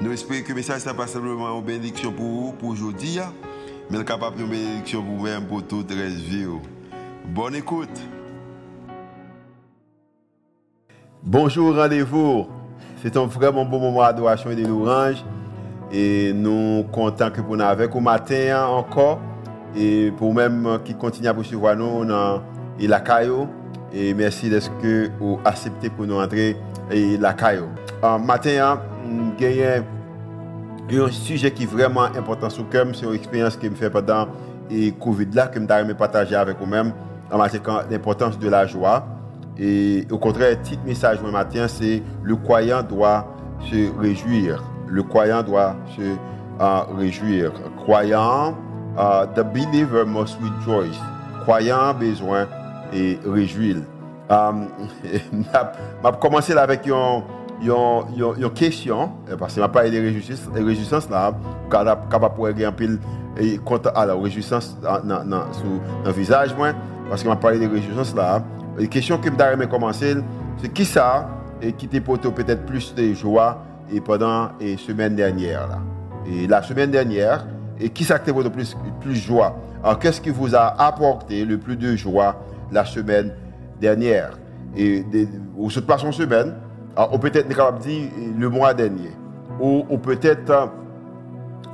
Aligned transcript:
Nous 0.00 0.12
espérons 0.12 0.44
que 0.44 0.50
le 0.50 0.54
message 0.54 0.86
n'est 0.86 0.94
pas 0.94 1.08
simplement 1.08 1.58
une 1.58 1.64
bénédiction 1.64 2.12
pour 2.12 2.24
vous, 2.24 2.52
pour 2.52 2.68
aujourd'hui, 2.68 3.18
hein. 3.18 3.32
mais 3.90 4.04
capable 4.04 4.40
une 4.40 4.48
bénédiction 4.48 5.02
pour 5.02 5.16
vous-même, 5.16 5.44
pour 5.46 5.66
toute 5.66 5.90
la 5.90 6.06
vie. 6.06 6.46
Bonne 7.26 7.56
écoute. 7.56 8.00
Bonjour, 11.20 11.74
rendez-vous. 11.74 12.46
C'est 13.02 13.16
un 13.16 13.26
vraiment 13.26 13.64
bon 13.64 13.80
moment 13.80 14.02
d'adoration 14.02 14.52
et 14.52 14.56
de 14.56 14.68
louange. 14.68 15.24
Et 15.90 16.32
nous 16.32 16.84
contents 16.92 17.32
que 17.32 17.40
vous 17.40 17.56
nous 17.56 17.64
avec 17.64 17.92
au 17.96 18.00
matin 18.00 18.56
hein, 18.56 18.66
encore. 18.66 19.18
Et 19.76 20.12
pour 20.16 20.32
même 20.32 20.78
qui 20.84 20.94
continue 20.94 21.26
à 21.26 21.34
poursuivre 21.34 21.74
nous 21.74 22.04
dans 22.04 22.40
la 22.78 23.00
caillou. 23.00 23.48
Et 23.92 24.14
merci 24.14 24.48
de 24.48 24.60
ce 24.60 24.70
que 24.80 25.10
vous 25.18 25.40
acceptez 25.44 25.90
pour 25.90 26.06
nous 26.06 26.20
entrer 26.20 26.56
et 26.88 27.16
la 27.16 27.34
caillou. 27.34 27.66
matin, 28.24 28.80
un 30.96 31.10
sujet 31.10 31.50
qui 31.50 31.64
est 31.64 31.66
vraiment 31.66 32.04
important 32.04 32.50
sur 32.50 32.64
moi. 32.64 32.84
C'est 32.94 33.06
une 33.06 33.14
expérience 33.14 33.56
que 33.56 33.68
je 33.68 33.74
fais 33.74 33.90
pendant 33.90 34.28
le 34.70 34.90
Covid 34.90 35.28
là, 35.32 35.46
que 35.48 35.60
je 35.60 35.66
vais 35.66 35.94
partager 35.94 36.34
avec 36.34 36.58
vous-même 36.58 36.92
en 37.30 37.38
matière 37.38 37.62
l'importance 37.90 38.38
de 38.38 38.48
la 38.48 38.66
joie. 38.66 39.06
Et 39.58 40.06
au 40.10 40.18
contraire, 40.18 40.50
le 40.50 40.56
petit 40.56 40.78
message 40.84 41.18
ce 41.24 41.30
matin, 41.30 41.66
c'est 41.68 42.02
le 42.22 42.36
croyant 42.36 42.82
doit 42.82 43.26
se 43.70 43.98
réjouir. 43.98 44.62
Le 44.86 45.02
croyant 45.02 45.42
doit 45.42 45.74
se 45.96 46.02
uh, 46.02 46.96
réjouir. 46.96 47.52
Croyant, 47.76 48.54
uh, 48.96 49.26
the 49.34 49.42
believer 49.42 50.06
must 50.06 50.38
rejoice. 50.40 50.96
Croyant 51.42 51.92
besoin 51.94 52.46
et 52.92 53.18
réjouir. 53.26 53.76
Je 54.30 55.04
vais 55.12 56.10
commencer 56.20 56.54
avec 57.60 57.70
une 58.16 58.44
une 58.44 58.50
question, 58.50 59.10
parce 59.38 59.54
que 59.54 59.60
je 59.60 59.66
parlé 59.66 59.90
de 59.90 60.64
réjouissance 60.64 61.08
là, 61.10 61.32
capable 61.70 62.34
pour 62.34 62.46
gagner 62.46 62.66
un 62.66 62.72
pile 62.72 62.98
contre 63.64 63.92
à 63.94 64.06
la 64.06 64.14
réjouissance 64.14 64.76
dans 64.80 65.48
le 66.04 66.12
visage, 66.12 66.54
parce 67.08 67.22
que 67.22 67.30
je 67.30 67.34
parlé 67.36 67.58
de 67.58 67.72
réjouissance 67.72 68.14
là. 68.14 68.42
La 68.78 68.86
question 68.86 69.18
que 69.18 69.28
je 69.28 69.56
vais 69.56 69.66
commencer, 69.66 70.14
c'est 70.62 70.72
qui 70.72 70.84
ça 70.84 71.28
et 71.60 71.72
qui 71.72 71.88
t'a 71.88 72.00
peut-être 72.00 72.64
plus 72.64 72.94
de 72.94 73.12
joie 73.12 73.64
et 73.92 74.00
pendant 74.00 74.50
la 74.60 74.76
semaine 74.76 75.16
dernière 75.16 75.66
là? 75.66 75.78
Et 76.26 76.46
la 76.46 76.62
semaine 76.62 76.90
dernière, 76.90 77.46
et 77.80 77.88
qui 77.90 78.04
ça 78.04 78.18
t'a 78.18 78.32
plus 78.32 78.76
plus 79.00 79.16
joie? 79.16 79.56
Alors 79.82 79.98
qu'est-ce 79.98 80.20
qui 80.20 80.30
vous 80.30 80.54
a 80.54 80.80
apporté 80.80 81.44
le 81.44 81.58
plus 81.58 81.76
de 81.76 81.96
joie 81.96 82.36
la 82.70 82.84
semaine 82.84 83.32
dernière? 83.80 84.38
Et 84.76 85.04
ou 85.56 85.70
cette 85.70 85.86
passant 85.86 86.12
semaine, 86.12 86.54
ou 87.12 87.18
peut-être 87.18 87.48
capable 87.48 87.78
dire 87.78 88.10
le 88.36 88.48
mois 88.48 88.74
dernier, 88.74 89.12
ou, 89.60 89.82
peut-être 89.98 90.50
euh, 90.50 90.66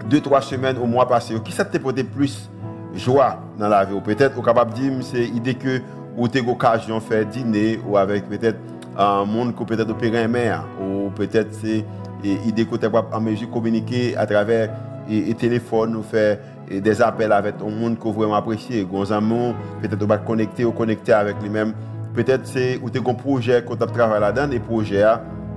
deux, 0.09 0.21
trois 0.21 0.41
semaines 0.41 0.77
au 0.79 0.87
mois 0.87 1.07
passé. 1.07 1.35
Qui 1.43 1.53
ça 1.53 1.65
te 1.65 1.79
porté 1.79 2.05
plus 2.05 2.51
joie 2.95 3.39
dans 3.59 3.69
la 3.69 3.85
vie? 3.85 3.95
Ou 3.95 4.01
peut-être, 4.01 4.41
capable 4.43 4.75
de 4.75 4.81
dire, 4.81 4.93
c'est 5.03 5.25
l'idée 5.25 5.55
que 5.55 5.81
vous 6.17 6.27
avez 6.27 6.43
l'occasion 6.43 6.99
de 6.99 7.03
faire 7.03 7.27
dîner, 7.27 7.81
ou 7.87 7.97
avec 7.97 8.29
peut-être 8.29 8.59
un 8.97 9.25
monde 9.25 9.55
qui 9.55 9.65
peut-être 9.65 9.91
opérer 9.91 10.25
un 10.25 10.29
maire, 10.29 10.65
ou 10.81 11.11
peut-être 11.11 11.53
c'est 11.53 11.85
l'idée 12.23 12.65
que 12.65 12.77
vous 12.77 12.97
en 13.13 13.21
mesure 13.21 13.51
communiquer 13.51 14.17
à 14.17 14.27
travers 14.27 14.71
le 15.09 15.33
téléphone, 15.33 15.97
ou 15.97 16.03
faire 16.03 16.39
des 16.71 17.03
appels 17.03 17.33
avec 17.33 17.57
un 17.61 17.71
monde 17.71 17.99
que 17.99 18.05
vous 18.05 18.13
vraiment 18.13 18.37
appréciez. 18.37 18.85
Vous 18.85 19.05
peut-être 19.05 20.03
vous 20.03 20.25
connecter 20.27 20.65
ou 20.65 20.73
connecter 20.73 21.13
avec 21.13 21.37
lui-même 21.43 21.75
Petet 22.15 22.47
se 22.47 22.65
ou 22.79 22.93
te 22.95 23.03
kon 23.03 23.17
proje 23.19 23.59
kon 23.67 23.79
tap 23.79 23.91
travay 23.95 24.21
la 24.23 24.31
dan, 24.35 24.53
de 24.53 24.61
proje 24.63 25.01
a, 25.03 25.17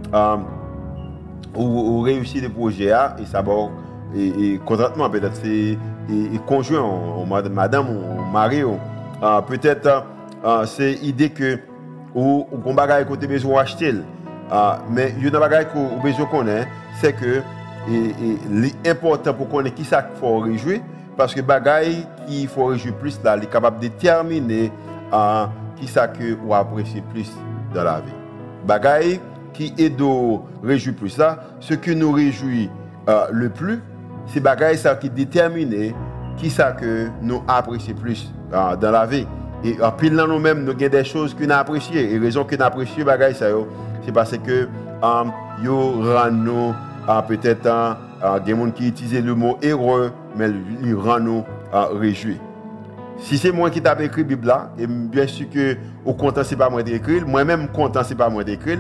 um, 0.10 0.48
ou, 1.54 1.68
ou 1.68 2.02
reyusi 2.06 2.42
de 2.42 2.50
proje 2.50 2.90
a, 2.90 3.12
e 3.22 3.28
sabor, 3.30 3.70
e 4.18 4.56
kontratman 4.66 5.12
petet 5.14 5.38
se, 5.38 5.54
e 6.10 6.42
konjwen, 6.50 6.82
ou 6.82 7.26
madame, 7.28 7.94
ou 7.94 8.26
mare, 8.34 8.64
ou 8.66 8.80
uh, 9.22 9.42
petet 9.46 9.86
uh, 9.86 10.64
se 10.66 10.96
ide 11.06 11.30
ke 11.30 11.58
ou, 12.16 12.48
ou 12.48 12.62
kon 12.64 12.78
bagay 12.78 13.06
kon 13.06 13.20
te 13.22 13.30
bezon 13.30 13.54
wachtel, 13.54 14.02
uh, 14.50 14.82
men 14.90 15.14
yon 15.22 15.36
nan 15.36 15.46
bagay 15.46 15.68
kon 15.70 16.00
bezon 16.02 16.30
konen, 16.34 16.66
se 17.04 17.14
ke 17.14 17.38
e, 17.38 18.02
e, 18.02 18.34
li 18.64 18.74
important 18.82 19.36
pou 19.38 19.46
konen 19.52 19.76
ki 19.78 19.86
sa 19.86 20.02
fò 20.18 20.40
rejwe, 20.48 20.82
paske 21.20 21.46
bagay 21.46 22.02
ki 22.26 22.48
fò 22.50 22.72
rejwe 22.74 22.96
plus 22.98 23.22
la, 23.26 23.38
li 23.38 23.50
kapab 23.52 23.78
determine 23.84 24.72
a 25.14 25.22
euh, 25.78 25.80
qui 25.80 25.88
ça 25.88 26.08
que 26.08 26.34
vous 26.34 26.54
appréciez 26.54 27.02
plus 27.02 27.32
dans 27.74 27.84
la 27.84 28.02
vie? 28.02 29.20
Qui 29.54 29.74
plus 30.94 31.20
ce 31.60 31.74
qui 31.74 31.96
nous 31.96 32.12
réjouit 32.12 32.70
euh, 33.10 33.26
le 33.32 33.50
plus, 33.50 33.82
c'est 34.28 34.40
bagaille 34.40 34.78
ça 34.78 34.96
qui 34.96 35.10
détermine 35.10 35.94
qui 36.38 36.50
ça 36.50 36.74
que 36.74 37.08
nous 37.22 37.42
apprécions 37.48 37.96
plus 37.96 38.32
euh, 38.54 38.76
dans 38.76 38.92
la 38.92 39.06
vie. 39.06 39.26
Et 39.64 39.82
en 39.82 39.92
pile 39.92 40.16
dans 40.16 40.28
nous-mêmes, 40.28 40.64
nous 40.64 40.72
avons 40.72 40.88
des 40.88 41.04
choses 41.04 41.34
que 41.34 41.44
nous 41.44 41.54
apprécions. 41.54 41.96
Et 41.96 42.20
raison 42.20 42.44
que 42.44 42.56
nous 42.56 42.64
apprécions 42.64 43.06
bagaille 43.06 43.34
ça, 43.34 43.48
c'est 44.06 44.12
parce 44.12 44.38
que 44.38 44.68
nous 45.52 46.74
uh, 47.08 47.28
peut-être 47.28 47.98
des 48.46 48.52
gens 48.52 48.72
qui 48.72 48.90
utilisent 48.90 49.24
le 49.24 49.34
mot 49.34 49.58
heureux, 49.64 50.12
mais 50.36 50.50
ils 50.84 50.94
nous 50.94 51.44
réjouis. 51.74 52.40
Si 53.20 53.38
c'est 53.38 53.52
moi 53.52 53.70
qui 53.70 53.82
t'ai 53.82 53.90
écrit 54.04 54.22
la 54.22 54.28
Bible 54.28 54.54
et 54.78 54.88
bien 54.88 55.28
sûr 55.28 55.50
que 55.50 55.76
au 56.06 56.14
content 56.14 56.44
c'est 56.44 56.56
pas 56.56 56.70
moi 56.70 56.84
d'écrire, 56.84 57.28
moi-même 57.28 57.68
content 57.70 58.04
c'est 58.04 58.16
pas 58.16 58.30
moi 58.30 58.44
d'écrire. 58.44 58.80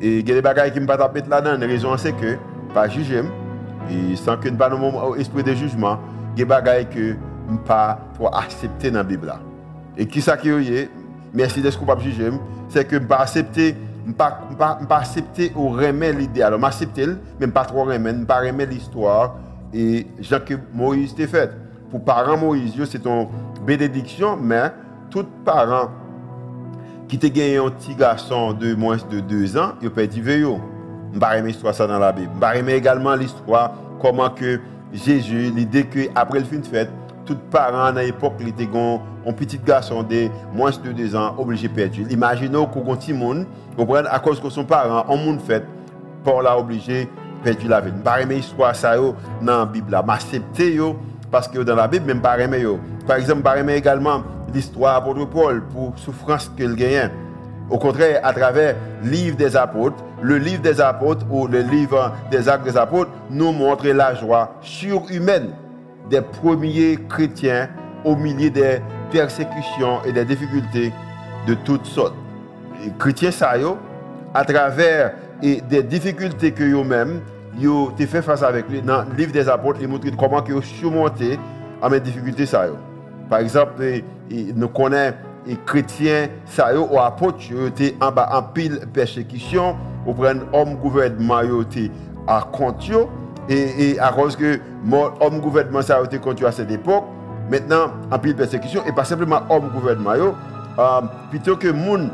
Et 0.00 0.20
il 0.20 0.28
y 0.28 0.32
a 0.32 0.34
des 0.34 0.42
bagages 0.42 0.72
qui 0.72 0.80
me 0.80 0.86
pas 0.86 0.96
là-dedans, 0.96 1.58
la 1.58 1.66
raison 1.66 1.96
c'est 1.96 2.12
que 2.12 2.36
pas 2.72 2.88
juger 2.88 3.22
et 3.90 4.16
sans 4.16 4.36
que 4.36 4.48
pas 4.48 4.70
mon 4.70 5.14
esprit 5.16 5.42
de 5.42 5.54
jugement, 5.54 5.98
il 6.34 6.40
y 6.40 6.42
a 6.42 6.44
des 6.44 6.48
bagages 6.48 6.88
que 6.88 7.16
pas 7.66 7.98
pour 8.14 8.36
accepter 8.36 8.90
dans 8.90 8.98
la 8.98 9.04
Bible. 9.04 9.32
Et 9.96 10.06
qui 10.06 10.22
ça 10.22 10.36
qui 10.36 10.48
est 10.48 10.90
merci 11.34 11.60
d'être 11.60 11.84
pas 11.84 11.98
juger, 11.98 12.30
c'est 12.68 12.86
que 12.86 12.96
pas 12.96 13.18
accepter 13.18 13.74
pas 14.16 14.40
pas 14.58 14.78
pas 14.88 14.98
accepter 14.98 15.52
ou 15.54 15.68
remettre 15.68 16.18
l'idée. 16.18 16.42
Alors 16.42 16.58
m'accepter 16.58 17.06
même 17.38 17.52
pas 17.52 17.64
trop 17.64 17.84
remettre, 17.84 18.26
pas 18.26 18.40
remettre 18.40 18.72
l'histoire 18.72 19.36
et 19.74 20.06
Jean 20.20 20.40
que 20.40 20.54
Moïse 20.72 21.14
t'a 21.14 21.26
fait. 21.26 21.50
Pour 21.90 22.04
parents 22.04 22.36
Moïse, 22.36 22.74
c'est 22.84 23.06
une 23.06 23.28
bénédiction, 23.66 24.36
mais 24.36 24.72
tout 25.10 25.24
parent 25.44 25.88
qui 27.08 27.18
te 27.18 27.26
gagné 27.26 27.56
un 27.56 27.70
petit 27.70 27.94
garçon 27.94 28.52
de 28.52 28.74
moins 28.74 28.98
de 29.10 29.20
deux 29.20 29.56
ans, 29.56 29.72
il 29.80 29.90
peut 29.90 30.06
dire 30.06 30.22
Je 30.24 31.14
ne 31.14 31.18
pas 31.18 31.40
l'histoire 31.40 31.74
ça 31.74 31.86
dans 31.86 31.98
la 31.98 32.12
Bible. 32.12 32.30
Je 32.40 32.70
également 32.70 33.14
l'histoire 33.14 33.72
comment 34.00 34.28
que 34.28 34.60
Jésus, 34.92 35.50
l'idée 35.54 35.86
qu'après 35.86 36.40
le 36.40 36.44
fin 36.44 36.58
de 36.58 36.66
fête, 36.66 36.90
tout 37.24 37.36
parent 37.50 37.96
à 37.96 38.02
l'époque, 38.02 38.34
il 38.40 38.48
était 38.48 38.68
un 39.26 39.32
petit 39.32 39.58
garçon 39.58 40.02
de 40.02 40.28
moins 40.54 40.70
de 40.70 40.92
deux 40.92 41.16
ans 41.16 41.34
obligé 41.38 41.68
de 41.68 41.72
perdre. 41.72 41.96
Imaginez 42.10 42.66
qu'on 42.72 42.96
petit 42.96 43.14
monde, 43.14 43.46
à 44.10 44.18
cause 44.18 44.40
que 44.40 44.50
son 44.50 44.64
parent, 44.64 45.04
en 45.08 45.16
monde 45.16 45.40
fait, 45.40 45.64
pour 46.22 46.42
la 46.42 46.58
obligé 46.58 47.04
de 47.04 47.08
perdre 47.42 47.68
la 47.68 47.80
vie. 47.80 47.92
Je 47.94 48.28
l'histoire 48.28 48.76
ça 48.76 48.96
dans 48.96 49.14
la 49.58 49.64
Bible. 49.64 49.96
Je 50.58 50.92
parce 51.30 51.48
que 51.48 51.58
dans 51.58 51.74
la 51.74 51.88
Bible, 51.88 52.06
même 52.06 52.20
pas 52.20 52.36
Par 53.06 53.16
exemple, 53.16 53.42
pas 53.42 53.60
également 53.60 54.22
l'histoire 54.54 55.02
de 55.14 55.24
Paul 55.24 55.62
pour 55.72 55.92
souffrance 55.98 56.50
qu'il 56.56 56.74
gagne. 56.74 57.10
Au 57.70 57.78
contraire, 57.78 58.20
à 58.22 58.32
travers 58.32 58.76
le 59.02 59.10
livre 59.10 59.36
des 59.36 59.56
apôtres, 59.56 60.02
le 60.22 60.38
livre 60.38 60.62
des 60.62 60.80
apôtres 60.80 61.26
ou 61.30 61.46
le 61.46 61.60
livre 61.60 62.12
des 62.30 62.48
actes 62.48 62.64
des 62.64 62.76
apôtres 62.76 63.10
nous 63.30 63.52
montre 63.52 63.86
la 63.88 64.14
joie 64.14 64.54
surhumaine 64.62 65.50
des 66.08 66.22
premiers 66.22 66.98
chrétiens 67.08 67.68
au 68.04 68.16
milieu 68.16 68.48
des 68.50 68.78
persécutions 69.10 70.02
et 70.06 70.12
des 70.12 70.24
difficultés 70.24 70.92
de 71.46 71.54
toutes 71.54 71.84
sortes. 71.84 72.14
Les 72.82 72.92
chrétiens, 72.98 73.30
ça, 73.30 73.52
à 74.34 74.44
travers 74.44 75.12
et 75.42 75.60
des 75.60 75.82
difficultés 75.82 76.52
que 76.52 76.64
eux-mêmes, 76.64 77.20
yo 77.58 77.92
te 77.96 78.06
fait 78.06 78.22
face 78.22 78.42
avec 78.42 78.68
lui 78.68 78.80
dans 78.82 79.04
le 79.10 79.16
livre 79.16 79.32
des 79.32 79.48
apôtres, 79.48 79.80
il 79.82 79.88
montre 79.88 80.06
comment 80.16 80.44
ils 80.46 80.54
ont 80.54 80.62
surmonté 80.62 81.38
à 81.82 81.88
mes 81.88 82.00
difficultés 82.00 82.44
Par 83.28 83.38
exemple, 83.40 83.82
nous 84.30 84.68
connaissons 84.68 85.16
les 85.46 85.56
chrétiens 85.64 86.28
ça 86.44 86.78
ou 86.78 86.98
apôtres 86.98 87.38
étaient 87.66 87.96
en 88.00 88.12
bas 88.12 88.28
en 88.32 88.42
pile 88.42 88.80
persécution, 88.92 89.76
ou 90.06 90.12
prendre 90.12 90.42
homme 90.52 90.76
gouvernement 90.76 91.42
yo 91.42 91.64
à 92.26 92.46
compte 92.52 92.90
et, 93.48 93.98
à 93.98 94.12
cause 94.12 94.36
que 94.36 94.60
l'homme 94.84 95.40
gouvernement 95.40 95.82
ça 95.82 95.98
a 95.98 96.04
été 96.04 96.18
continué 96.18 96.48
à 96.48 96.52
cette 96.52 96.70
époque, 96.70 97.04
maintenant, 97.50 97.92
en 98.10 98.18
pile 98.18 98.36
persécution, 98.36 98.82
et 98.86 98.92
pas 98.92 99.04
simplement 99.04 99.40
homme 99.48 99.70
gouvernement, 99.70 100.34
euh, 100.78 101.00
plutôt 101.30 101.56
que 101.56 101.68
moun, 101.68 102.10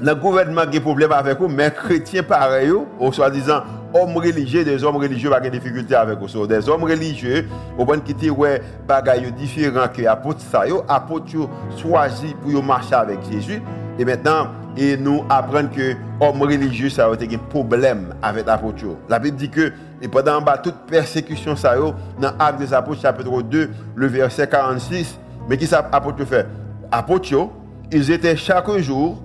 le 0.00 0.14
gouvernement 0.14 0.62
a 0.62 0.66
des 0.66 0.80
problèmes 0.80 1.12
avec 1.12 1.40
eux, 1.40 1.46
mais 1.48 1.70
chrétiens 1.70 2.24
pareil, 2.24 2.72
ou 2.72 3.12
soi-disant 3.12 3.62
hommes 3.94 4.16
religieux, 4.16 4.64
des 4.64 4.82
hommes 4.82 4.96
religieux 4.96 5.30
pas 5.30 5.40
des 5.40 5.50
difficultés 5.50 5.94
avec 5.94 6.18
eux. 6.18 6.46
Des 6.46 6.68
hommes 6.68 6.82
religieux, 6.82 7.46
au 7.78 7.84
point 7.84 8.00
qui 8.00 8.28
ouais 8.28 8.60
bagaille 8.86 9.30
différent 9.32 9.86
que 9.92 10.04
apôtres 10.06 10.40
ça 10.40 10.66
yo, 10.66 10.82
apôtres 10.88 11.48
choisi 11.80 12.34
pour 12.42 12.62
marcher 12.62 12.94
avec 12.94 13.20
Jésus 13.30 13.62
et 13.98 14.04
maintenant 14.04 14.48
et 14.76 14.96
nous 14.96 15.24
apprendre 15.30 15.70
que 15.70 15.94
hommes 16.20 16.42
religieux 16.42 16.90
ça 16.90 17.06
a 17.06 17.16
des 17.16 17.38
problème 17.38 18.14
avec 18.20 18.46
l'apôtre. 18.46 18.84
La 19.08 19.20
Bible 19.20 19.36
dit 19.36 19.48
que 19.48 19.72
et 20.02 20.08
pendant 20.08 20.42
toute 20.62 20.74
persécution 20.88 21.54
ça 21.54 21.76
dans 21.76 22.32
Actes 22.38 22.58
des 22.58 22.74
Apôtres 22.74 23.00
chapitre 23.00 23.42
2 23.42 23.70
le 23.94 24.06
verset 24.08 24.48
46 24.48 25.18
mais 25.48 25.56
qui 25.56 25.66
ça 25.66 25.88
apôtre 25.92 26.24
fait? 26.24 26.46
Apôtres 26.90 27.48
ils 27.92 28.10
étaient 28.10 28.36
chaque 28.36 28.70
jour 28.78 29.22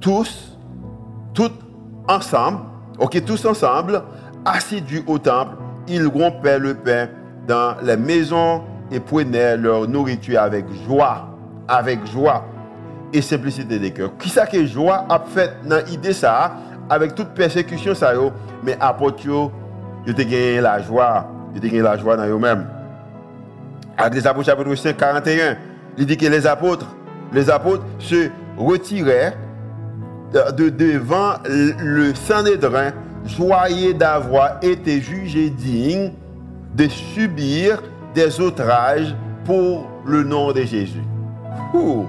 tous 0.00 0.56
tous 1.34 1.50
ensemble 2.06 2.60
Ok, 2.98 3.24
tous 3.24 3.44
ensemble, 3.46 4.02
assidus 4.44 5.04
au 5.06 5.18
temple, 5.18 5.56
ils 5.86 6.06
rompaient 6.06 6.58
le 6.58 6.74
pain 6.74 7.08
dans 7.46 7.76
les 7.82 7.96
maisons 7.96 8.62
et 8.90 8.98
prenaient 8.98 9.56
leur 9.56 9.86
nourriture 9.86 10.40
avec 10.40 10.64
joie, 10.86 11.28
avec 11.68 12.04
joie 12.06 12.44
et 13.12 13.22
simplicité 13.22 13.78
de 13.78 13.88
cœur. 13.88 14.10
Qui 14.18 14.28
ça 14.28 14.46
que 14.46 14.66
joie 14.66 15.06
a 15.08 15.20
fait 15.20 15.52
dans 15.64 15.84
l'idée 15.86 16.12
ça, 16.12 16.56
avec 16.90 17.14
toute 17.14 17.28
persécution 17.28 17.94
ça 17.94 18.12
mais 18.64 18.76
apôtre 18.80 19.22
ils 19.24 19.30
ont 19.30 19.52
gagné 20.16 20.60
la 20.60 20.80
joie, 20.80 21.28
ils 21.54 21.58
ont 21.58 21.62
gagné 21.62 21.82
la 21.82 21.96
joie 21.96 22.16
dans 22.16 22.26
eux-mêmes. 22.26 22.66
Avec 23.96 24.14
les 24.14 24.26
apôtres 24.26 24.46
chapitre 24.46 24.74
5, 24.74 24.96
41, 24.96 25.56
il 25.98 26.06
dit 26.06 26.16
que 26.16 26.26
les 26.26 26.46
apôtres, 26.46 26.86
les 27.32 27.48
apôtres 27.48 27.84
se 27.98 28.28
retirèrent 28.56 29.34
de 30.32 30.68
devant 30.68 31.34
le 31.46 32.14
Sanhédrin, 32.14 32.92
joyeux 33.24 33.94
d'avoir 33.94 34.58
été 34.62 35.00
jugé 35.00 35.50
digne 35.50 36.12
de 36.74 36.88
subir 36.88 37.82
des 38.14 38.40
outrages 38.40 39.14
pour 39.44 39.86
le 40.04 40.22
nom 40.22 40.52
de 40.52 40.62
Jésus. 40.62 41.02
Ouh. 41.74 42.06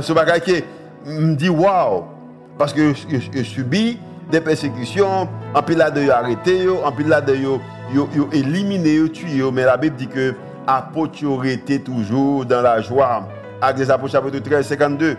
Ce 0.00 0.12
bagage 0.12 0.40
qui 0.40 0.64
me 1.06 1.34
dit 1.34 1.48
waouh, 1.48 2.04
parce 2.58 2.72
que 2.72 2.92
je, 2.94 3.42
subis 3.42 3.98
des 4.30 4.40
persécutions, 4.40 5.28
en 5.54 5.62
plus 5.62 5.74
là 5.74 5.90
de 5.90 6.08
arrêter, 6.08 6.68
en 6.68 6.92
plus 6.92 7.04
là 7.04 7.20
de 7.20 7.36
éliminer, 8.32 9.10
tuer, 9.10 9.42
mais 9.52 9.64
la 9.64 9.76
Bible 9.76 9.96
dit 9.96 10.06
que 10.06 10.34
apôtre 10.66 11.44
été 11.46 11.80
toujours 11.80 12.44
dans 12.44 12.62
la 12.62 12.80
joie. 12.80 13.26
Actes 13.60 13.78
des 13.78 13.90
apôtres 13.90 14.12
chapitre 14.12 14.38
13, 14.38 14.66
52. 14.66 15.16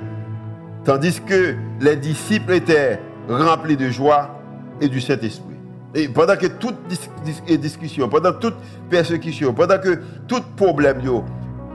Tandis 0.84 1.22
que 1.22 1.56
les 1.80 1.96
disciples 1.96 2.54
étaient 2.54 3.00
remplis 3.30 3.78
de 3.78 3.90
joie 3.90 4.40
et 4.80 4.90
du 4.90 5.00
Saint-Esprit. 5.00 5.46
Et 5.94 6.08
pendant 6.08 6.36
que 6.36 6.48
toute 6.48 6.76
discussion, 7.60 8.08
pendant 8.10 8.34
toute 8.34 8.56
persécution, 8.90 9.54
pendant 9.54 9.78
que 9.78 10.02
tout 10.28 10.42
problème, 10.56 11.02
les 11.04 11.22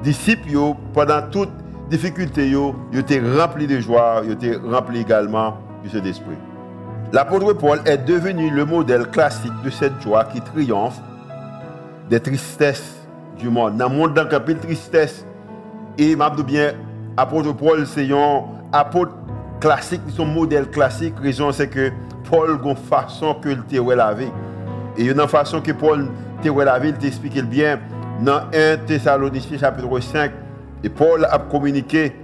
disciples, 0.02 0.48
pendant 0.92 1.22
toute 1.30 1.50
difficulté, 1.90 2.50
ils 2.92 2.98
étaient 2.98 3.20
remplis 3.20 3.66
de 3.66 3.78
joie, 3.78 4.22
ils 4.24 4.32
étaient 4.32 4.56
remplis 4.56 5.00
également 5.00 5.58
du 5.84 5.90
Saint-Esprit. 5.90 6.36
L'apôtre 7.12 7.52
Paul 7.52 7.80
est 7.84 7.98
devenu 7.98 8.50
le 8.50 8.64
modèle 8.64 9.08
classique 9.10 9.52
de 9.64 9.70
cette 9.70 10.00
joie 10.02 10.24
qui 10.24 10.40
triomphe 10.40 11.00
des 12.10 12.18
tristesses 12.18 13.06
du 13.38 13.48
monde. 13.48 13.76
Dans 13.76 13.88
le 13.88 13.94
monde, 13.94 14.14
dans 14.14 14.26
tristesse, 14.60 15.24
et 15.98 16.16
m'a 16.16 16.30
bien, 16.30 16.72
apôtre 17.16 17.54
Paul, 17.54 17.86
c'est 17.86 18.10
un 18.10 18.55
apôtre 18.72 19.12
classique, 19.60 20.02
son 20.08 20.26
modèle 20.26 20.68
classique, 20.70 21.14
raison 21.20 21.52
c'est 21.52 21.68
que 21.68 21.90
Paul 22.28 22.60
a 22.62 22.68
une 22.68 22.76
façon 22.76 23.34
que 23.34 23.48
il 23.48 23.62
te 23.62 23.94
la 23.94 24.14
vie. 24.14 24.30
Et 24.96 25.04
une 25.04 25.28
façon 25.28 25.60
que 25.60 25.72
Paul 25.72 26.08
te 26.42 26.48
la 26.48 26.78
vie, 26.78 26.88
il 26.90 26.94
t'explique 26.94 27.40
bien 27.44 27.78
dans 28.20 28.42
1 28.52 28.78
Thessaloniciens 28.86 29.58
chapitre 29.58 30.00
5. 30.00 30.30
Et 30.84 30.88
Paul 30.88 31.24
a 31.24 31.38
communiqué 31.38 32.14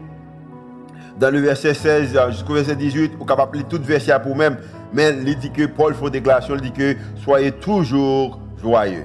dans 1.19 1.31
le 1.31 1.41
verset 1.41 1.75
16 1.75 2.19
jusqu'au 2.31 2.55
verset 2.55 2.77
18, 2.77 3.13
vous 3.19 3.25
capable 3.25 3.59
lire 3.59 3.69
tout 3.69 3.81
verset 3.83 4.13
pour 4.23 4.37
même, 4.37 4.57
mais 4.93 5.15
il 5.25 5.39
dit 5.39 5.51
que 5.51 5.67
Paul 5.67 5.95
fait 5.95 6.05
une 6.05 6.11
déclaration, 6.11 6.55
il 6.57 6.63
dit 6.63 6.73
que 6.73 6.97
soyez 7.17 7.53
toujours 7.53 8.41
joyeux. 8.61 9.05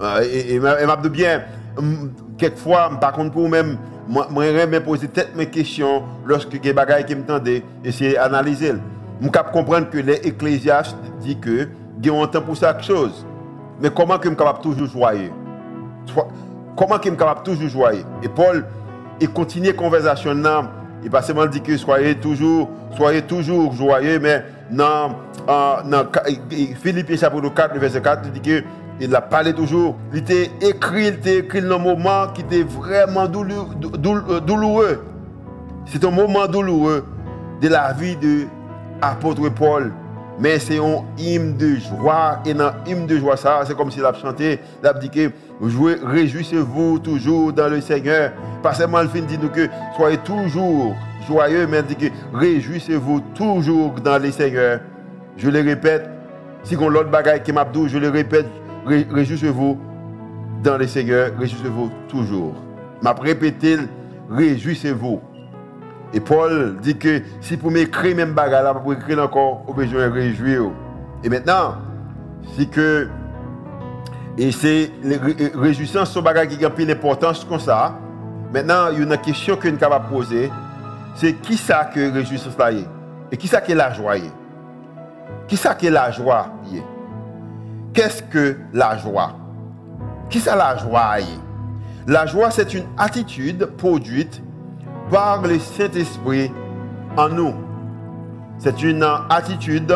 Euh, 0.00 0.22
et, 0.22 0.54
et, 0.54 0.60
m'a 0.60 0.96
bien, 0.96 1.42
quelquefois, 2.36 2.90
par 3.00 3.12
contre 3.12 3.32
pour 3.32 3.42
vous-même, 3.42 3.78
moi, 4.08 4.26
je 4.36 4.78
poser 4.78 5.06
peut-être 5.06 5.36
mes 5.36 5.46
questions 5.46 6.02
lorsque 6.24 6.50
des 6.50 6.72
qui 7.06 7.14
me 7.14 7.62
essayer 7.84 8.14
d'analyser. 8.14 8.72
Je 9.20 9.28
peux 9.28 9.38
comprendre 9.52 9.90
que 9.90 9.98
les 9.98 10.26
ecclésiastes 10.26 10.96
disent 11.20 11.36
que 11.40 11.68
il 12.02 12.10
un 12.10 12.26
temps 12.26 12.40
pour 12.40 12.56
chaque 12.56 12.82
chose. 12.82 13.26
Mais 13.80 13.90
comment 13.90 14.16
je 14.22 14.28
suis 14.28 14.36
capable 14.36 14.60
toujours 14.60 14.86
joyeux 14.86 15.30
Comment 16.76 16.96
je 16.96 17.08
suis 17.08 17.16
capable 17.16 17.42
toujours 17.42 17.68
joyeux 17.68 18.04
Et 18.22 18.28
Paul, 18.28 18.64
il 19.20 19.28
continue 19.28 19.66
la 19.66 19.72
conversation. 19.74 20.34
Il 21.02 21.10
pas 21.10 21.22
seulement 21.22 21.46
dit 21.46 21.60
que 21.60 21.76
soyez 21.76 22.14
toujours, 22.14 22.70
toujours 23.28 23.72
joyeux, 23.74 24.18
mais 24.20 24.44
dans, 24.70 25.10
dans 25.46 26.06
Philippe 26.82 27.14
chapitre 27.16 27.54
4, 27.54 27.78
verset 27.78 28.00
4, 28.00 28.22
il 28.24 28.32
dit 28.32 28.40
que 28.40 28.64
il 29.00 29.14
a 29.14 29.20
parlé 29.20 29.52
toujours. 29.52 29.96
Il 30.12 30.18
était 30.18 30.50
écrit, 30.60 31.08
il 31.08 31.14
était 31.14 31.38
écrit 31.38 31.62
dans 31.62 31.76
un 31.76 31.78
moment 31.78 32.28
qui 32.34 32.40
était 32.40 32.62
vraiment 32.62 33.24
euh, 33.24 34.40
douloureux. 34.40 35.04
C'est 35.86 36.04
un 36.04 36.10
moment 36.10 36.46
douloureux 36.46 37.04
de 37.60 37.68
la 37.68 37.92
vie 37.92 38.16
de 38.16 38.46
l'apôtre 39.00 39.48
Paul. 39.50 39.92
Mais 40.40 40.58
c'est 40.58 40.78
un 40.78 41.04
hymne 41.16 41.56
de 41.56 41.76
joie. 41.76 42.40
Et 42.46 42.54
dans 42.54 42.72
hymne 42.86 43.06
de 43.06 43.18
joie, 43.18 43.36
ça, 43.36 43.60
c'est 43.66 43.76
comme 43.76 43.90
s'il 43.90 44.04
a 44.04 44.12
chanté. 44.14 44.60
Il 44.82 44.86
a 44.86 44.92
dit 44.92 45.10
que 45.10 45.30
réjouissez-vous 45.60 47.00
toujours 47.00 47.52
dans 47.52 47.68
le 47.68 47.80
Seigneur. 47.80 48.32
Pas 48.62 48.74
seulement 48.74 49.02
le 49.02 49.08
dit 49.08 49.38
nous 49.38 49.48
que 49.48 49.68
soyez 49.96 50.18
toujours 50.18 50.94
joyeux, 51.26 51.66
mais 51.66 51.80
il 51.80 51.86
dit 51.86 51.96
que 51.96 52.12
réjouissez-vous 52.34 53.20
toujours 53.34 53.92
dans 53.92 54.22
le 54.22 54.30
Seigneur. 54.30 54.80
Je 55.36 55.48
le 55.48 55.60
répète, 55.60 56.08
si 56.62 56.76
on 56.76 56.88
l'autre 56.88 57.10
bagaille 57.10 57.42
qui 57.42 57.52
m'a 57.52 57.66
je 57.86 57.98
le 57.98 58.08
répète, 58.08 58.46
réjouissez-vous 58.88 59.78
dans 60.62 60.76
le 60.76 60.86
Seigneur, 60.86 61.30
réjouissez-vous 61.38 61.90
toujours. 62.08 62.54
M'a 63.02 63.12
répété, 63.12 63.76
réjouissez-vous. 64.30 65.20
Et 66.12 66.20
Paul 66.20 66.76
dit 66.82 66.96
que 66.96 67.22
si 67.40 67.56
pour 67.56 67.70
m'écrire 67.70 68.16
même 68.16 68.32
bagarre 68.32 68.62
là, 68.62 68.74
pour 68.74 68.92
écrire 68.92 69.22
encore, 69.22 69.62
au 69.66 69.74
besoin 69.74 70.08
de 70.08 70.12
réjouir. 70.12 70.70
Et 71.22 71.28
maintenant, 71.28 71.76
c'est 72.56 72.66
que 72.66 73.08
et 74.38 74.52
c'est 74.52 74.92
réjouissance 75.54 76.12
sur 76.12 76.22
bagarre 76.22 76.46
qui 76.46 76.64
a 76.64 76.70
plus 76.70 76.86
d'importance 76.86 77.44
comme 77.44 77.58
ça. 77.58 77.98
Maintenant, 78.52 78.88
il 78.92 78.98
y 78.98 79.02
a 79.02 79.04
une 79.04 79.18
question 79.18 79.56
que 79.56 79.68
nous 79.68 79.76
capable 79.76 80.08
poser, 80.08 80.50
c'est 81.14 81.34
qui 81.34 81.56
ça 81.56 81.90
que 81.92 82.12
réjouissance 82.12 82.56
là 82.56 82.70
Et 83.30 83.36
qui 83.36 83.48
ça 83.48 83.60
que 83.60 83.72
la 83.72 83.92
joie 83.92 84.14
Qui 85.46 85.56
ça 85.56 85.74
que 85.74 85.88
la 85.88 86.10
joie 86.10 86.46
Qu'est-ce 87.98 88.22
que 88.22 88.56
la 88.72 88.96
joie? 88.96 89.34
Qui 90.30 90.38
ça 90.38 90.54
la 90.54 90.76
joie 90.76 91.16
La 92.06 92.26
joie, 92.26 92.52
c'est 92.52 92.72
une 92.72 92.84
attitude 92.96 93.66
produite 93.76 94.40
par 95.10 95.42
le 95.42 95.58
Saint-Esprit 95.58 96.52
en 97.16 97.28
nous. 97.28 97.54
C'est 98.58 98.84
une 98.84 99.04
attitude 99.28 99.92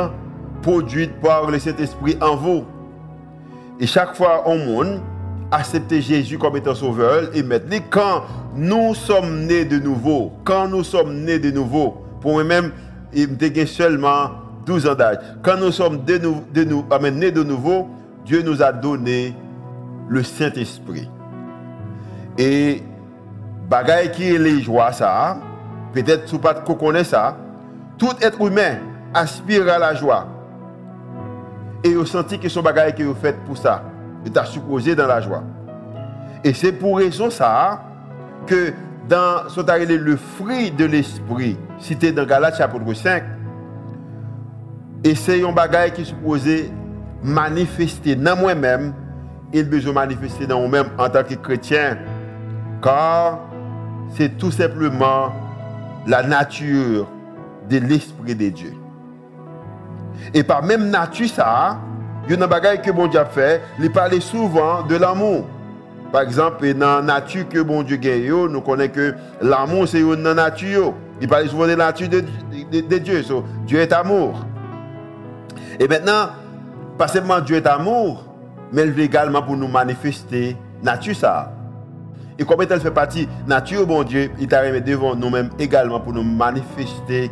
produite 0.62 1.12
par 1.21 1.49
le 1.49 1.61
Saint-Esprit 1.61 2.18
en 2.21 2.35
vous. 2.35 2.64
Et 3.78 3.87
chaque 3.87 4.16
fois 4.16 4.49
au 4.49 4.56
monde, 4.56 5.00
accepter 5.52 6.02
Jésus 6.02 6.38
comme 6.38 6.56
étant 6.56 6.75
sauveur 6.75 7.30
et 7.37 7.44
maintenant, 7.44 7.78
quand 7.88 8.23
nous 8.56 8.97
sommes 8.97 9.47
nés 9.47 9.64
de 9.64 9.78
nouveau, 9.78 10.32
quand 10.42 10.66
nous 10.66 10.82
sommes 10.82 11.21
nés 11.21 11.38
de 11.38 11.52
nouveau, 11.52 12.02
pour 12.21 12.32
moi-même, 12.32 12.73
il 13.14 13.28
me 13.28 13.64
seulement 13.64 14.41
12 14.64 14.87
ans 14.87 14.95
d'âge. 14.95 15.19
Quand 15.42 15.57
nous 15.57 15.73
sommes 15.73 16.04
de, 16.04 16.19
de, 16.19 16.64
de, 16.64 17.11
nés 17.11 17.31
de 17.31 17.42
nouveau, 17.42 17.88
Dieu 18.25 18.42
nous 18.42 18.62
a 18.62 18.73
donné 18.73 19.35
le 20.09 20.23
Saint-Esprit. 20.23 21.09
Et 22.38 22.83
bagaille 23.69 24.12
qui 24.12 24.35
est 24.35 24.38
les 24.38 24.61
joies, 24.61 24.92
ça, 24.92 25.38
peut-être 25.92 26.28
si 26.28 26.38
pas 26.38 26.54
connaît 26.54 27.04
ça, 27.04 27.37
tout 27.99 28.12
être 28.21 28.40
humain 28.40 28.78
aspire 29.14 29.69
à 29.69 29.78
la 29.78 29.95
joie. 29.95 30.26
Et 31.85 31.95
vous 31.95 32.07
senti 32.07 32.38
que 32.38 32.49
son 32.49 32.62
bagaille 32.62 32.95
qui 32.95 33.02
est 33.02 33.14
fait 33.21 33.37
pour 33.45 33.57
ça. 33.57 33.83
Il 34.25 34.31
t'a 34.31 34.45
supposé 34.45 34.95
dans 34.95 35.07
la 35.07 35.21
joie. 35.21 35.42
Et 36.45 36.54
c'est 36.54 36.73
pour 36.73 36.99
raison 36.99 37.31
ça 37.31 37.83
que 38.47 38.73
dans 39.09 39.42
le 39.78 40.16
fruit 40.16 40.71
de 40.71 40.85
l'esprit, 40.85 41.57
cité 41.78 42.12
dans 42.12 42.25
Galates 42.25 42.57
chapitre 42.57 42.95
5, 42.95 43.23
et 45.04 45.14
c'est 45.14 45.44
un 45.44 45.52
bagaille 45.52 45.92
qui 45.92 46.02
est 46.02 46.06
supposé 46.06 46.71
manifester 47.23 48.14
dans 48.14 48.37
moi-même, 48.37 48.94
il 49.52 49.68
besoin 49.68 49.92
manifester 49.92 50.47
dans 50.47 50.61
moi-même 50.61 50.87
en 50.99 51.09
tant 51.09 51.23
que 51.23 51.35
chrétien. 51.35 51.99
Car 52.82 53.40
c'est 54.16 54.37
tout 54.37 54.50
simplement 54.50 55.32
la 56.06 56.23
nature 56.23 57.09
de 57.68 57.78
l'Esprit 57.78 58.35
de 58.35 58.49
Dieu. 58.49 58.75
Et 60.35 60.42
par 60.42 60.62
même 60.62 60.90
nature, 60.90 61.28
ça, 61.28 61.78
il 62.25 62.30
y 62.30 62.32
a 62.35 62.37
une 62.37 62.47
bagaille 62.47 62.80
que 62.80 62.90
bon 62.90 63.06
Dieu 63.06 63.21
a 63.21 63.25
fait, 63.25 63.61
il 63.80 63.90
parlait 63.90 64.21
souvent 64.21 64.82
de 64.82 64.97
l'amour. 64.97 65.44
Par 66.12 66.23
exemple, 66.23 66.73
dans 66.75 66.97
la 66.97 67.02
nature 67.02 67.49
que 67.49 67.61
bon 67.61 67.82
Dieu 67.82 67.99
a 67.99 68.49
nous 68.49 68.61
connaissons 68.61 68.92
que 68.92 69.14
l'amour, 69.40 69.88
c'est 69.88 70.00
une 70.00 70.32
nature. 70.32 70.92
Il 71.21 71.28
parle 71.28 71.49
souvent 71.49 71.64
de 71.64 71.71
la 71.71 71.87
nature 71.87 72.09
de, 72.09 72.99
Dieu. 72.99 73.25
Dieu 73.66 73.78
est 73.78 73.92
amour. 73.92 74.44
Et 75.78 75.88
maintenant, 75.88 76.30
pas 76.98 77.08
seulement 77.08 77.40
Dieu 77.40 77.56
est 77.56 77.66
amour, 77.66 78.24
mais 78.72 78.84
il 78.84 78.92
veut 78.92 79.02
également 79.02 79.42
pour 79.42 79.56
nous 79.56 79.68
manifester 79.68 80.56
nature 80.82 81.16
ça. 81.16 81.52
Et 82.38 82.44
comme 82.44 82.62
elle 82.62 82.80
fait 82.80 82.90
partie 82.90 83.28
nature, 83.46 83.86
bon 83.86 84.02
Dieu, 84.02 84.30
il 84.38 84.48
t'a 84.48 84.68
devant 84.80 85.14
nous-mêmes 85.14 85.50
également 85.58 86.00
pour 86.00 86.12
nous 86.12 86.22
manifester 86.22 87.30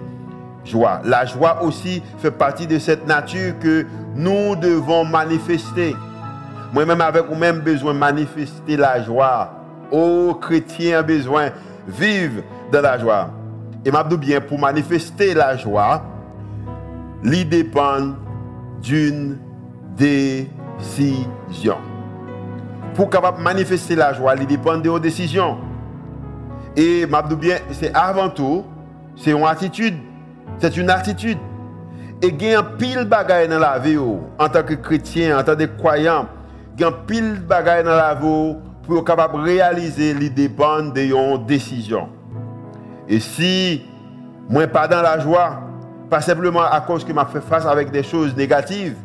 joie. 0.64 1.00
La 1.04 1.24
joie 1.24 1.62
aussi 1.62 2.02
fait 2.18 2.30
partie 2.30 2.66
de 2.66 2.78
cette 2.78 3.06
nature 3.06 3.58
que 3.58 3.86
nous 4.14 4.56
devons 4.56 5.04
manifester. 5.04 5.96
Moi-même, 6.72 7.00
avec 7.00 7.26
vous-même, 7.26 7.60
besoin 7.60 7.94
de 7.94 7.98
manifester 7.98 8.76
la 8.76 9.02
joie. 9.02 9.52
Oh, 9.90 10.38
chrétien, 10.40 11.02
besoin 11.02 11.48
vivre 11.88 12.42
dans 12.70 12.82
la 12.82 12.98
joie. 12.98 13.30
Et 13.84 13.90
m'a 13.90 14.04
bien, 14.04 14.40
pour 14.40 14.58
manifester 14.58 15.34
la 15.34 15.56
joie, 15.56 16.02
il 17.24 17.48
dépend 17.48 18.14
d'une 18.82 19.38
décision. 19.96 21.76
Pour 22.94 23.10
capable 23.10 23.40
manifester 23.42 23.94
la 23.94 24.12
joie, 24.12 24.34
il 24.36 24.46
dépend 24.46 24.78
de 24.78 24.88
vos 24.88 24.98
décisions. 24.98 25.58
Et 26.76 27.06
bien, 27.06 27.56
c'est 27.70 27.94
avant 27.94 28.30
tout, 28.30 28.64
c'est 29.16 29.32
une 29.32 29.44
attitude. 29.44 29.96
C'est 30.58 30.76
une 30.76 30.90
attitude. 30.90 31.38
Et 32.22 32.28
il 32.28 32.42
y 32.42 32.54
a 32.54 32.62
pile 32.62 33.04
bagaille 33.04 33.48
dans 33.48 33.58
la 33.58 33.78
vie, 33.78 33.96
oh, 33.96 34.20
en 34.38 34.48
tant 34.48 34.62
que 34.62 34.74
chrétien, 34.74 35.38
en 35.38 35.42
tant 35.42 35.56
que 35.56 35.64
croyant, 35.64 36.26
il 36.76 36.82
y 36.82 36.84
a 36.84 36.92
pile 36.92 37.40
bagaille 37.40 37.82
dans 37.84 37.96
la 37.96 38.14
vie 38.14 38.56
pour 38.86 39.04
capable 39.04 39.36
réaliser 39.36 40.12
les 40.12 40.28
dépend 40.28 40.82
de 40.82 41.00
une 41.00 41.46
décision. 41.46 42.08
Et 43.08 43.20
si 43.20 43.82
moi 44.48 44.66
pas 44.66 44.86
dans 44.86 45.00
la 45.00 45.18
joie, 45.18 45.60
pas 46.10 46.20
simplement 46.20 46.62
à 46.62 46.80
cause 46.80 47.04
que 47.04 47.12
m'a 47.12 47.24
fait 47.24 47.40
face 47.40 47.64
avec 47.64 47.90
des 47.92 48.02
choses 48.02 48.36
négatives, 48.36 48.96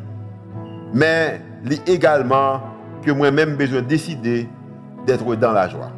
mais 0.92 1.40
également 1.86 2.60
que 3.02 3.12
moi-même 3.12 3.54
besoin 3.56 3.80
de 3.80 3.86
décider 3.86 4.48
d'être 5.06 5.36
dans 5.36 5.52
la 5.52 5.68
joie. 5.68 5.92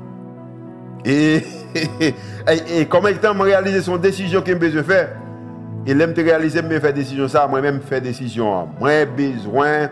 Et, 1.05 1.43
et, 2.01 2.15
et, 2.81 2.87
comment 2.87 3.09
il 3.09 3.19
réaliser 3.43 3.81
son 3.81 3.97
décision 3.97 4.43
qu'il 4.43 4.57
besoin 4.57 4.83
de 4.83 4.87
faire? 4.87 5.09
Il 5.87 6.01
aime 6.03 6.13
te 6.13 6.21
réaliser, 6.21 6.61
mais 6.61 6.81
faire 6.81 6.93
décision 6.93 7.27
ça, 7.29 7.47
moi-même 7.47 7.81
faire 7.81 8.03
décision. 8.03 8.69
Moi, 8.79 9.07
besoin 9.07 9.89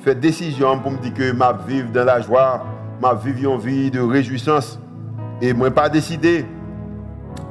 faire 0.00 0.16
décision 0.16 0.78
pour 0.80 0.90
me 0.90 0.98
dire 0.98 1.14
que 1.14 1.32
ma 1.32 1.52
vivre 1.66 1.90
dans 1.90 2.04
la 2.04 2.20
joie, 2.20 2.62
ma 3.00 3.14
vivre 3.14 3.54
une 3.54 3.60
vie 3.60 3.90
de 3.90 4.00
réjouissance. 4.00 4.78
Et 5.40 5.54
moi, 5.54 5.70
pas 5.70 5.88
décider 5.88 6.44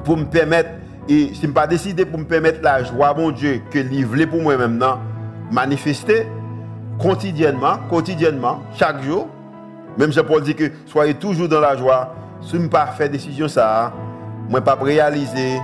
pour 0.04 0.18
me 0.18 0.26
permettre, 0.26 0.70
et 1.10 1.34
si 1.34 1.42
je 1.42 1.48
pas 1.48 1.68
décidé 1.68 2.06
pour 2.06 2.20
me 2.20 2.24
permettre 2.26 2.62
la 2.62 2.84
joie, 2.84 3.14
mon 3.14 3.32
Dieu, 3.32 3.62
que 3.70 3.80
livrer 3.80 4.26
pour 4.26 4.42
moi 4.42 4.56
maintenant, 4.58 5.00
manifester 5.52 6.28
quotidiennement, 7.00 7.78
quotidiennement, 7.90 8.62
chaque 8.76 9.04
jour. 9.04 9.28
Même 9.98 10.12
Jean-Paul 10.12 10.44
dit 10.44 10.56
que 10.56 10.72
soyez 10.86 11.14
toujours 11.14 11.50
dans 11.50 11.60
la 11.60 11.76
joie. 11.76 12.16
Si 12.42 12.56
je 12.56 12.58
ne 12.58 12.68
pas 12.68 12.88
faire 12.88 13.10
décision 13.10 13.48
ça, 13.48 13.92
moi 14.50 14.62
pas 14.62 14.76
réaliser 14.76 15.60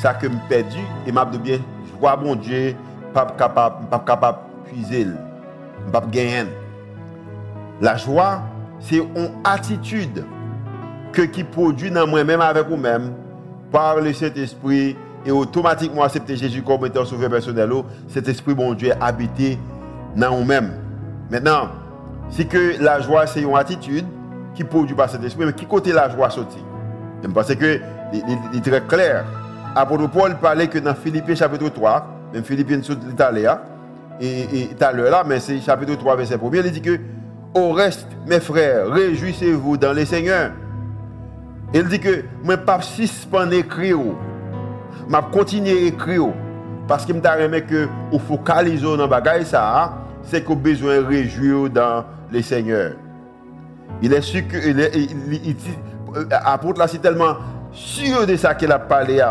ça 0.00 0.14
que 0.14 0.26
me 0.26 0.36
perdu 0.48 0.80
et 1.06 1.12
m'a 1.12 1.24
bien 1.24 1.58
joie 1.98 2.16
mon 2.16 2.34
Dieu, 2.34 2.74
pas 3.12 3.26
capable 3.36 3.86
pas 3.86 3.98
capable 3.98 4.38
puiser, 4.64 5.06
pas 5.92 6.02
gagner. 6.10 6.44
La 7.80 7.96
joie, 7.96 8.42
c'est 8.80 8.96
une 8.96 9.30
attitude 9.44 10.24
que 11.12 11.22
qui 11.22 11.44
produit 11.44 11.90
dans 11.90 12.06
moi-même 12.06 12.40
avec 12.40 12.68
vous-même 12.68 13.12
par 13.72 14.00
le 14.00 14.12
Saint-Esprit 14.12 14.96
et 15.24 15.30
automatiquement 15.30 16.02
accepter 16.02 16.36
Jésus 16.36 16.62
comme 16.62 16.84
étant 16.86 17.04
sauveur 17.04 17.30
personnel, 17.30 17.70
cet 18.08 18.28
esprit 18.28 18.54
bon 18.54 18.74
Dieu 18.74 18.92
habité 19.00 19.58
dans 20.14 20.38
nous-mêmes. 20.38 20.72
Maintenant, 21.30 21.70
si 22.30 22.46
que 22.46 22.80
la 22.80 23.00
joie 23.00 23.26
c'est 23.26 23.42
une 23.42 23.56
attitude 23.56 24.04
qui 24.54 24.64
produit 24.64 24.94
par 24.94 25.08
cet 25.08 25.24
esprit, 25.24 25.46
mais 25.46 25.52
qui 25.52 25.64
côté 25.64 25.92
la 25.92 26.10
joie 26.10 26.28
sortit 26.28 26.62
Parce 27.34 27.54
que 27.54 27.80
il 28.12 28.58
est 28.58 28.60
très 28.60 28.82
clair. 28.82 29.24
Apôtre 29.74 30.10
Paul 30.10 30.36
parlait 30.36 30.68
que 30.68 30.78
dans 30.78 30.94
Philippiens 30.94 31.34
chapitre 31.34 31.70
3, 31.70 32.06
même 32.34 32.44
Philippiens 32.44 32.80
l'Italien, 33.08 33.58
et, 34.20 34.68
tout 34.78 34.84
à 34.84 34.92
l'heure 34.92 35.10
là, 35.10 35.24
mais 35.26 35.40
c'est 35.40 35.58
chapitre 35.60 35.94
3, 35.94 36.16
verset 36.16 36.34
1 36.34 36.38
il 36.52 36.70
dit 36.70 36.82
que 36.82 36.98
au 37.54 37.72
reste, 37.72 38.06
mes 38.26 38.40
frères, 38.40 38.88
réjouissez-vous 38.88 39.76
dans 39.76 39.92
les 39.92 40.06
seigneurs. 40.06 40.52
Il 41.74 41.84
dit 41.84 42.00
que 42.00 42.24
moi 42.44 42.56
pas 42.56 42.80
suspendre 42.82 43.54
écrire. 43.54 43.98
M'a 45.08 45.22
continuer 45.22 45.86
écrire 45.86 46.28
parce 46.86 47.06
que 47.06 47.12
me 47.12 47.20
remis 47.20 47.64
que 47.64 47.88
au 48.12 48.18
focaliser 48.18 48.96
dans 48.96 49.08
bagaille 49.08 49.46
ça, 49.46 49.94
c'est 50.22 50.44
qu'on 50.44 50.56
besoin 50.56 51.00
de 51.00 51.06
réjouir 51.06 51.70
dans 51.70 52.04
les 52.30 52.42
seigneurs. 52.42 52.92
Il 54.02 54.12
est 54.12 54.20
sûr 54.20 54.46
que 54.46 54.56
il 54.56 54.80
est, 54.80 54.94
il, 54.94 55.56
apôtre 56.30 56.78
là 56.78 56.86
c'est 56.86 56.98
tellement 56.98 57.36
sûr 57.72 58.26
de 58.26 58.36
ça 58.36 58.54
qu'il 58.54 58.70
a 58.70 58.78
parlé 58.78 59.24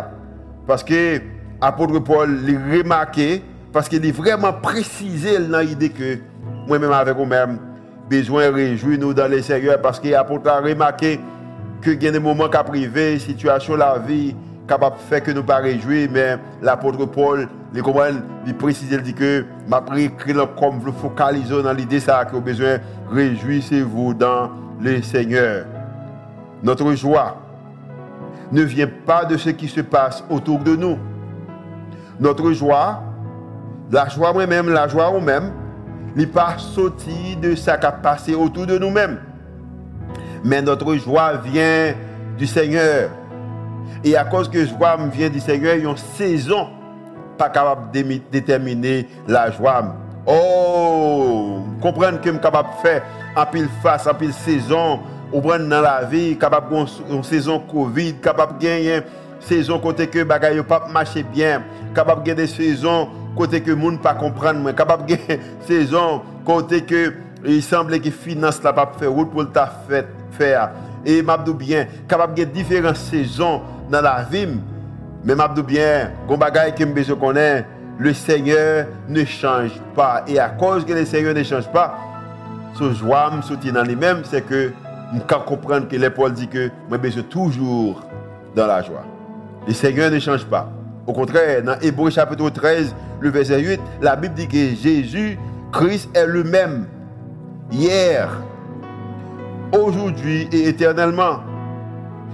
parce 0.66 0.84
que 0.84 1.22
apôtre 1.60 2.00
Paul 2.00 2.40
l'a 2.46 2.78
remarqué 2.78 3.44
parce 3.72 3.88
qu'il 3.88 4.06
est 4.06 4.12
vraiment 4.12 4.54
précisé 4.54 5.38
dans 5.40 5.60
l'idée 5.60 5.90
que 5.90 6.18
moi-même 6.68 6.92
avec 6.92 7.16
vous-même 7.16 7.60
besoin 8.10 8.50
de 8.50 8.56
réjouir 8.56 9.00
nous 9.00 9.14
dans 9.14 9.30
les 9.30 9.42
seigneurs 9.42 9.82
parce 9.82 10.00
que 10.00 10.10
l'apôtre 10.10 10.50
a 10.50 10.60
remarqué 10.60 11.20
que 11.82 11.92
il 11.92 12.04
y 12.04 12.08
a 12.08 12.12
des 12.12 12.20
moments 12.20 12.48
qui 12.48 12.58
privé, 12.64 13.20
situation 13.20 13.76
la 13.76 13.98
vie, 13.98 14.36
capable 14.68 14.98
de 14.98 15.02
faire 15.02 15.24
que 15.24 15.32
nous 15.32 15.44
pas 15.44 15.58
réjouir, 15.58 16.08
mais 16.12 16.38
l'apôtre 16.62 17.06
Paul, 17.06 17.48
comment 17.84 18.04
il 18.46 18.56
précise, 18.56 18.90
il 18.92 19.02
dit 19.02 19.14
que 19.14 19.46
m'a 19.68 19.82
pris 19.82 20.10
comme 20.60 20.80
vous 20.80 20.92
focaliser 20.92 21.62
dans 21.62 21.74
l'idée 21.74 22.00
ça 22.00 22.24
que 22.26 22.36
vous 22.36 22.42
besoin 22.42 22.78
réjouissez-vous 23.12 24.14
dans 24.14 24.52
le 24.80 25.02
Seigneur. 25.02 25.66
Notre 26.64 26.94
joie 26.94 27.38
ne 28.52 28.62
vient 28.62 28.90
pas 29.06 29.26
de 29.26 29.38
ce 29.38 29.50
qui 29.50 29.68
se 29.68 29.82
passe 29.82 30.24
autour 30.30 30.60
de 30.60 30.76
nous. 30.76 30.98
Notre 32.20 32.52
joie, 32.52 33.02
la 33.92 34.08
joie 34.08 34.32
moi-même, 34.32 34.70
la 34.70 34.88
joie 34.88 35.12
nous-mêmes, 35.12 35.52
n'est 36.16 36.28
pas 36.28 36.58
sorti 36.58 37.36
de 37.42 37.56
ce 37.56 37.64
qui 37.64 37.86
a 37.86 37.92
passé 37.92 38.36
autour 38.36 38.68
de 38.68 38.78
nous-mêmes 38.78 39.20
mais 40.44 40.62
notre 40.62 40.96
joie 40.96 41.34
vient 41.38 41.94
du 42.38 42.48
Seigneur. 42.48 43.10
Et 44.04 44.16
à 44.16 44.24
cause 44.24 44.50
que 44.50 44.66
joie 44.66 44.98
vient 45.14 45.30
du 45.30 45.40
Seigneur, 45.40 45.76
il 45.76 45.84
y 45.84 45.86
a 45.86 45.90
une 45.90 45.98
saison 45.98 46.68
pas 47.38 47.50
capable 47.50 47.92
de 47.92 48.22
déterminer 48.32 49.08
la 49.28 49.52
joie. 49.52 49.96
Oh, 50.26 51.60
comprendre 51.82 52.20
que 52.22 52.28
je 52.28 52.32
suis 52.32 52.42
capable 52.42 52.70
de 52.70 52.88
faire 52.88 53.04
en 53.36 53.46
pile 53.46 53.70
face, 53.82 54.08
en 54.08 54.14
pile 54.14 54.34
saison, 54.34 55.00
ou 55.34 55.42
dans 55.42 55.82
la 55.82 56.04
vie, 56.04 56.38
capable 56.38 56.76
une 57.10 57.24
saison 57.24 57.60
Covid, 57.60 58.16
capable 58.16 58.58
de 58.58 58.64
gagner 58.64 59.02
saison 59.40 59.80
côté 59.80 60.08
que 60.08 60.24
bagaille 60.24 60.62
pas 60.64 60.88
marcher 60.92 61.24
bien, 61.24 61.64
capable 61.96 62.24
de 62.24 62.34
des 62.34 62.48
saisons 62.48 63.10
côté 63.36 63.62
que 63.62 63.72
monde 63.72 64.02
pas 64.02 64.14
comprendre, 64.14 64.72
capable 64.72 65.06
de 65.08 65.18
saison 65.68 66.22
côté 66.46 66.82
que 66.82 67.14
il 67.44 67.64
semble 67.64 68.00
que 68.00 68.12
finance 68.12 68.62
la 68.62 68.72
pas 68.72 68.92
faire 69.00 69.12
route 69.12 69.32
pour 69.32 69.52
ta 69.52 69.66
fête 69.90 70.21
Et 71.06 71.22
m'abdou 71.22 71.54
bien, 71.54 71.88
capable 72.08 72.36
de 72.36 72.44
différentes 72.44 72.98
saisons 72.98 73.62
dans 73.90 74.02
la 74.02 74.24
vie. 74.24 74.48
Mais 75.24 75.36
m'abdou 75.36 75.64
bien, 75.64 76.12
gon 76.28 76.38
bagay 76.38 76.74
que 76.76 76.84
me 76.84 77.16
connaît, 77.16 77.66
le 78.00 78.14
Seigneur 78.14 78.88
ne 79.08 79.24
change 79.26 79.80
pas. 79.96 80.24
Et 80.28 80.40
à 80.40 80.50
cause 80.50 80.86
que 80.86 80.94
le 80.94 81.06
Seigneur 81.06 81.34
ne 81.34 81.44
change 81.44 81.68
pas, 81.72 81.96
ce 82.74 82.94
joie 82.94 83.32
me 83.32 83.42
soutient 83.42 83.74
dans 83.74 83.84
lui-même, 83.84 84.22
c'est 84.24 84.42
que 84.42 84.72
je 85.14 85.36
comprendre 85.46 85.88
que 85.88 86.08
Paul 86.10 86.34
dit 86.34 86.48
que 86.48 86.70
moi 86.88 86.98
besoin 86.98 87.24
toujours 87.24 88.02
dans 88.56 88.68
la 88.68 88.82
joie. 88.82 89.04
Le 89.68 89.74
Seigneur 89.74 90.10
ne 90.10 90.20
change 90.20 90.46
pas. 90.46 90.70
Au 91.06 91.14
contraire, 91.14 91.64
dans 91.64 91.80
Hébreu 91.82 92.10
chapitre 92.10 92.50
13, 92.50 92.96
le 93.20 93.30
verset 93.30 93.60
8, 93.60 93.80
la 94.02 94.16
Bible 94.16 94.36
dit 94.36 94.48
que 94.48 94.76
Jésus, 94.76 95.38
Christ 95.72 96.10
est 96.16 96.26
le 96.26 96.44
même 96.44 96.86
hier, 97.72 98.30
aujourd'hui 99.72 100.48
et 100.52 100.68
éternellement. 100.70 101.40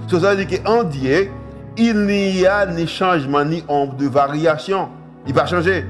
Ça 0.08 0.34
veut 0.34 0.44
dire 0.44 0.62
qu'en 0.62 0.84
Dieu, 0.84 1.30
il 1.76 2.06
n'y 2.06 2.44
a 2.46 2.66
ni 2.66 2.86
changement, 2.86 3.44
ni 3.44 3.62
ombre 3.68 3.94
de 3.96 4.06
variation. 4.08 4.88
Il 5.26 5.34
va 5.34 5.46
changer. 5.46 5.84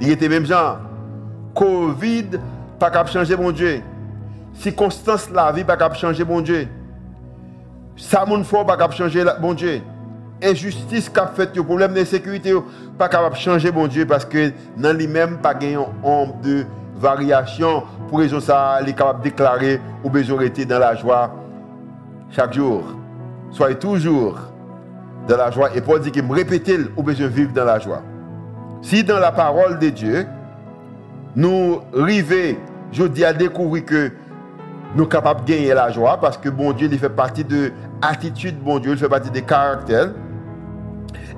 Il 0.00 0.10
était 0.10 0.28
même 0.28 0.44
genre. 0.44 0.78
Covid, 1.54 2.26
pas 2.78 2.90
capable 2.90 3.10
changer 3.10 3.36
mon 3.36 3.50
Dieu. 3.50 3.80
Circonstance 4.54 5.30
la 5.30 5.52
vie, 5.52 5.64
pas 5.64 5.76
capable 5.76 5.96
changer 5.96 6.24
mon 6.24 6.40
Dieu. 6.40 6.66
Ça, 7.96 8.24
mon 8.26 8.42
pas 8.42 8.64
capable 8.64 8.94
changer 8.94 9.24
mon 9.40 9.54
Dieu. 9.54 9.80
Injustice 10.42 11.08
qu'a 11.08 11.26
fait, 11.26 11.54
le 11.54 11.62
problème 11.62 11.92
d'insécurité, 11.92 12.54
pas 12.98 13.08
capable 13.08 13.36
changer 13.36 13.70
mon 13.70 13.86
Dieu 13.86 14.06
parce 14.06 14.24
que 14.24 14.52
dans 14.76 14.96
lui-même, 14.96 15.38
pas 15.38 15.54
gagné 15.54 15.76
honte 16.02 16.40
de. 16.42 16.64
Pour 18.08 18.18
raison 18.18 18.40
ça, 18.40 18.78
il 18.82 18.90
est 18.90 18.92
capable 18.92 19.20
de 19.20 19.24
déclarer 19.24 19.80
ou 20.04 20.10
besoin 20.10 20.42
été 20.42 20.64
dans 20.64 20.78
la 20.78 20.94
joie 20.94 21.30
chaque 22.30 22.52
jour. 22.52 22.82
Soyez 23.50 23.76
toujours 23.76 24.38
dans 25.26 25.36
la 25.36 25.50
joie. 25.50 25.70
Et 25.74 25.80
Paul 25.80 26.00
dit 26.00 26.10
qu'il 26.10 26.24
me 26.24 26.34
répétait 26.34 26.78
ou 26.96 27.02
besoin 27.02 27.28
vivre 27.28 27.52
dans 27.52 27.64
la 27.64 27.78
joie. 27.78 28.02
Si 28.82 29.04
dans 29.04 29.18
la 29.18 29.32
parole 29.32 29.78
de 29.78 29.88
Dieu, 29.88 30.26
nous 31.36 31.80
arrivons, 31.98 32.56
je 32.92 33.04
dis 33.04 33.24
à 33.24 33.32
découvrir 33.32 33.84
que 33.84 34.12
nous 34.94 35.02
sommes 35.04 35.08
capables 35.08 35.44
de 35.44 35.52
gagner 35.52 35.74
la 35.74 35.90
joie 35.90 36.18
parce 36.20 36.36
que 36.36 36.48
bon 36.48 36.72
Dieu, 36.72 36.88
il 36.90 36.98
fait 36.98 37.08
partie 37.08 37.44
de 37.44 37.72
l'attitude, 38.02 38.58
bon 38.60 38.78
Dieu, 38.78 38.92
il 38.92 38.98
fait 38.98 39.08
partie 39.08 39.30
des 39.30 39.42
caractères. 39.42 40.10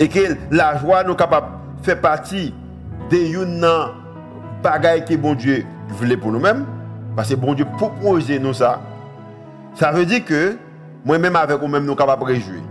Et 0.00 0.08
que 0.08 0.36
la 0.50 0.78
joie, 0.78 1.02
nous 1.02 1.10
sommes 1.10 1.16
capables 1.16 1.48
de 1.80 1.84
faire 1.84 2.00
partie 2.00 2.54
des 3.10 3.30
bagailles 4.62 5.04
que 5.04 5.14
bon 5.14 5.34
Dieu 5.34 5.64
voulait 5.88 6.16
pour 6.16 6.32
nous-mêmes. 6.32 6.64
Parce 7.16 7.28
que 7.28 7.34
bon 7.34 7.54
Dieu 7.54 7.66
propose 7.76 8.30
nous 8.30 8.54
ça. 8.54 8.80
Ça 9.74 9.92
veut 9.92 10.06
dire 10.06 10.24
que 10.24 10.56
moi-même 11.04 11.36
avec 11.36 11.58
vous-même, 11.58 11.82
nous 11.82 11.90
sommes 11.90 11.96
capables 11.96 12.22
de 12.22 12.26
réjouir. 12.28 12.62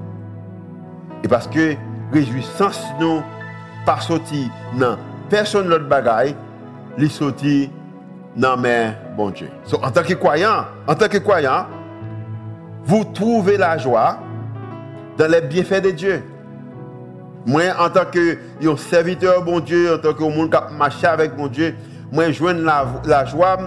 Et 1.23 1.27
parce 1.27 1.47
que 1.47 1.75
réjouissance, 2.11 2.83
nous, 2.99 3.21
pas 3.85 3.99
sorti 3.99 4.49
dans 4.79 4.97
personne 5.29 5.67
l'autre 5.67 5.87
bagaille, 5.87 6.35
les 6.97 7.09
sorti 7.09 7.69
dans 8.35 8.57
main 8.57 8.93
bon 9.15 9.29
Dieu. 9.29 9.49
en 9.81 9.91
tant 9.91 10.03
que 10.03 10.13
croyant, 10.13 10.65
en 10.87 10.95
tant 10.95 11.07
que 11.07 11.17
croyant, 11.17 11.67
vous 12.83 13.03
trouvez 13.03 13.57
la 13.57 13.77
joie 13.77 14.17
dans 15.17 15.29
les 15.29 15.41
bienfaits 15.41 15.83
de 15.83 15.91
Dieu. 15.91 16.23
Moi, 17.45 17.63
en 17.79 17.89
tant 17.89 18.05
que 18.05 18.37
serviteur 18.77 19.43
bon 19.43 19.59
Dieu, 19.59 19.95
en 19.95 19.97
tant 19.97 20.13
que 20.13 20.23
monde 20.23 20.51
qui 20.51 20.73
marche 20.75 21.03
avec 21.03 21.37
mon 21.37 21.47
Dieu, 21.47 21.75
moi, 22.11 22.31
je 22.31 22.43
la, 22.43 22.85
la 23.05 23.25
joie 23.25 23.57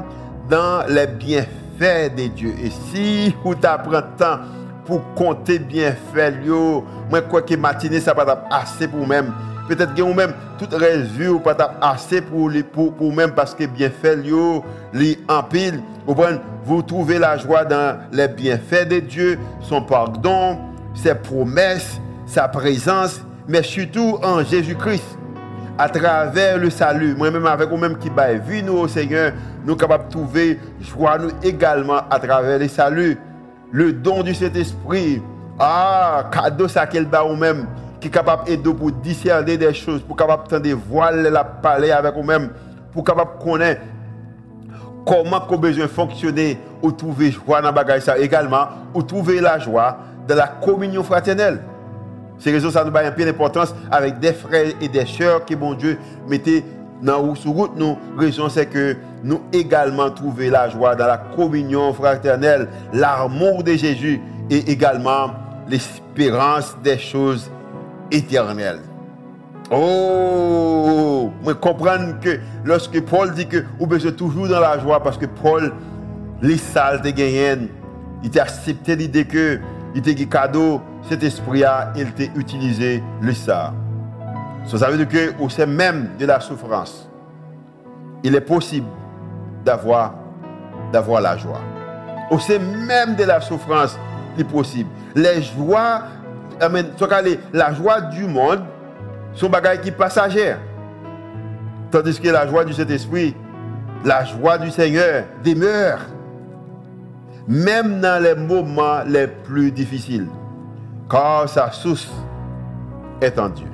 dans 0.49 0.85
les 0.89 1.07
bienfaits 1.07 2.15
de 2.17 2.27
Dieu. 2.29 2.55
Et 2.63 2.71
si 2.71 3.35
vous 3.45 3.55
apprenez 3.63 4.03
temps 4.17 4.39
pour 4.85 5.03
compter 5.15 5.59
bienfaits, 5.59 6.35
moi, 7.11 7.23
quoi 7.23 7.43
que 7.43 7.55
matinée, 7.55 8.01
ça 8.01 8.13
va 8.13 8.23
être 8.23 8.39
assez 8.51 8.87
pour 8.87 9.07
même 9.07 9.33
peut-être 9.69 9.95
que 9.95 10.03
vous-même, 10.03 10.33
toute 10.59 10.75
ou 11.29 11.39
pas 11.39 11.57
assez 11.81 12.21
pour, 12.21 12.51
pour, 12.73 12.95
pour 12.95 13.13
même 13.13 13.33
parce 13.33 13.55
que 13.55 13.65
bienfaits, 13.65 14.23
li 14.93 15.19
en 15.29 15.43
pile. 15.43 15.81
Vous 16.65 16.83
trouvez 16.83 17.19
la 17.19 17.37
joie 17.37 17.65
dans 17.65 17.99
les 18.13 18.29
bienfaits 18.29 18.89
de 18.89 19.01
Dieu, 19.01 19.39
son 19.61 19.83
pardon, 19.83 20.59
ses 20.95 21.15
promesses, 21.15 22.01
sa 22.27 22.49
présence, 22.49 23.21
mais 23.49 23.63
surtout 23.63 24.19
en 24.23 24.43
Jésus-Christ. 24.43 25.19
À 25.77 25.89
travers 25.89 26.59
le 26.59 26.71
salut, 26.71 27.17
moi-même 27.17 27.47
avec 27.47 27.69
vous-même 27.69 27.99
qui 27.99 28.09
va 28.09 28.33
vu 28.35 28.63
nous 28.63 28.75
au 28.75 28.89
Seigneur, 28.89 29.33
nous 29.65 29.71
sommes 29.71 29.79
capables 29.79 30.07
de 30.07 30.11
trouver 30.11 30.61
joie 30.81 31.19
nous 31.19 31.31
également 31.43 32.01
à 32.09 32.19
travers 32.21 32.59
le 32.59 32.69
salut. 32.69 33.19
Le 33.73 33.93
don 33.93 34.23
du 34.23 34.35
Saint-Esprit, 34.35 35.21
ah, 35.59 36.31
cadeau 36.31 36.69
ça 36.69 36.87
qu'elle 36.87 37.07
bat 37.07 37.25
ou 37.25 37.35
même 37.35 37.67
qui 38.01 38.07
est 38.07 38.11
capable 38.11 38.45
d'aider 38.45 38.73
pour 38.73 38.93
discerner 38.93 39.57
des 39.57 39.75
choses, 39.75 40.03
pour 40.03 40.17
capable 40.17 40.63
de 40.63 40.73
voiles 40.75 41.23
la 41.23 41.43
parler 41.43 41.91
avec 41.91 42.15
vous-même, 42.15 42.51
pour 42.93 43.03
capable 43.03 43.33
connaître 43.43 43.81
comment 45.05 45.41
qu'on 45.41 45.59
besoin 45.59 45.89
fonctionner 45.89 46.59
ou 46.83 46.93
trouver 46.93 47.33
joie 47.33 47.61
dans 47.61 47.73
bagage 47.73 48.03
également, 48.19 48.69
ou 48.95 49.03
trouver 49.03 49.41
la 49.41 49.59
joie 49.59 49.99
dans 50.29 50.37
la 50.37 50.47
communion 50.47 51.03
fraternelle. 51.03 51.61
C'est 52.39 52.51
raison 52.51 52.71
ça 52.71 52.85
nous 52.85 52.97
a 52.97 53.01
un 53.01 53.11
peu 53.11 53.25
d'importance 53.25 53.75
avec 53.91 54.19
des 54.19 54.33
frères 54.33 54.73
et 54.81 54.89
des 54.89 55.07
sœurs 55.07 55.45
que 55.45 55.55
bon 55.55 55.75
Dieu 55.75 55.99
mettait 56.29 56.65
dans 57.03 57.35
sous 57.35 57.53
route 57.53 57.73
nous. 57.77 57.97
Raison 58.19 58.49
c'est 58.49 58.67
que 58.67 58.97
nous 59.23 59.41
également 59.53 60.11
trouver 60.11 60.51
la 60.51 60.69
joie 60.69 60.95
dans 60.95 61.07
la 61.07 61.19
communion 61.19 61.93
fraternelle, 61.93 62.69
l'amour 62.93 63.63
de 63.63 63.73
Jésus 63.73 64.21
et 64.51 64.71
également 64.71 65.31
l'espérance 65.69 66.77
des 66.83 66.99
choses 66.99 67.51
éternel. 68.11 68.81
Oh, 69.71 71.31
moi 71.43 71.55
comprendre 71.55 72.21
que 72.21 72.39
lorsque 72.65 73.01
Paul 73.03 73.33
dit 73.33 73.47
que 73.47 73.65
vous 73.79 73.87
besoin 73.87 74.13
toujours 74.13 74.49
dans 74.49 74.61
la 74.61 74.79
joie 74.79 75.03
parce 75.03 75.17
que 75.17 75.27
Paul, 75.27 75.73
les 76.43 76.59
salles 76.59 77.01
de 77.01 77.11
gagné, 77.11 77.57
il 78.23 78.39
a 78.39 78.43
accepté 78.43 78.95
l'idée 78.95 79.25
que 79.25 79.59
il 79.95 80.01
était 80.01 80.27
cadeau, 80.27 80.81
cet 81.09 81.23
esprit 81.23 81.65
a, 81.65 81.93
il 81.97 82.09
utilisé 82.37 83.03
le 83.21 83.33
ça. 83.33 83.73
ça 84.67 84.91
veut 84.91 85.05
dire 85.05 85.09
que 85.09 85.43
au 85.43 85.49
sein 85.49 85.67
même 85.67 86.11
de 86.19 86.27
la 86.27 86.41
souffrance, 86.41 87.09
il 88.25 88.35
est 88.35 88.41
possible 88.41 88.89
d'avoir 89.65 90.15
la 90.93 91.37
joie. 91.37 91.61
Au 92.31 92.39
sein 92.39 92.59
même 92.59 93.15
de 93.15 93.25
la 93.25 93.41
souffrance, 93.41 93.99
il 94.37 94.43
est 94.43 94.49
possible. 94.49 94.91
Les 95.15 95.43
joies. 95.43 96.03
La 97.53 97.75
joie 97.75 98.01
du 98.01 98.25
monde, 98.25 98.65
sont 99.35 99.49
bagaille 99.49 99.81
qui 99.81 99.91
passagère. 99.91 100.59
Tandis 101.91 102.21
que 102.21 102.29
la 102.29 102.47
joie 102.47 102.65
du 102.65 102.73
Saint-Esprit, 102.73 103.35
la 104.05 104.25
joie 104.25 104.59
du 104.59 104.71
Seigneur 104.71 105.25
demeure. 105.45 105.99
Même 107.47 108.01
dans 108.01 108.23
les 108.23 108.35
moments 108.35 109.03
les 109.07 109.27
plus 109.27 109.71
difficiles. 109.71 110.29
Car 111.11 111.49
sa 111.49 111.71
source 111.71 112.11
est 113.21 113.39
en 113.39 113.51
Dieu. 113.51 113.69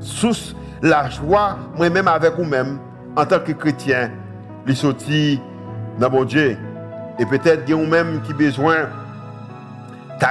Source, 0.00 0.54
la 0.82 1.08
joie, 1.08 1.56
moi-même 1.76 2.08
avec 2.08 2.34
vous-même, 2.34 2.78
en 3.16 3.24
tant 3.24 3.40
que 3.40 3.52
chrétien, 3.52 4.10
les 4.66 4.74
sortis 4.74 5.40
dans 5.98 6.10
mon 6.10 6.24
Dieu. 6.24 6.56
Et 7.18 7.24
peut-être 7.24 7.64
que 7.64 7.72
vous-même 7.72 8.20
qui 8.22 8.34
besoin 8.34 8.88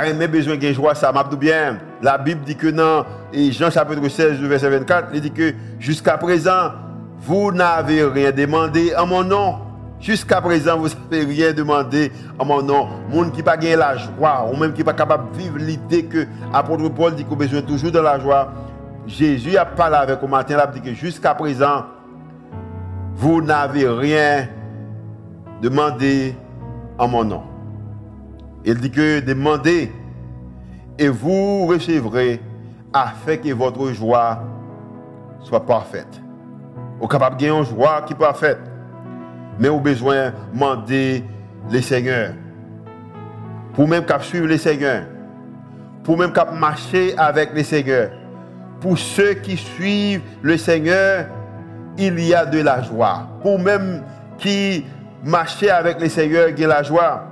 même 0.04 0.32
besoin 0.32 0.58
de 0.58 0.74
joie, 0.74 0.95
ça 0.95 1.12
m'a 1.12 1.24
bien. 1.24 1.78
La 2.02 2.17
Bible 2.17 2.41
dit 2.41 2.56
que 2.56 2.67
non, 2.67 3.06
et 3.34 3.52
Jean 3.52 3.69
chapitre 3.69 4.08
16, 4.08 4.39
verset 4.41 4.69
24, 4.69 5.10
il 5.13 5.21
dit 5.21 5.32
que 5.32 5.54
jusqu'à 5.80 6.17
présent, 6.17 6.71
vous 7.19 7.52
n'avez 7.52 8.04
rien 8.04 8.32
demandé 8.32 8.93
en 8.98 9.06
mon 9.06 9.24
nom. 9.24 9.56
Jusqu'à 9.99 10.41
présent, 10.41 10.77
vous 10.77 10.89
n'avez 11.10 11.25
rien 11.25 11.53
demandé 11.53 12.12
en 12.38 12.45
mon 12.45 12.62
nom. 12.62 12.88
Monde 13.10 13.31
qui 13.31 13.41
pas 13.41 13.58
gagné 13.58 13.75
la 13.75 13.97
joie, 13.97 14.49
ou 14.51 14.58
même 14.58 14.73
qui 14.73 14.84
pas 14.84 14.93
capable 14.93 15.31
de 15.31 15.38
vivre 15.38 15.58
l'idée 15.58 16.05
que 16.05 16.27
l'apôtre 16.51 16.89
Paul 16.89 17.15
dit 17.15 17.23
qu'on 17.23 17.36
a 17.36 17.38
besoin 17.38 17.62
toujours 17.62 17.91
de 17.91 17.99
la 17.99 18.19
joie. 18.19 18.51
Jésus 19.08 19.58
a 19.58 19.65
parlé 19.65 19.95
avec 19.95 20.21
au 20.21 20.27
matin, 20.27 20.55
il 20.55 20.60
a 20.60 20.67
dit 20.67 20.81
que 20.81 20.93
jusqu'à 20.93 21.34
présent, 21.34 21.86
vous 23.15 23.41
n'avez 23.41 23.88
rien 23.88 24.47
demandé 25.62 26.36
en 26.97 27.08
mon 27.08 27.23
nom. 27.23 27.43
Il 28.65 28.75
dit 28.75 28.91
que 28.91 29.19
demandez 29.19 29.91
et 30.97 31.08
vous 31.08 31.67
recevrez 31.67 32.41
afin 32.93 33.38
que 33.38 33.53
votre 33.53 33.91
joie 33.91 34.39
soit 35.41 35.65
parfaite. 35.65 36.21
Vous 36.99 37.08
capable 37.08 37.38
de 37.38 37.45
une 37.45 37.63
joie 37.63 38.01
qui 38.01 38.13
est 38.13 38.17
parfaite. 38.17 38.60
Mais 39.60 39.70
vous 39.70 39.80
besoin 39.80 40.28
de 40.28 40.32
demander 40.54 41.24
le 41.72 41.82
Seigneur. 41.82 42.34
Pour 43.74 43.88
même 43.88 44.06
cap 44.06 44.24
suivre 44.24 44.48
le 44.48 44.58
Seigneur. 44.58 45.04
Pour 46.04 46.18
même 46.18 46.32
cap 46.32 46.54
marcher 46.54 47.13
avec 47.18 47.54
le 47.54 47.63
Seigneur. 47.63 48.12
Pour 48.80 48.98
ceux 48.98 49.34
qui 49.36 49.58
suivent 49.58 50.22
le 50.41 50.58
Seigneur, 50.58 51.26
il 51.98 52.20
y 52.20 52.34
a 52.34 52.46
de 52.46 52.62
la 52.62 52.82
joie. 52.82 53.28
Pour 53.41 53.60
même 53.60 54.04
qui 54.38 54.86
marcher 55.24 55.70
avec 55.70 56.00
le 56.00 56.10
Seigneur, 56.10 56.50
il 56.50 56.60
y 56.60 56.63
a 56.63 56.68
de 56.68 56.74
la 56.74 56.84
joie. 56.84 57.24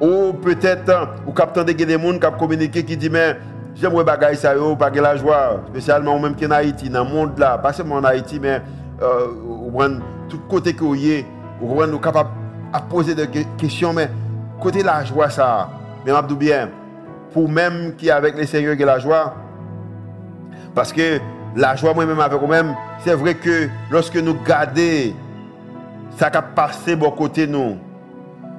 Ou 0.00 0.32
peut-être, 0.32 0.90
hein, 0.90 1.10
ou 1.26 1.32
captant 1.32 1.62
des 1.62 1.78
gens 1.78 2.12
qui 2.18 2.38
communiqué 2.38 2.84
qui 2.84 2.96
dit, 2.96 3.10
mais 3.10 3.36
j'aimerais 3.74 4.04
bagaille 4.04 4.36
ça, 4.36 4.54
yo, 4.54 4.74
pas 4.74 4.90
la 4.90 5.16
joie, 5.16 5.60
spécialement 5.68 6.18
même 6.18 6.34
qui 6.34 6.46
en 6.46 6.50
Haïti, 6.50 6.90
dans 6.90 7.04
le 7.04 7.10
monde 7.10 7.38
là, 7.38 7.58
pas 7.58 7.72
seulement 7.72 7.96
en 7.96 8.04
Haïti, 8.04 8.40
mais 8.40 8.60
euh, 9.00 9.28
tout 10.28 10.40
côté 10.48 10.74
que 10.74 10.84
vous 11.62 11.82
êtes, 11.82 11.88
vous 11.90 11.96
êtes 11.96 12.02
capable 12.02 12.30
de 12.72 12.78
poser 12.90 13.14
des 13.14 13.28
questions, 13.56 13.92
mais 13.92 14.10
côté 14.60 14.82
la 14.82 15.04
joie 15.04 15.30
ça, 15.30 15.70
mais 16.04 16.12
je 16.12 16.34
bien, 16.34 16.68
pour 17.32 17.48
même 17.48 17.94
qui 17.96 18.10
avec 18.10 18.36
les 18.36 18.46
seigneurs 18.46 18.76
qui 18.76 18.84
la 18.84 18.98
joie, 18.98 19.34
parce 20.74 20.92
que 20.92 21.18
la 21.54 21.76
joie 21.76 21.94
moi-même 21.94 22.20
avec 22.20 22.38
vous-même, 22.40 22.74
c'est 23.04 23.14
vrai 23.14 23.34
que 23.34 23.68
lorsque 23.90 24.16
nous 24.16 24.36
gardons, 24.42 25.12
ça 26.16 26.26
a 26.26 26.42
passé 26.42 26.96
bon 26.96 27.10
côté 27.10 27.46
nous 27.46 27.78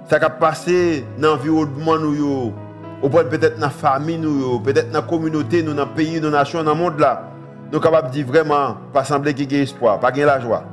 ça 0.10 0.18
a 0.18 0.30
passé 0.30 1.06
dans 1.18 1.30
l'environnement 1.36 1.98
nous 1.98 2.54
ou 3.02 3.10
peut-être 3.10 3.56
dans 3.58 3.68
la 3.68 3.70
famille 3.70 4.18
nous 4.18 4.60
peut-être 4.60 4.92
dans 4.92 5.02
la 5.02 5.06
communauté 5.06 5.64
nous 5.64 5.74
dans 5.74 5.86
le 5.86 5.92
pays 5.92 6.20
dans 6.20 6.30
la 6.30 6.40
nation 6.40 6.64
dans 6.64 6.74
le 6.74 6.80
monde 6.80 7.00
là 7.00 7.24
nous 7.68 7.74
sommes 7.74 7.82
capables 7.82 8.10
de 8.10 8.14
dire 8.14 8.28
vraiment 8.28 8.78
pas 8.92 9.04
sembler 9.04 9.34
qu'il 9.34 9.52
y 9.52 9.56
ait 9.56 9.64
espoir 9.64 10.00
pas 10.00 10.12
qu'il 10.12 10.24
la 10.24 10.40
joie. 10.40 10.64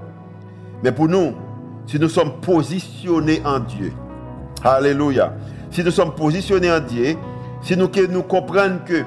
Mais 0.83 0.93
pour 0.93 1.09
nous 1.09 1.35
si 1.91 1.99
nous 1.99 2.09
sommes 2.09 2.41
positionnés 2.41 3.43
en 3.45 3.59
Dieu. 3.59 3.93
Alléluia. 4.63 5.33
Si 5.73 5.83
nous 5.83 5.91
sommes 5.91 6.15
positionnés 6.15 6.71
en 6.71 6.79
Dieu, 6.79 7.17
si 7.63 7.77
nous, 7.77 7.91
nous 8.09 8.23
comprenons 8.23 8.79
que 8.87 9.03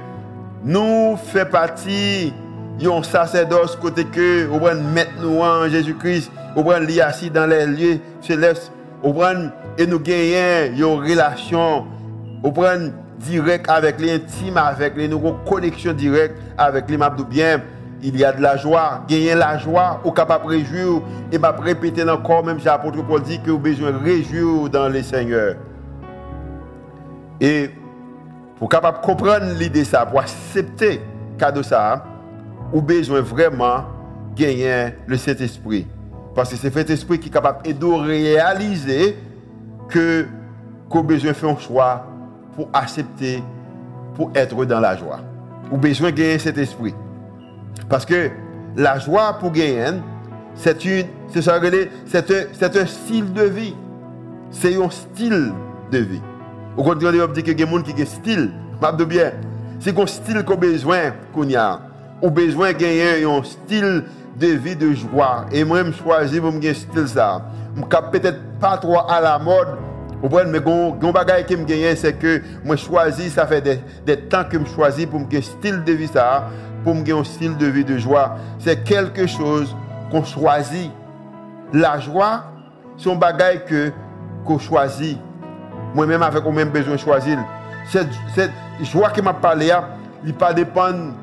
nous 0.66 1.16
faisons 1.16 1.50
partie 1.50 2.34
d'un 2.82 3.02
sacerdoce 3.02 3.78
côté 3.78 4.04
que, 4.04 4.48
nous 4.48 4.90
mettre 4.90 5.12
nous 5.22 5.40
en 5.40 5.70
Jésus-Christ, 5.70 6.30
nous 6.58 6.70
assis 6.72 7.00
assis 7.00 7.30
dans 7.30 7.46
les 7.50 7.66
lieux 7.66 8.00
célestes, 8.20 8.74
et 9.78 9.88
nous 9.88 10.00
gagnons 10.00 11.02
une 11.02 11.10
relation, 11.10 11.86
nous 12.44 12.54
direct 13.20 13.70
avec 13.70 14.02
les, 14.02 14.16
intime 14.16 14.58
avec 14.58 14.98
les, 14.98 15.08
nous 15.08 15.22
connexion 15.46 15.94
directe 15.94 16.38
avec 16.58 16.90
les 16.90 16.98
mabdou 16.98 17.24
bien. 17.24 17.62
Il 18.06 18.18
y 18.18 18.26
a 18.26 18.34
de 18.34 18.42
la 18.42 18.58
joie, 18.58 19.06
gagner 19.08 19.34
la 19.34 19.58
joie, 19.58 20.02
ou 20.04 20.12
capable 20.12 20.44
de 20.44 20.50
réjouir, 20.50 21.02
et 21.32 21.38
m'a 21.38 21.52
répéter 21.52 22.04
encore, 22.10 22.44
même 22.44 22.60
si 22.60 22.66
l'apôtre 22.66 23.02
Paul 23.02 23.22
dit 23.22 23.40
que 23.42 23.50
vous 23.50 23.60
besoin 23.60 23.92
de 23.92 23.98
réjouir 23.98 24.70
dans 24.70 24.90
le 24.90 25.02
Seigneur. 25.02 25.56
Et 27.40 27.70
pour 28.60 28.68
capable 28.68 29.00
comprendre 29.00 29.46
l'idée 29.58 29.86
ça, 29.86 30.06
pour 30.06 30.20
accepter 30.20 31.02
cadeau 31.38 31.64
ça, 31.64 32.04
ou 32.74 32.82
besoin 32.82 33.22
vraiment 33.22 33.86
gagner 34.36 34.96
le 35.08 35.16
Saint-Esprit. 35.16 35.88
Parce 36.36 36.50
que 36.50 36.58
c'est 36.58 36.68
le 36.68 36.74
Saint-Esprit 36.74 37.20
qui 37.20 37.30
est 37.30 37.32
capable 37.32 37.64
de 37.64 37.86
réaliser 37.86 39.18
que 39.88 40.28
qu'on 40.90 41.04
besoin 41.04 41.32
de 41.32 41.36
faire 41.36 41.50
un 41.50 41.58
choix 41.58 42.06
pour 42.56 42.68
accepter, 42.74 43.42
pour 44.16 44.30
être 44.36 44.66
dans 44.66 44.80
la 44.80 44.98
joie. 44.98 45.20
Ou 45.72 45.78
besoin 45.78 46.12
de 46.12 46.18
gagner 46.18 46.40
cet 46.40 46.58
esprit. 46.58 46.94
Parce 47.90 48.06
que 48.06 48.30
la 48.76 49.00
joie 49.00 49.38
pour 49.40 49.52
gagner, 49.52 50.00
c'est 50.56 50.86
une, 50.86 51.06
c'est 51.28 51.42
c'est 51.42 52.78
un 52.78 52.86
style 52.86 53.34
de 53.34 53.44
vie. 53.44 53.76
C'est 54.52 54.76
un 54.76 54.90
style 54.90 55.52
de 55.92 55.98
vie. 55.98 56.22
Au 56.78 56.84
contraire, 56.84 57.28
on 57.28 57.32
dit 57.32 57.44
que 57.44 57.52
a 57.52 57.54
des 57.54 57.66
gens 57.66 57.82
qui 57.82 57.94
ont 57.96 58.02
un 58.02 58.06
style, 58.06 58.52
de 58.98 59.06
bien. 59.06 59.32
C'est 59.80 59.98
un 59.98 60.06
style 60.06 60.44
qu'on 60.44 60.54
a 60.54 60.58
besoin 60.58 61.00
qu'on 61.34 61.54
a. 61.56 61.82
Ou 62.22 62.30
besoin 62.30 62.72
de 62.72 62.78
gagner 62.78 63.24
un 63.26 63.44
style 63.44 64.04
de 64.40 64.48
vie 64.48 64.76
de 64.76 64.94
joie. 64.94 65.46
Et 65.52 65.64
moi, 65.64 65.84
je 65.84 65.92
choisis 65.92 66.40
pour 66.40 66.52
me 66.52 66.66
un 66.66 66.74
style 66.74 67.08
ça. 67.08 67.46
Je 67.76 67.82
peut-être 67.82 68.40
pas 68.60 68.78
trop 68.78 69.00
à 69.08 69.20
la 69.20 69.40
mode, 69.40 69.68
mais 70.48 70.60
gon 70.60 71.12
bagay 71.12 71.46
qui 71.46 71.58
me 71.58 71.66
gagne 71.66 71.96
c'est 71.96 72.14
que 72.14 72.42
moi 72.64 72.78
choisi 72.78 73.30
ça 73.30 73.46
fait 73.46 73.62
des, 73.62 73.80
des 74.06 74.18
temps 74.18 74.44
que 74.50 74.58
je 74.58 74.66
choisis 74.74 75.06
pour 75.06 75.20
me 75.20 75.42
style 75.42 75.84
de 75.84 75.92
vie 75.92 76.08
ça 76.08 76.50
pour 76.84 76.96
me 76.96 77.14
un 77.14 77.24
style 77.24 77.58
de 77.58 77.66
vie 77.66 77.86
de 77.86 77.98
joie. 77.98 78.36
C'est 78.60 78.84
quelque 78.84 79.28
chose 79.28 79.76
qu'on 80.12 80.24
choisit. 80.24 80.92
La 81.74 82.00
joie 82.00 82.54
c'est 82.98 83.12
un 83.12 83.16
bagay 83.16 83.64
que 83.68 83.92
qu'on 84.46 84.60
choisit. 84.60 85.18
Moi-même 85.96 86.24
avec 86.24 86.44
moi 86.44 86.54
même 86.54 86.70
besoin 86.70 86.94
de 86.94 87.00
choisir. 87.00 87.40
Cette, 87.90 88.52
joie 88.82 89.10
qui 89.10 89.22
m'a 89.22 89.34
parlé 89.34 89.72
il 90.26 90.34
pas 90.34 90.54
dépendre 90.54 91.14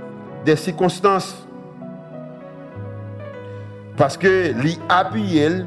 des 0.44 0.56
circonstances. 0.56 1.46
Parce 3.96 4.16
que 4.16 4.52
lui 4.52 4.78
appuyer 4.88 5.64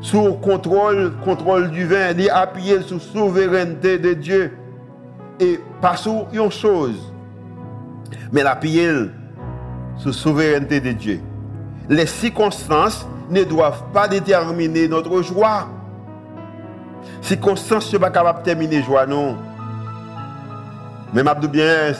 sous 0.00 0.24
le 0.24 0.32
contrôle, 0.32 1.12
contrôle 1.24 1.70
divin, 1.70 2.10
il 2.16 2.28
appuyé 2.30 2.82
sur 2.82 2.96
la 2.96 3.02
souveraineté 3.02 3.98
de 3.98 4.12
Dieu. 4.14 4.52
Et 5.40 5.60
pas 5.80 5.96
sur 5.96 6.26
une 6.32 6.50
chose, 6.50 7.12
mais 8.32 8.42
l'appuyer 8.42 8.90
sur 9.96 10.08
la 10.08 10.12
souveraineté 10.12 10.80
de 10.80 10.92
Dieu. 10.92 11.20
Les 11.88 12.06
circonstances 12.06 13.06
ne 13.30 13.44
doivent 13.44 13.84
pas 13.92 14.08
déterminer 14.08 14.88
notre 14.88 15.22
joie. 15.22 15.68
Circonstances 17.20 17.86
ne 17.86 17.92
sont 17.92 17.98
pas 17.98 18.10
capables 18.10 18.40
de 18.40 18.44
déterminer 18.44 18.80
la 18.80 18.86
joie, 18.86 19.06
non. 19.06 19.36
Mais 21.12 21.22
je 21.22 21.46
bien, 21.46 21.92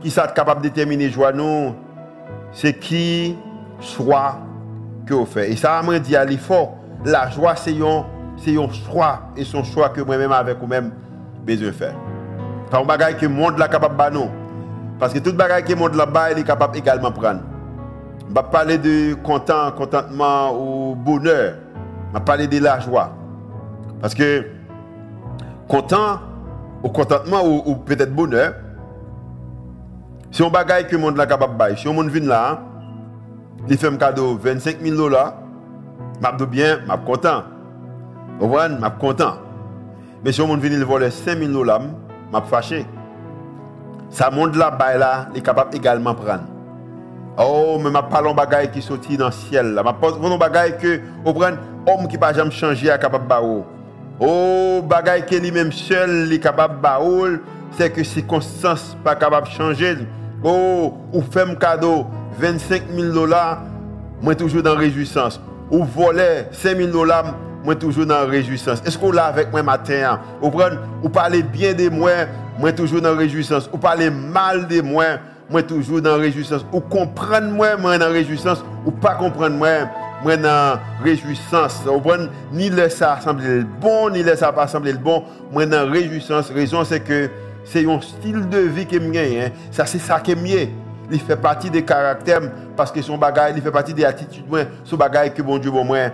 qui 0.00 0.08
est 0.08 0.34
capable 0.34 0.62
de 0.62 0.68
déterminer 0.68 1.06
la 1.06 1.12
joie, 1.12 1.32
non, 1.32 1.76
c'est 2.52 2.74
qui 2.74 3.36
choix 3.80 4.38
que 5.06 5.14
vous 5.14 5.26
faites. 5.26 5.50
Et 5.50 5.56
ça 5.56 5.82
m'a 5.82 5.98
dit 5.98 6.16
à 6.16 6.24
l'effort 6.24 6.78
la 7.04 7.30
joie, 7.30 7.54
c'est 7.56 7.76
un, 7.80 8.68
choix. 8.70 9.20
Et 9.36 9.44
son 9.44 9.62
choix 9.64 9.88
que 9.90 10.00
moi-même, 10.00 10.32
avec 10.32 10.58
vous-même, 10.58 10.92
besoin 11.44 11.68
de 11.68 11.72
faire. 11.72 11.94
Pas 12.70 12.78
un 12.78 12.84
bagage 12.84 13.16
que 13.16 13.26
le 13.26 13.32
monde 13.32 13.60
est 13.60 13.68
capable 13.68 13.96
de 13.96 14.18
non. 14.18 14.30
Parce 14.98 15.12
que 15.12 15.18
tout 15.20 15.32
bagage 15.32 15.64
que 15.64 15.70
le 15.70 15.76
monde 15.76 15.94
là-bas, 15.94 16.32
il 16.32 16.38
est 16.38 16.44
capable 16.44 16.76
également 16.76 17.10
de 17.10 17.14
prendre. 17.14 17.40
Je 18.28 18.34
vais 18.34 18.42
parler 18.50 18.78
de 18.78 19.14
content, 19.14 19.70
contentement 19.72 20.52
ou 20.52 20.94
bonheur. 20.94 21.54
Je 22.12 22.18
vais 22.18 22.24
parler 22.24 22.46
de 22.46 22.58
la 22.58 22.80
joie. 22.80 23.12
Parce 24.00 24.14
que 24.14 24.44
content 25.68 26.20
ou 26.82 26.88
contentement 26.88 27.42
ou, 27.44 27.76
peut-être 27.76 28.14
bonheur, 28.14 28.54
si 30.30 30.42
on 30.42 30.50
bagage 30.50 30.88
que 30.88 30.92
le 30.96 30.98
monde 30.98 31.18
est 31.18 31.26
capable 31.26 31.70
de 31.70 31.76
si 31.76 31.88
on 31.88 31.94
monde 31.94 32.10
vient 32.10 32.28
là, 32.28 32.60
il 33.68 33.76
fait 33.76 33.88
un 33.88 33.96
cadeau 33.96 34.36
25 34.36 34.80
000 34.82 34.96
dollars, 34.96 35.34
je 36.20 36.36
suis 36.36 36.46
bien, 36.46 36.78
je 36.86 36.92
suis 36.92 37.04
content. 37.04 37.42
Vous 38.38 38.48
voyez, 38.48 38.74
je 38.74 38.80
suis 38.80 38.98
content. 38.98 39.34
Mais 40.24 40.32
si 40.32 40.40
on 40.40 40.56
vient 40.56 40.84
voler 40.84 41.10
5 41.10 41.38
000 41.38 41.52
dollars, 41.52 41.82
je 42.32 42.38
suis 42.38 42.48
fâché. 42.48 42.86
Ça 44.10 44.30
monte 44.30 44.56
là-bas, 44.56 44.96
là, 44.96 45.28
il 45.32 45.38
est 45.38 45.42
capable 45.42 45.76
également 45.76 46.14
prendre. 46.14 46.44
Oh, 47.38 47.78
mais 47.78 47.90
je 47.90 48.10
parle 48.10 48.28
de 48.28 48.34
bagaille 48.34 48.70
qui 48.70 48.82
sorti 48.82 49.16
dans 49.16 49.26
le 49.26 49.32
ciel. 49.32 49.74
Je 49.76 49.82
parle 49.82 50.20
de 50.20 50.38
bagaille 50.38 50.78
que, 50.78 51.00
vous 51.24 51.32
voyez, 51.32 51.56
homme 51.86 52.08
qui 52.08 52.18
peut 52.18 52.34
jamais 52.34 52.50
changer 52.50 52.88
est 52.88 52.98
capable 52.98 53.28
de 53.28 53.62
Oh, 54.20 54.82
bagaille 54.82 55.24
qui 55.24 55.38
lui-même 55.38 55.70
seul 55.70 56.32
est 56.32 56.40
capable 56.40 56.80
de 56.80 57.40
c'est 57.72 57.90
que 57.90 58.02
circonstances 58.02 58.96
pas 59.04 59.14
capable 59.14 59.46
changer. 59.46 59.98
Oh, 60.42 60.94
ou 61.12 61.22
fait 61.22 61.58
cadeau 61.58 62.06
25 62.38 62.82
000 62.94 63.12
dollars, 63.12 63.62
moi 64.22 64.34
toujours 64.34 64.62
dans 64.62 64.74
la 64.74 64.80
réjouissance 64.80 65.40
ou 65.70 65.84
voler 65.84 66.44
5 66.52 66.76
000 66.76 66.90
dollars, 66.90 67.34
moi 67.64 67.74
toujours 67.74 68.06
dans 68.06 68.14
la 68.14 68.24
réjouissance. 68.24 68.82
Est-ce 68.84 68.98
qu'on 68.98 69.12
l'a 69.12 69.26
avec 69.26 69.50
moi 69.50 69.62
matin? 69.62 70.20
Ou, 70.42 70.50
ou 71.02 71.08
parler 71.08 71.42
bien 71.42 71.74
de 71.74 71.88
moi, 71.88 72.10
moi 72.58 72.72
toujours 72.72 73.00
dans 73.00 73.16
réjouissance. 73.16 73.70
Ou 73.72 73.78
parler 73.78 74.10
mal 74.10 74.66
de 74.66 74.80
moi, 74.80 75.04
moi 75.48 75.62
toujours 75.62 76.02
dans 76.02 76.16
réjouissance. 76.16 76.64
Ou 76.72 76.80
comprendre 76.80 77.48
moi, 77.48 77.76
moi 77.76 77.96
dans 77.98 78.10
réjouissance. 78.10 78.64
Ou 78.84 78.90
pas 78.90 79.14
comprendre 79.14 79.56
moi, 79.56 79.88
moi 80.22 80.36
dans 80.36 80.78
réjouissance. 81.02 81.82
Ou 81.86 82.02
ni 82.52 82.68
le 82.68 82.88
ça 82.88 83.18
semble 83.20 83.64
bon, 83.80 84.10
ni 84.10 84.22
le 84.22 84.36
ça 84.36 84.52
pas 84.52 84.66
semble 84.66 84.92
bon, 84.98 85.24
moi 85.52 85.66
dans 85.66 85.90
réjouissance. 85.90 86.50
Raison 86.50 86.84
c'est 86.84 87.00
que 87.00 87.30
c'est 87.64 87.88
un 87.88 88.00
style 88.00 88.48
de 88.48 88.58
vie 88.58 88.86
qui 88.86 88.98
gagne. 88.98 89.40
Hein. 89.40 89.50
Ça 89.70 89.86
c'est 89.86 89.98
ça 89.98 90.20
qui 90.20 90.32
est 90.32 90.36
mieux 90.36 90.68
il 91.10 91.20
fait 91.20 91.36
partie 91.36 91.70
des 91.70 91.84
caractères 91.84 92.40
parce 92.76 92.92
que 92.92 93.00
son 93.02 93.16
bagage, 93.18 93.54
il 93.56 93.62
fait 93.62 93.70
partie 93.70 93.94
des 93.94 94.04
attitudes, 94.04 94.44
son 94.84 94.96
bagage 94.96 95.34
que 95.34 95.42
bon 95.42 95.58
Dieu 95.58 95.70
bon 95.70 95.84
moi. 95.84 96.10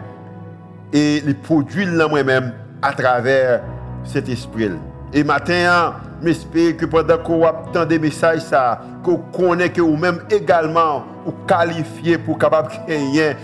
Et 0.92 1.16
il 1.16 1.35
produit 1.37 1.87
là 1.87 2.07
moi-même 2.07 2.52
à 2.80 2.92
travers 2.92 3.62
cet 4.04 4.28
esprit. 4.28 4.70
Et 5.14 5.22
matin, 5.22 5.94
j'espère 6.22 6.77
que 6.77 6.87
pendant 6.87 7.18
qu'on 7.18 7.46
entend 7.46 7.87
des 7.87 8.00
messages, 8.00 8.40
ça, 8.40 8.81
qu'on 9.05 9.18
connaît 9.18 9.70
que 9.70 9.81
vous-même 9.81 10.18
également, 10.29 11.05
ou 11.24 11.31
qualifié 11.46 12.18
pour 12.18 12.37
capable 12.37 12.72
gagner, 12.88 13.37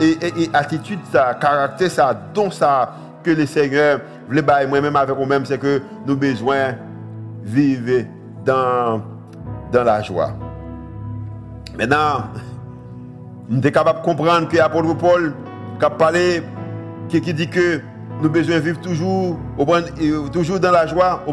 et, 0.00 0.04
et, 0.04 0.42
et 0.42 0.50
attitude, 0.52 0.98
ça, 1.12 1.34
caractère, 1.40 1.90
ça, 1.90 2.20
don 2.34 2.50
ça, 2.50 2.92
que 3.22 3.30
le 3.30 3.46
Seigneur 3.46 4.00
voulait 4.26 4.42
moi-même 4.66 4.96
avec 4.96 5.16
vous-même, 5.16 5.46
c'est 5.46 5.58
que 5.58 5.80
nous 6.04 6.16
besoin 6.16 6.74
vivre 7.44 8.04
dans, 8.44 9.00
dans 9.70 9.84
la 9.84 10.02
joie. 10.02 10.32
Maintenant, 11.78 12.24
nous 13.48 13.62
sommes 13.62 13.70
capable 13.70 14.00
de 14.00 14.04
comprendre 14.04 14.48
que 14.48 14.56
l'apôtre 14.56 14.94
Paul 14.94 15.34
qui 15.78 15.84
a 15.84 15.90
parlé, 15.90 16.42
qui, 17.08 17.20
dit 17.20 17.48
que 17.48 17.80
nous 18.22 18.30
besoin 18.30 18.58
vivre 18.58 18.80
toujours, 18.80 19.38
toujours 20.32 20.60
dans 20.60 20.70
la 20.70 20.86
joie, 20.86 21.24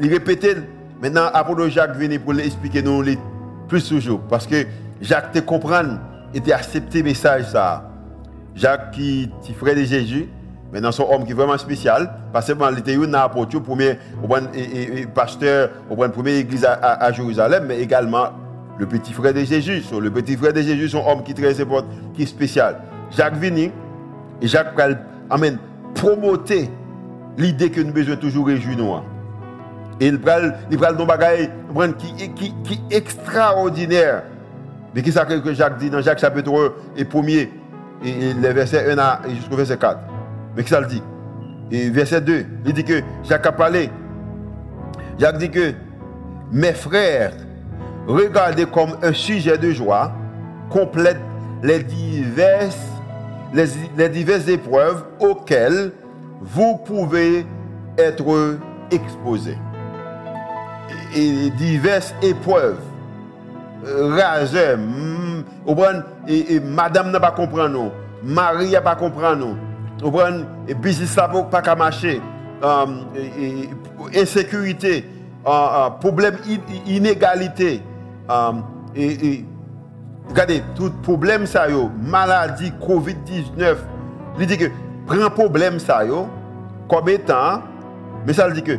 il 0.00 0.10
répétait. 0.10 0.56
Maintenant, 1.02 1.30
l'apôtre 1.34 1.68
Jacques 1.68 1.96
vient 1.96 2.18
pour 2.18 2.32
l'expliquer 2.32 2.82
nous 2.82 3.04
plus 3.68 3.88
toujours. 3.88 4.20
Parce 4.20 4.46
que 4.46 4.64
Jacques 5.00 5.32
te 5.32 5.40
comprendre 5.40 5.98
et 6.32 6.40
te 6.40 6.50
accepter 6.50 6.98
le 6.98 7.04
message. 7.04 7.46
Ça. 7.50 7.90
Jacques 8.54 8.92
qui 8.92 9.30
est 9.48 9.52
frère 9.52 9.74
de 9.74 9.82
Jésus, 9.82 10.28
maintenant 10.72 10.92
son 10.92 11.10
homme 11.10 11.24
qui 11.24 11.32
est 11.32 11.34
vraiment 11.34 11.58
spécial, 11.58 12.10
parce 12.32 12.46
que 12.46 12.52
il 12.72 12.78
était 12.78 12.96
un 12.96 13.14
apôtre, 13.14 13.58
premier 13.58 13.98
pasteur, 15.14 15.70
au 15.90 15.96
première 15.96 16.36
église 16.36 16.64
à 16.64 17.12
Jérusalem, 17.12 17.64
mais 17.66 17.80
également 17.80 18.28
le 18.78 18.86
petit 18.86 19.12
frère 19.12 19.34
de 19.34 19.40
Jésus. 19.40 19.82
Le 20.00 20.10
petit 20.10 20.36
frère 20.36 20.52
de 20.52 20.62
Jésus, 20.62 20.88
son 20.88 21.06
homme 21.06 21.22
qui 21.22 21.32
est 21.32 21.34
très 21.34 21.60
important, 21.60 21.88
qui 22.14 22.22
est 22.22 22.26
spécial. 22.26 22.80
Jacques 23.10 23.36
vini, 23.36 23.70
et 24.40 24.46
Jacques 24.46 24.74
amène 25.28 25.58
promoter 25.94 26.70
l'idée 27.38 27.70
que 27.70 27.80
nous 27.80 27.92
besoin 27.92 28.16
toujours 28.16 28.46
réjouir. 28.46 29.02
Et 30.00 30.06
il 30.06 30.20
prend 30.20 30.50
il 30.70 30.78
prend 30.78 30.92
nos 30.92 31.06
bagaille 31.06 31.50
qui 31.98 32.30
qui 32.34 32.54
qui 32.64 32.80
extraordinaire. 32.90 34.24
Mais 34.94 35.02
qui 35.02 35.12
ça 35.12 35.24
que 35.24 35.54
Jacques 35.54 35.78
dit 35.78 35.90
dans 35.90 36.02
Jacques 36.02 36.18
chapitre 36.18 36.50
1 36.96 37.00
et 37.00 37.04
1er 37.04 37.48
et, 38.04 38.34
les 38.34 38.52
versets 38.52 38.92
1 38.92 39.20
jusqu'au 39.34 39.56
verset 39.56 39.78
4. 39.78 39.98
Mais 40.54 40.62
qu'est-ce 40.62 40.74
ça 40.74 40.80
le 40.80 40.86
dit? 40.86 41.02
Et 41.70 41.88
verset 41.88 42.20
2, 42.20 42.44
il 42.66 42.72
dit 42.74 42.84
que 42.84 43.00
Jacques 43.24 43.46
a 43.46 43.52
parlé. 43.52 43.90
Jacques 45.18 45.38
dit 45.38 45.50
que 45.50 45.72
mes 46.50 46.72
frères, 46.72 47.32
regardez 48.06 48.66
comme 48.66 48.96
un 49.02 49.12
sujet 49.14 49.56
de 49.56 49.70
joie, 49.70 50.12
complète 50.68 51.20
les 51.62 51.82
diverses, 51.82 52.91
les, 53.52 54.08
diverses 54.08 54.48
épreuves 54.48 55.04
auxquelles 55.20 55.92
vous 56.40 56.78
pouvez 56.84 57.46
être 57.98 58.58
exposés. 58.90 59.58
Et, 61.14 61.50
diverses 61.50 62.14
épreuves. 62.22 62.80
Rageux, 63.84 64.76
mm, 64.76 65.44
et, 66.28 66.54
et, 66.54 66.60
madame 66.60 67.10
n'a 67.10 67.18
pas 67.18 67.32
compris 67.32 67.68
nous, 67.68 67.90
Marie 68.22 68.70
n'a 68.70 68.80
pas 68.80 68.94
compris 68.94 69.24
nous, 69.36 69.56
et 70.68 70.74
business 70.74 71.16
n'a 71.16 71.28
pas 71.28 71.74
marcher, 71.74 72.20
um, 72.62 73.06
insécurité, 74.14 75.04
uh, 75.44 75.48
uh, 75.48 75.90
problème 76.00 76.36
inégalité, 76.86 77.82
et, 78.94 79.44
regardez, 80.28 80.62
tout 80.74 80.90
problème 81.02 81.46
ça 81.46 81.68
yo, 81.68 81.90
maladie 82.02 82.72
Covid-19, 82.80 83.76
il 84.38 84.46
dit 84.46 84.58
que 84.58 84.66
prend 85.06 85.30
problème 85.30 85.78
ça 85.78 86.02
comme 86.88 87.08
étant, 87.08 87.62
mais 88.26 88.32
ça 88.32 88.50
dit 88.50 88.62
que 88.62 88.78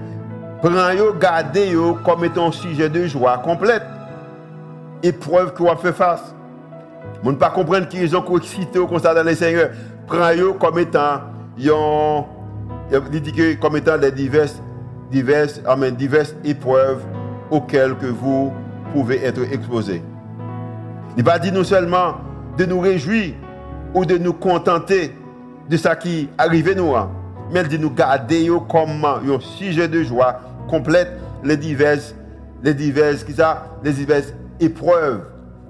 prend 0.62 0.92
yo, 0.92 1.14
gardez 1.14 1.70
yo 1.70 1.98
comme 2.04 2.26
étant 2.26 2.52
sujet 2.52 2.90
de 2.90 3.06
joie 3.06 3.38
complète. 3.40 3.84
Épreuve 5.02 5.54
que 5.54 5.62
vous 5.62 5.78
fait 5.82 5.92
face. 5.92 6.34
Vous 7.22 7.32
ne 7.32 7.38
pas 7.38 7.50
comprendre 7.50 7.88
qu'ils 7.90 8.16
ont 8.16 8.38
excité 8.38 8.80
au 8.80 8.88
constat 8.88 9.14
dans 9.14 9.24
les 9.24 9.36
Seigneur. 9.36 9.72
Prend 10.08 10.32
yo 10.32 10.54
comme 10.54 10.80
étant, 10.80 11.22
il 11.58 11.72
dit 13.22 13.34
que 13.34 13.56
comme 13.56 13.76
étant 13.76 13.98
les 13.98 14.12
diverses, 14.12 14.62
diverses, 15.12 15.62
amen, 15.66 15.96
diverses 15.96 16.36
épreuves 16.46 17.04
auxquelles 17.52 17.96
que 17.98 18.06
vous 18.06 18.54
pouvez 18.94 19.24
être 19.26 19.42
exposés. 19.52 20.02
Il 21.18 21.24
va 21.24 21.40
dire 21.40 21.54
non 21.54 21.64
seulement 21.64 22.16
de 22.58 22.66
nous 22.66 22.80
réjouir 22.80 23.34
ou 23.94 24.06
de 24.06 24.18
nous 24.18 24.34
contenter 24.34 25.16
de 25.70 25.78
ce 25.78 25.90
qui 25.96 26.30
arrive 26.38 26.76
nous, 26.76 26.96
hein. 26.96 27.10
mais 27.52 27.62
il 27.62 27.68
dit 27.68 27.80
nous 27.80 27.92
garder 27.92 28.50
comme 28.70 29.06
un 29.06 29.40
sujet 29.40 29.88
de 29.88 30.04
joie 30.04 30.40
complète 30.68 31.12
les 31.44 31.58
diverses, 31.58 32.16
les 32.64 32.74
diverses, 32.74 33.24
qui 33.24 33.34
ça, 33.34 33.66
les 33.84 33.92
diverses 33.92 34.34
épreuves 34.60 35.22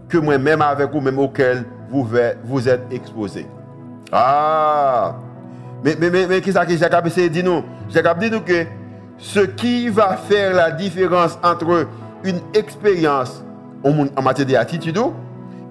que 0.07 0.17
moi-même 0.17 0.61
avec 0.61 0.91
vous, 0.91 1.01
même 1.01 1.19
auxquelles 1.19 1.65
vous, 1.89 2.67
êtes 2.67 2.85
exposés. 2.91 3.47
Ah! 4.11 5.15
Mais, 5.83 5.95
mais, 5.99 6.09
mais, 6.09 6.27
mais 6.27 6.41
qu'est-ce 6.41 6.59
que 6.59 6.77
Jacob 6.77 7.07
dit 7.07 7.43
nous? 7.43 7.63
Jacob 7.89 8.19
dit 8.19 8.31
nous 8.31 8.41
que 8.41 8.65
ce 9.17 9.41
qui 9.41 9.89
va 9.89 10.17
faire 10.17 10.53
la 10.53 10.71
différence 10.71 11.37
entre 11.43 11.87
une 12.23 12.39
expérience 12.53 13.43
en 13.83 14.21
matière 14.21 14.47
d'attitude 14.47 14.97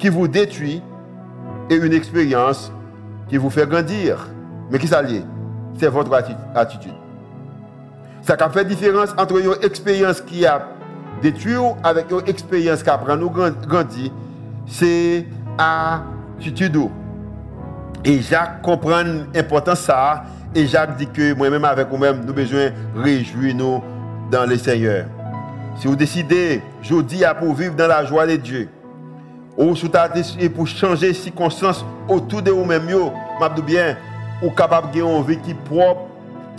qui 0.03 0.09
vous 0.09 0.27
détruit 0.27 0.83
et 1.71 1.77
une 1.77 1.93
expérience 1.93 2.73
qui 3.29 3.37
vous 3.37 3.51
fait 3.51 3.69
grandir. 3.69 4.27
Mais 4.69 4.81
qui 4.81 4.89
ça 4.89 5.01
C'est 5.79 5.87
votre 5.87 6.13
attitude. 6.13 6.93
Ça 8.23 8.37
qui 8.37 8.45
fait 8.53 8.65
différence 8.65 9.11
entre 9.17 9.39
une 9.39 9.65
expérience 9.65 10.21
qui 10.21 10.45
a 10.45 10.71
détruit 11.23 11.55
avec 11.85 12.11
une 12.11 12.27
expérience 12.27 12.83
qui 12.83 12.91
a 12.91 13.17
nous 13.17 13.31
grandir, 13.31 14.11
c'est 14.67 15.25
attitude. 15.57 16.81
Et 18.05 18.21
Jacques 18.23 18.61
comprend 18.63 19.05
l'importance 19.33 19.83
ça. 19.83 20.25
Et 20.53 20.67
Jacques 20.67 20.97
dit 20.97 21.07
que 21.07 21.33
moi-même 21.35 21.65
avec 21.65 21.89
vous-même, 21.89 22.25
nous 22.27 22.33
besoin 22.33 22.71
de 22.97 23.01
réjouir 23.01 23.55
nous 23.55 23.81
dans 24.33 24.47
le 24.51 24.57
Seigneur. 24.57 25.05
Si 25.77 25.87
vous 25.87 25.95
décidez, 25.95 26.61
je 26.83 26.93
vous 26.93 27.05
dis, 27.05 27.25
à 27.25 27.37
pour 27.37 27.55
vivre 27.55 27.77
dans 27.77 27.87
la 27.87 28.05
joie 28.05 28.27
de 28.27 28.35
Dieu, 28.35 28.69
ou 29.57 29.75
vous 29.75 29.89
décidé 30.15 30.49
pour 30.49 30.67
changer 30.67 31.09
les 31.09 31.15
circonstances 31.15 31.85
autour 32.09 32.43
de 32.43 32.51
vous-même, 32.51 32.89
je 32.89 33.61
bien, 33.63 33.97
ou 34.43 34.51
capable 34.51 34.91
de 34.93 35.01
une 35.01 35.23
vie 35.23 35.39
qui 35.39 35.51
est 35.51 35.65
propre, 35.65 36.03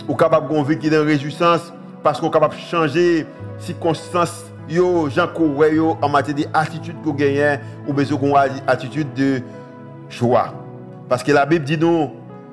ou 0.08 0.14
capable 0.14 0.48
de 0.48 0.62
vie 0.62 0.78
qui 0.78 0.86
est 0.86 0.98
réjouissance, 0.98 1.72
parce 2.02 2.20
qu'on 2.20 2.28
est 2.28 2.32
capable 2.32 2.54
de 2.54 2.60
changer 2.60 3.18
les 3.18 3.26
circonstances, 3.58 4.44
yo, 4.68 5.08
gens 5.10 5.28
yo, 5.72 5.96
en 6.00 6.08
matière 6.08 6.36
d'attitude 6.36 6.96
que 7.00 7.06
vous 7.06 7.14
gagnez, 7.14 7.56
ou 7.86 7.92
besoin 7.92 8.48
d'une 8.48 8.62
attitude 8.66 9.12
de 9.14 9.42
joie. 10.08 10.54
Parce 11.08 11.22
que 11.22 11.32
la 11.32 11.46
Bible 11.46 11.64
dit 11.64 11.78
nous 11.78 12.10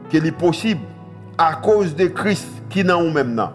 qu'il 0.09 0.25
est 0.25 0.31
possible, 0.31 0.81
à 1.37 1.55
cause 1.55 1.95
de 1.95 2.07
Christ 2.07 2.47
qui 2.69 2.81
est 2.81 2.83
dans 2.83 3.01
nous-mêmes. 3.01 3.47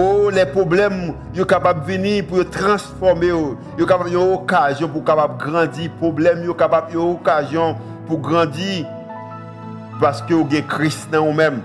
Oh, 0.00 0.30
les 0.30 0.46
problèmes, 0.46 1.14
sont 1.34 1.44
capables 1.44 1.80
de 1.80 1.92
venir 1.92 2.24
pour 2.24 2.48
transformer, 2.48 3.30
sont 3.30 3.84
capables 3.84 4.10
une 4.10 4.16
occasion 4.16 4.88
pour 4.88 5.02
capable 5.02 5.38
grandir, 5.38 5.82
les 5.82 5.88
problèmes, 5.88 6.46
sont 6.46 6.54
capables 6.54 6.92
une 6.92 7.00
occasion 7.00 7.74
pour 8.06 8.20
grandir 8.20 8.86
parce 10.00 10.22
que 10.22 10.34
vous 10.34 10.46
Christ 10.68 11.08
dans 11.10 11.24
vous-même. 11.24 11.62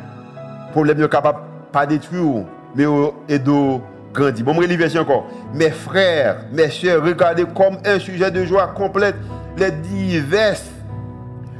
problème 0.72 0.98
n'est 0.98 1.10
capable 1.10 1.42
pas 1.72 1.86
détruire, 1.86 2.46
mais 2.76 2.86
de 2.86 3.78
grandir. 4.12 4.44
Bon, 4.44 4.60
je 4.60 4.68
vais. 4.68 5.24
Mes 5.54 5.70
frères, 5.70 6.38
mes 6.52 6.72
soeurs, 6.72 7.04
regardez 7.04 7.46
comme 7.46 7.78
un 7.86 8.00
sujet 8.00 8.32
de 8.32 8.46
joie 8.46 8.66
complète 8.76 9.16
les 9.58 9.70
diverses, 9.70 10.72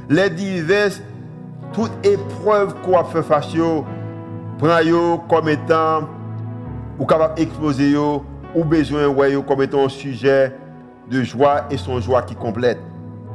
les 0.08 0.28
diverses, 0.28 1.00
toutes 1.72 2.04
épreuves 2.04 2.74
qu'on 2.82 2.98
a 2.98 3.04
fait 3.04 3.22
face, 3.22 3.54
prenez 4.58 4.90
comme 5.28 5.48
étant, 5.48 6.08
ou 6.98 7.06
capable 7.06 7.34
d'exposer, 7.34 7.96
ou 7.96 8.64
besoin 8.64 9.12
comme 9.42 9.62
étant 9.62 9.84
un 9.84 9.88
sujet 9.88 10.52
de 11.10 11.22
joie 11.22 11.66
et 11.70 11.76
son 11.76 12.00
joie 12.00 12.22
qui 12.22 12.34
complète. 12.34 12.78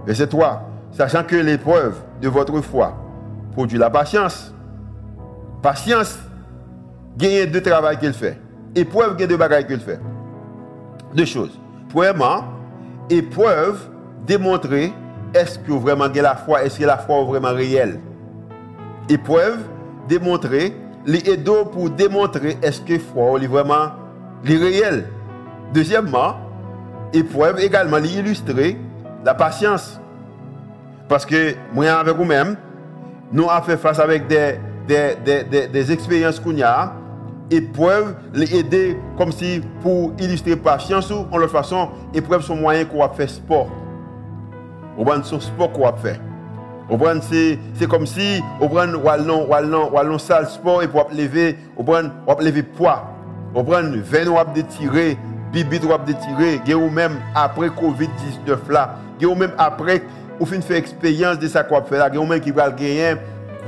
Verset 0.05 0.27
3. 0.27 0.61
Sachant 0.91 1.23
que 1.23 1.35
l'épreuve 1.35 1.95
de 2.21 2.27
votre 2.27 2.59
foi 2.61 2.95
produit 3.51 3.77
la 3.77 3.89
patience. 3.89 4.53
Patience, 5.61 6.17
gagne 7.17 7.51
de 7.51 7.59
travail 7.59 7.97
qu'il 7.97 8.13
fait. 8.13 8.39
Épreuve, 8.75 9.17
gagne 9.17 9.27
de 9.27 9.35
bagaille 9.35 9.67
qu'il 9.67 9.79
fait. 9.79 9.99
Deux 11.13 11.25
choses. 11.25 11.59
Premièrement, 11.89 12.45
épreuve, 13.09 13.89
démontrer 14.25 14.93
est-ce 15.33 15.59
que 15.59 15.71
vraiment 15.73 16.07
gagne 16.07 16.23
la 16.23 16.35
foi, 16.35 16.63
est-ce 16.63 16.79
que 16.79 16.85
la 16.85 16.97
foi 16.97 17.17
est 17.17 17.25
vraiment 17.25 17.53
réelle. 17.53 17.99
Épreuve, 19.09 19.59
démontrer, 20.07 20.75
les 21.09 21.27
aider 21.27 21.63
pour 21.71 21.89
démontrer 21.89 22.57
est-ce 22.61 22.81
que 22.81 22.99
foi 22.99 23.39
est 23.41 23.47
vraiment 23.47 23.93
réelle. 24.45 25.07
Deuxièmement, 25.73 26.35
épreuve 27.11 27.59
également 27.59 27.97
illustrer 27.97 28.77
la 29.25 29.33
patience. 29.33 29.99
Parce 31.07 31.25
que 31.25 31.55
moi 31.73 31.89
avec 31.89 32.15
vous-même, 32.15 32.57
nous 33.31 33.49
avons 33.49 33.65
fait 33.65 33.77
face 33.77 33.97
avec 33.97 34.27
des, 34.27 34.59
des, 34.87 35.43
des, 35.43 35.67
des, 35.67 35.91
expériences 35.91 36.39
qu'on 36.39 36.61
a, 36.61 36.93
épreuves, 37.49 38.13
les 38.35 38.55
aider 38.55 38.95
comme 39.17 39.31
si 39.31 39.63
pour 39.81 40.13
illustrer 40.19 40.55
patience 40.55 41.09
ou 41.09 41.25
en 41.31 41.37
leur 41.37 41.49
façon, 41.49 41.89
épreuves 42.13 42.43
sont 42.43 42.55
moyens 42.55 42.87
qu'on 42.87 43.03
a 43.03 43.09
fait 43.09 43.27
sport. 43.27 43.69
Au 44.95 45.03
moins, 45.03 45.23
son 45.23 45.39
sport 45.39 45.71
qu'on 45.71 45.87
a 45.87 45.93
fait. 45.93 46.19
C'est 47.77 47.87
comme 47.87 48.07
si 48.07 48.41
on 48.59 48.67
prend 48.67 48.91
wallon, 48.95 49.45
wallon, 49.47 49.91
wallon 49.91 50.17
salle 50.17 50.47
sport 50.47 50.81
et 50.81 50.87
pour 50.87 51.07
lever, 51.11 51.57
on 51.77 51.83
prend, 51.83 52.03
on 52.25 52.35
lever 52.39 52.63
poids. 52.63 53.07
On 53.53 53.63
prend 53.63 53.81
20 53.81 54.27
ou 54.27 54.53
de 54.55 54.61
tirer, 54.61 55.17
bibit 55.51 55.81
ou 55.83 55.87
de 55.87 56.13
tirer, 56.13 56.75
ou 56.75 56.89
même 56.89 57.17
après 57.35 57.67
Covid-19 57.67 58.71
là, 58.71 58.95
ou 59.23 59.35
même 59.35 59.51
après 59.57 60.01
ou 60.39 60.45
fin 60.45 60.61
faire 60.61 60.77
expérience 60.77 61.37
de 61.37 61.47
ça 61.47 61.63
qu'on 61.63 61.81
fait 61.83 61.97
là, 61.97 62.05
a 62.05 62.33
un 62.33 62.39
qui 62.39 62.51
va 62.51 62.71
gagner 62.71 63.15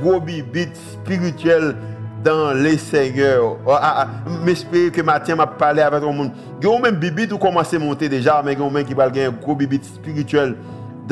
gros 0.02 0.20
bibit 0.20 0.70
spirituel 0.74 1.76
dans 2.24 2.52
les 2.52 2.78
seigneurs. 2.78 3.56
Oh, 3.66 3.72
ah, 3.72 4.06
ah, 4.06 4.30
M'espère 4.44 4.90
que 4.92 5.02
matin 5.02 5.34
m'a 5.34 5.46
parlé 5.46 5.82
avec 5.82 6.00
tout 6.00 6.08
le 6.08 6.12
monde. 6.12 6.30
A 6.64 6.80
même 6.80 6.96
bibit 6.96 7.28
qui 7.28 7.38
commence 7.38 7.74
à 7.74 7.78
monter 7.78 8.08
déjà, 8.08 8.42
mais 8.44 8.56
a 8.56 8.64
un 8.64 8.84
qui 8.84 8.94
va 8.94 9.10
gagner 9.10 9.34
gros 9.40 9.54
bibit 9.54 9.84
spirituel 9.84 10.56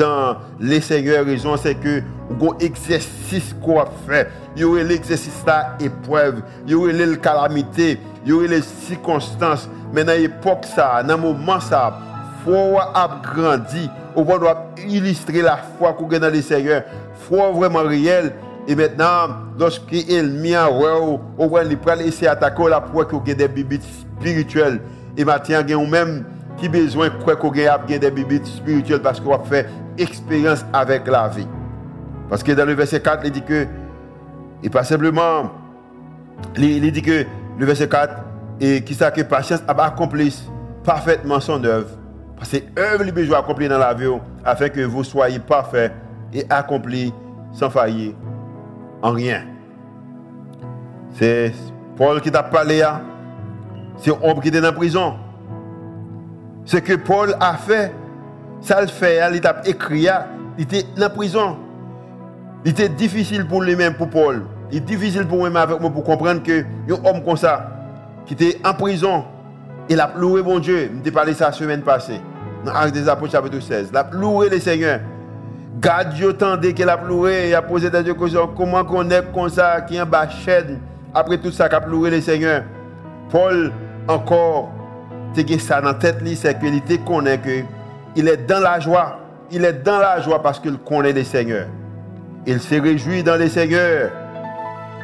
dans 0.01 0.37
les 0.59 0.81
seigneurs. 0.81 1.25
Raison 1.25 1.55
c'est 1.57 1.75
que 1.75 1.99
un 1.99 2.57
exercice 2.59 3.55
qu'on 3.63 3.83
fait. 4.07 4.29
Il 4.55 4.63
y 4.63 4.65
aurait 4.65 4.83
l'exercice 4.83 5.43
là 5.45 5.77
épreuve, 5.79 6.41
il 6.65 6.71
y 6.71 6.75
aurait 6.75 6.93
les 6.93 7.17
calamités, 7.17 7.99
il 8.25 8.29
y 8.29 8.33
aurait 8.33 8.47
les 8.47 8.61
circonstances. 8.61 9.69
Mais 9.93 10.03
dans 10.03 10.17
l'époque 10.17 10.65
ça, 10.65 11.03
dans 11.03 11.15
le 11.15 11.21
moment 11.21 11.59
ça, 11.59 11.97
faut 12.43 12.77
a 12.79 13.21
grandi 13.23 13.89
on 14.15 14.23
doit 14.23 14.73
illustrer 14.85 15.41
la 15.41 15.57
foi 15.77 15.93
qu'on 15.93 16.09
a 16.09 16.19
dans 16.19 16.33
le 16.33 16.41
Seigneur. 16.41 16.83
Foi 17.15 17.51
vraiment 17.51 17.83
réelle. 17.83 18.33
Et 18.67 18.75
maintenant, 18.75 19.29
lorsque 19.57 19.91
l'ennemi 19.91 20.53
a 20.53 20.69
on 20.69 21.47
va 21.47 21.63
essayer 21.63 22.27
d'attaquer 22.27 22.69
la 22.69 22.81
foi 22.81 23.05
qu'on 23.05 23.19
a 23.19 23.33
des 23.33 23.47
bibites 23.47 23.83
spirituelles. 23.83 24.81
Et 25.17 25.25
maintenant, 25.25 25.61
on 25.77 25.87
même 25.87 26.25
qui 26.61 26.69
besoin 26.69 27.09
de 27.09 27.33
qu'on 27.33 27.51
a 27.51 27.97
des 27.97 28.11
bibites 28.11 28.45
spirituelles 28.45 29.01
parce 29.01 29.19
qu'on 29.19 29.33
a 29.33 29.43
fait 29.43 29.67
expérience 29.97 30.63
avec 30.71 31.07
la 31.07 31.27
vie. 31.27 31.47
Parce 32.29 32.43
que 32.43 32.51
dans 32.51 32.65
le 32.65 32.73
verset 32.73 33.01
4, 33.01 33.25
il 33.25 33.31
dit 33.31 33.41
que, 33.41 33.65
et 34.61 34.69
pas 34.69 34.83
simplement, 34.83 35.51
il, 36.55 36.91
dit 36.91 37.01
que 37.01 37.25
le 37.57 37.65
verset 37.65 37.89
4, 37.89 38.13
et 38.59 38.83
qui 38.83 38.93
ça 38.93 39.09
que 39.09 39.21
patience 39.21 39.63
a 39.67 39.83
accompli 39.83 40.47
parfaitement 40.83 41.39
son 41.39 41.63
œuvre. 41.63 41.89
Parce 42.37 42.51
que 42.51 42.57
œuvre 42.79 43.03
lui 43.05 43.11
besoin 43.11 43.39
accomplir 43.39 43.69
dans 43.69 43.79
la 43.79 43.93
vie 43.95 44.05
afin 44.45 44.69
que 44.69 44.81
vous 44.81 45.03
soyez 45.03 45.39
parfaits 45.39 45.91
et 46.31 46.45
accomplis 46.47 47.11
sans 47.53 47.71
faillir 47.71 48.13
en 49.01 49.11
rien. 49.11 49.45
C'est 51.13 51.53
Paul 51.97 52.21
qui 52.21 52.31
t'a 52.31 52.43
parlé 52.43 52.79
là. 52.79 53.01
C'est 53.97 54.11
homme 54.11 54.39
qui 54.41 54.49
était 54.49 54.61
dans 54.61 54.67
la 54.67 54.73
prison. 54.73 55.15
Ce 56.65 56.77
que 56.77 56.93
Paul 56.93 57.35
a 57.39 57.55
fait, 57.55 57.91
ça 58.61 58.81
le 58.81 58.87
fait, 58.87 59.19
il 59.33 59.45
a 59.45 59.61
écrit, 59.65 60.07
il 60.57 60.63
était 60.63 60.85
la 60.95 61.09
prison. 61.09 61.57
Il 62.63 62.71
était 62.71 62.89
difficile 62.89 63.47
pour 63.47 63.61
lui-même, 63.61 63.95
pour 63.95 64.09
Paul. 64.09 64.43
Il 64.71 64.77
est 64.77 64.81
difficile 64.81 65.25
pour 65.27 65.39
moi 65.39 65.61
avec 65.61 65.81
moi 65.81 65.89
pour 65.89 66.03
comprendre 66.03 66.43
que 66.43 66.61
un 66.61 67.05
homme 67.05 67.23
comme 67.25 67.37
ça, 67.37 67.71
qui 68.25 68.33
était 68.33 68.59
en 68.63 68.73
prison, 68.73 69.25
il 69.89 69.99
a 69.99 70.11
loué 70.15 70.43
mon 70.43 70.59
Dieu. 70.59 70.91
Je 71.03 71.09
parlé 71.09 71.33
ça 71.33 71.47
la 71.47 71.51
semaine 71.51 71.81
passée, 71.81 72.21
dans 72.63 72.89
des 72.89 73.09
Apôtres 73.09 73.31
chapitre 73.31 73.59
16. 73.59 73.89
Il 73.91 73.97
a 73.97 74.07
loué 74.11 74.49
le 74.49 74.59
Seigneur. 74.59 74.99
God 75.81 76.09
Dieu 76.13 76.33
tendait 76.33 76.73
qu'il 76.73 76.87
a 76.87 76.97
loué, 76.97 77.49
il 77.49 77.55
a 77.55 77.61
posé 77.61 77.89
des 77.89 78.03
questions. 78.13 78.49
Comment 78.55 78.83
qu'on 78.83 79.09
est 79.09 79.33
comme 79.33 79.49
ça, 79.49 79.81
qui 79.81 79.95
est 79.95 80.01
en 80.01 80.05
bas 80.05 80.27
après 81.13 81.37
tout 81.37 81.51
ça, 81.51 81.67
qu'il 81.67 81.77
a 81.77 82.09
le 82.09 82.21
Seigneur. 82.21 82.63
Paul, 83.29 83.71
encore, 84.07 84.69
ça 85.59 85.81
dans 85.81 85.87
la 85.87 85.93
tête, 85.95 86.17
c'est 86.35 86.59
qu'il 86.59 87.03
connaît 87.03 87.37
que 87.37 87.61
il 88.15 88.27
est 88.27 88.37
dans 88.37 88.59
la 88.59 88.79
joie. 88.79 89.19
Il 89.51 89.65
est 89.65 89.83
dans 89.83 89.99
la 89.99 90.19
joie 90.21 90.41
parce 90.41 90.59
qu'il 90.59 90.77
connaît 90.77 91.13
le 91.13 91.23
Seigneur. 91.23 91.67
Il 92.45 92.59
se 92.59 92.75
réjouit 92.75 93.23
dans 93.23 93.37
le 93.37 93.47
Seigneur. 93.47 94.11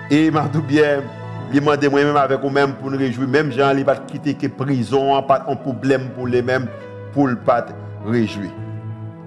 Et 0.09 0.31
m'a 0.31 0.47
dit 0.47 0.61
bien, 0.61 1.01
il 1.53 1.61
m'a 1.61 1.77
demandé 1.77 1.89
moi-même 1.89 2.15
avec 2.17 2.39
vous-même 2.41 2.73
pour 2.73 2.91
nous 2.91 2.97
réjouir. 2.97 3.27
Même 3.27 3.51
Jean, 3.51 3.75
il 3.77 3.83
va 3.83 3.95
quitter 3.95 4.33
que 4.33 4.47
prison, 4.47 5.21
pas 5.23 5.45
un 5.47 5.55
problème 5.55 6.09
pour 6.15 6.27
les 6.27 6.41
mêmes, 6.41 6.67
pour 7.13 7.27
ne 7.27 7.35
pas 7.35 7.65
réjouir. 8.05 8.49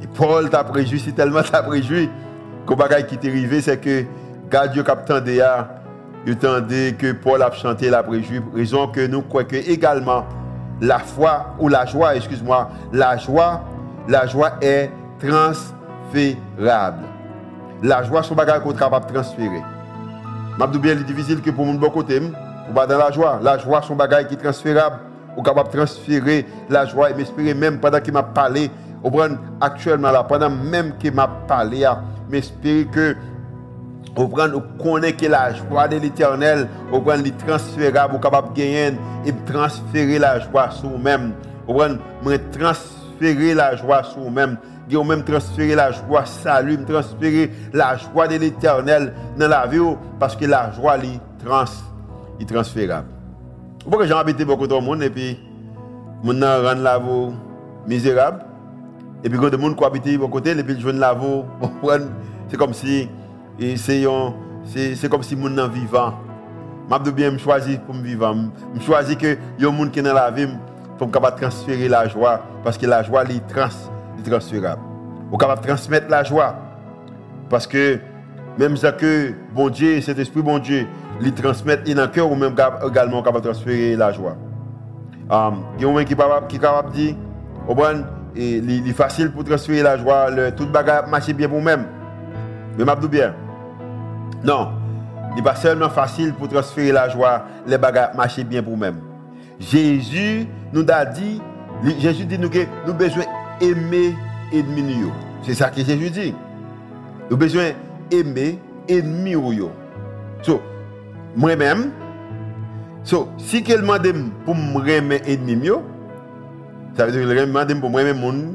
Et 0.03 0.07
Paul 0.07 0.49
t'a 0.49 0.63
réjoui, 0.63 1.01
c'est 1.01 1.13
tellement 1.13 1.43
t'a 1.43 1.61
réjoui, 1.61 2.09
que 2.67 2.75
bagaille 2.75 3.07
qui 3.07 3.19
t'est 3.19 3.29
arrivé, 3.29 3.61
c'est 3.61 3.79
que, 3.79 4.05
God 4.51 4.73
Dieu 4.73 4.83
qui 4.83 5.21
déjà, 5.23 5.69
il 6.27 6.37
que 6.37 7.13
Paul 7.13 7.43
a 7.43 7.51
chanté 7.53 7.91
la 7.91 8.01
réjoui. 8.01 8.41
Raison 8.55 8.89
que 8.89 9.07
nous 9.07 9.23
croyons 9.23 9.49
que 9.49 9.57
également, 9.57 10.25
la 10.81 10.99
foi, 10.99 11.55
ou 11.59 11.69
la 11.69 11.85
joie, 11.87 12.17
excuse-moi, 12.17 12.71
la 12.93 13.17
joie, 13.17 13.63
la 14.09 14.27
joie 14.27 14.53
est 14.61 14.91
transférable. 15.19 17.05
La 17.83 18.03
joie, 18.03 18.23
c'est 18.23 18.33
un 18.33 18.37
bagage 18.37 18.63
qu'on 18.63 18.73
est 18.73 18.79
capable 18.79 19.07
de 19.07 19.13
transférer. 19.15 19.63
Je 20.59 20.79
bien, 20.79 20.95
c'est 20.99 21.07
difficile 21.07 21.41
que 21.41 21.51
pour 21.51 21.65
mon 21.65 21.75
bon 21.75 21.91
côté, 21.91 22.21
pour 22.21 22.75
pas 22.75 22.87
dans 22.87 22.99
la 22.99 23.11
joie. 23.11 23.41
La 23.43 23.57
joie, 23.59 23.81
c'est 23.87 23.93
un 23.93 23.97
bagage 23.97 24.29
qui 24.29 24.35
est 24.35 24.37
transférable. 24.37 24.97
On 25.37 25.41
est 25.41 25.45
capable 25.45 25.71
de 25.71 25.77
transférer 25.77 26.47
la 26.69 26.85
joie 26.85 27.11
et 27.11 27.15
m'espérer 27.15 27.55
même 27.55 27.79
pendant 27.79 28.01
qu'il 28.01 28.13
m'a 28.13 28.23
parlé, 28.23 28.71
actuellement 29.61 30.11
là, 30.11 30.23
pendant 30.25 30.51
même 30.51 30.97
qu'il 30.99 31.15
m'a 31.15 31.29
parlé, 31.49 31.89
m'espérer 32.29 32.87
que 32.87 33.17
on 34.25 34.83
connaît 34.83 35.13
que 35.13 35.27
la 35.27 35.55
joie 35.55 35.89
de 35.89 35.97
l'éternel, 35.97 36.69
on 36.93 37.01
prend 37.01 37.17
les 37.17 37.33
transférable, 37.33 38.15
on 38.17 38.19
capable 38.19 38.53
de 38.53 38.59
gagner 38.59 38.93
et 39.25 39.33
transférer 39.47 40.19
la 40.19 40.41
joie 40.41 40.71
sur 40.71 40.91
nous-mêmes. 40.91 41.33
On 41.69 41.77
transférer 42.53 43.55
la 43.55 43.77
joie 43.77 44.03
sur 44.03 44.21
nous-mêmes 44.21 44.57
ont 44.97 45.05
même 45.05 45.25
transféré 45.25 45.75
la 45.75 45.93
joie, 45.93 46.25
salut, 46.25 46.79
transférer 46.85 47.51
la 47.73 47.97
joie 47.97 48.29
de 48.29 48.37
l'éternel 48.37 49.13
dans 49.39 49.49
la 49.49 49.67
vie 49.67 49.79
parce 50.19 50.37
que 50.37 50.45
la 50.45 50.73
joie 50.73 50.97
est 50.99 51.45
trans, 51.45 51.65
est 52.41 52.49
transférable. 52.49 53.09
Pourquoi 53.85 54.07
j'ai 54.07 54.13
habité 54.13 54.45
beaucoup 54.45 54.67
de 54.67 54.75
monde 54.75 55.03
et 55.03 55.11
puis 55.11 55.39
mon 56.23 56.33
rend 56.33 56.75
la 56.75 56.99
vie 56.99 57.35
misérable 57.87 58.45
et 59.25 59.29
puis 59.29 59.39
quand 59.39 59.51
le 59.51 59.57
monde 59.57 59.77
habite 59.83 60.19
beaucoup 60.19 60.35
côté 60.35 60.51
et 60.51 60.63
puis 60.63 60.79
je 60.79 60.89
la 60.89 61.15
vie 61.15 61.43
c'est 62.49 62.57
comme 62.57 62.75
si 62.75 63.09
c'est 63.77 64.07
c'est 64.95 65.09
comme 65.09 65.23
si 65.23 65.37
mon 65.37 65.69
vivant. 65.69 66.15
Je 66.91 67.11
bien 67.11 67.31
me 67.31 67.39
choisir 67.39 67.81
pour 67.83 67.95
me 67.95 68.03
vivre. 68.03 68.35
Je 68.75 68.81
choisis 68.81 69.17
que 69.17 69.37
un 69.63 69.71
monde 69.71 69.91
qui 69.91 70.03
dans 70.03 70.15
la 70.15 70.31
vie 70.31 70.49
pour 70.99 71.11
transférer 71.11 71.89
la 71.89 72.09
joie 72.09 72.41
parce 72.65 72.77
que 72.77 72.87
la 72.87 73.03
joie 73.03 73.23
est 73.25 73.47
trans 73.47 73.69
transférable. 74.29 74.83
Vous 75.31 75.37
capable 75.37 75.67
transmettre 75.67 76.09
la 76.09 76.25
joie. 76.25 76.57
Parce 77.49 77.67
que 77.67 77.99
même 78.59 78.77
ça 78.77 78.93
que 78.93 79.33
bon 79.55 79.69
Dieu, 79.69 80.01
cet 80.01 80.19
esprit 80.19 80.43
bon 80.43 80.59
Dieu, 80.59 80.87
lui 81.21 81.33
transmettre 81.33 81.85
dans 81.95 82.03
le 82.03 82.09
cœur 82.09 82.31
ou 82.31 82.35
même 82.35 82.55
également 82.87 83.23
capable 83.23 83.45
transférer 83.45 83.95
la 83.97 84.13
joie. 84.13 84.37
Um, 85.31 85.63
il 85.79 85.85
y 85.85 85.89
a 85.89 85.89
un 85.89 86.05
qui 86.05 86.13
est 86.13 86.59
capable 86.59 86.91
de 86.91 86.97
dire, 86.97 87.15
il 88.35 88.89
est 88.89 88.93
facile 88.93 89.31
pour 89.31 89.45
transférer 89.45 89.83
la 89.83 89.97
joie, 89.97 90.31
le, 90.31 90.51
tout 90.51 90.67
bagage 90.67 91.09
marche 91.09 91.31
bien 91.33 91.49
pour 91.49 91.63
même. 91.63 91.85
Mais 92.77 92.85
je 92.85 93.07
bien. 93.07 93.35
Non, 94.43 94.69
il 95.31 95.37
n'est 95.37 95.43
pas 95.43 95.55
seulement 95.55 95.89
facile 95.89 96.33
pour 96.35 96.49
transférer 96.49 96.93
la 96.93 97.09
joie, 97.09 97.45
les 97.67 97.79
bagages 97.79 98.15
marchent 98.15 98.41
bien 98.41 98.63
pour 98.63 98.77
même. 98.77 99.01
Jésus 99.59 100.47
nous 100.73 100.85
a 100.89 101.05
dit, 101.05 101.41
Jésus 101.99 102.25
dit 102.25 102.39
nous 102.39 102.49
que 102.49 102.67
nous 102.87 102.95
besoin 102.95 103.25
aimer 103.61 104.15
ennemi. 104.53 105.11
C'est 105.43 105.55
ça 105.55 105.71
que 105.71 105.83
Jésus 105.83 106.11
dit. 106.11 106.35
Nous 107.31 107.37
besoin 107.37 107.71
d'aimer 108.11 108.59
ennemi. 108.89 109.37
So, 110.43 110.61
moi-même, 111.37 111.93
so, 113.05 113.29
si 113.39 113.63
quelqu'un 113.63 113.99
demande 113.99 114.31
pour 114.45 114.55
me 114.55 114.89
aimer 114.89 115.21
ennemi, 115.27 115.69
ça 116.97 117.07
veut 117.07 117.13
dire 117.13 117.23
que 117.23 117.47
demande 117.47 117.81
pour 117.81 117.91
moi 117.91 118.03
aimer 118.03 118.19
monde 118.19 118.55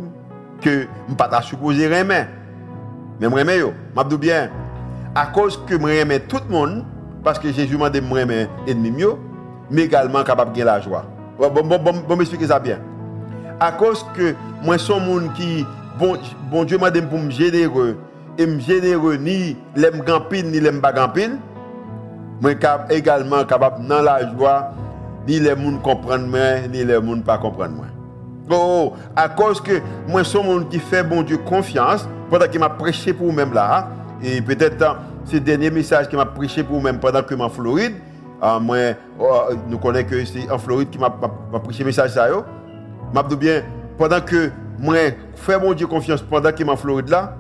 que 0.61 0.69
je 0.69 0.77
ne 0.79 1.07
suis 1.07 1.15
pas 1.15 1.41
supposé 1.41 1.85
aimer. 1.85 2.25
Mais 3.19 3.29
moi 3.29 3.41
aimer 3.41 3.59
yo, 3.59 3.73
m'a 3.95 4.03
bien 4.03 4.49
à 5.15 5.27
cause 5.27 5.57
que 5.65 5.79
je 5.79 5.87
aime 5.87 6.19
tout 6.27 6.39
le 6.47 6.53
monde 6.53 6.85
parce 7.23 7.39
que 7.39 7.51
Jésus 7.51 7.77
m'a 7.77 7.89
dit 7.89 8.01
de 8.01 8.17
aimer 8.17 8.47
ennemi 8.67 9.03
mais 9.71 9.83
également 9.83 10.23
capable 10.23 10.53
de 10.53 10.61
la 10.61 10.79
joie. 10.79 11.05
Bon 11.39 11.49
bon 11.49 11.79
bon, 11.79 11.93
bon 12.07 12.15
m'expliquer 12.15 12.47
ça 12.47 12.59
bien 12.59 12.79
à 13.59 13.71
cause 13.71 14.05
que 14.13 14.35
moi 14.63 14.77
suis 14.77 14.93
un 14.93 15.27
qui 15.35 15.65
bon, 15.97 16.17
bon 16.51 16.63
Dieu 16.63 16.77
m'a 16.77 16.91
dit 16.91 17.01
pour 17.01 17.19
me 17.19 17.31
généreux 17.31 17.97
et 18.37 18.45
me 18.45 18.59
généreux 18.59 19.15
ni 19.15 19.55
l'aime 19.75 20.01
gampine 20.01 20.51
ni 20.51 20.59
l'aime 20.59 20.81
pas 20.81 20.91
gampine 20.91 21.39
moi 22.41 22.51
également 22.89 23.45
capable 23.45 23.87
dans 23.87 24.01
la 24.01 24.29
joie 24.33 24.71
ni 25.27 25.39
les 25.39 25.55
gens 25.55 25.77
comprennent 25.81 26.27
moi 26.27 26.67
ni 26.69 26.83
les 26.83 26.93
gens 26.93 27.21
pas 27.25 27.37
comprendre 27.37 27.75
moi 27.75 27.85
oh, 28.51 28.93
à 29.15 29.29
cause 29.29 29.61
que 29.61 29.81
moi 30.07 30.23
suis 30.23 30.39
un 30.39 30.63
qui 30.63 30.79
fait 30.79 31.03
bon 31.03 31.21
Dieu 31.21 31.37
confiance 31.37 32.07
pendant 32.29 32.47
qu'il 32.47 32.59
m'a 32.59 32.69
prêché 32.69 33.13
pour 33.13 33.27
vous-même 33.27 33.53
là 33.53 33.87
et 34.23 34.41
peut-être 34.41 34.97
ce 35.25 35.37
dernier 35.37 35.71
message 35.71 36.07
qu'il 36.07 36.17
m'a 36.17 36.25
prêché 36.25 36.63
pour 36.63 36.77
vous-même 36.77 36.99
pendant 36.99 37.21
que 37.21 37.29
je 37.29 37.35
suis 37.35 37.43
en 37.43 37.49
Floride 37.49 37.95
ah, 38.41 38.59
moi 38.59 38.77
oh, 39.19 39.49
nous 39.69 39.77
connaissons 39.77 40.07
que 40.07 40.25
c'est 40.25 40.49
en 40.51 40.57
Floride 40.57 40.89
qui 40.89 40.97
m'a 40.97 41.09
prêché 41.09 41.79
le 41.79 41.85
message 41.85 42.11
je 43.29 43.35
bien, 43.35 43.63
pendant 43.97 44.19
que 44.21 44.51
moi, 44.77 44.95
fais 45.35 45.59
mon 45.59 45.73
Dieu 45.73 45.87
confiance 45.87 46.21
pendant 46.21 46.51
que 46.51 46.57
je 46.57 46.63
suis 46.63 46.71
en 46.71 46.75
Floride 46.75 47.09
là, 47.09 47.35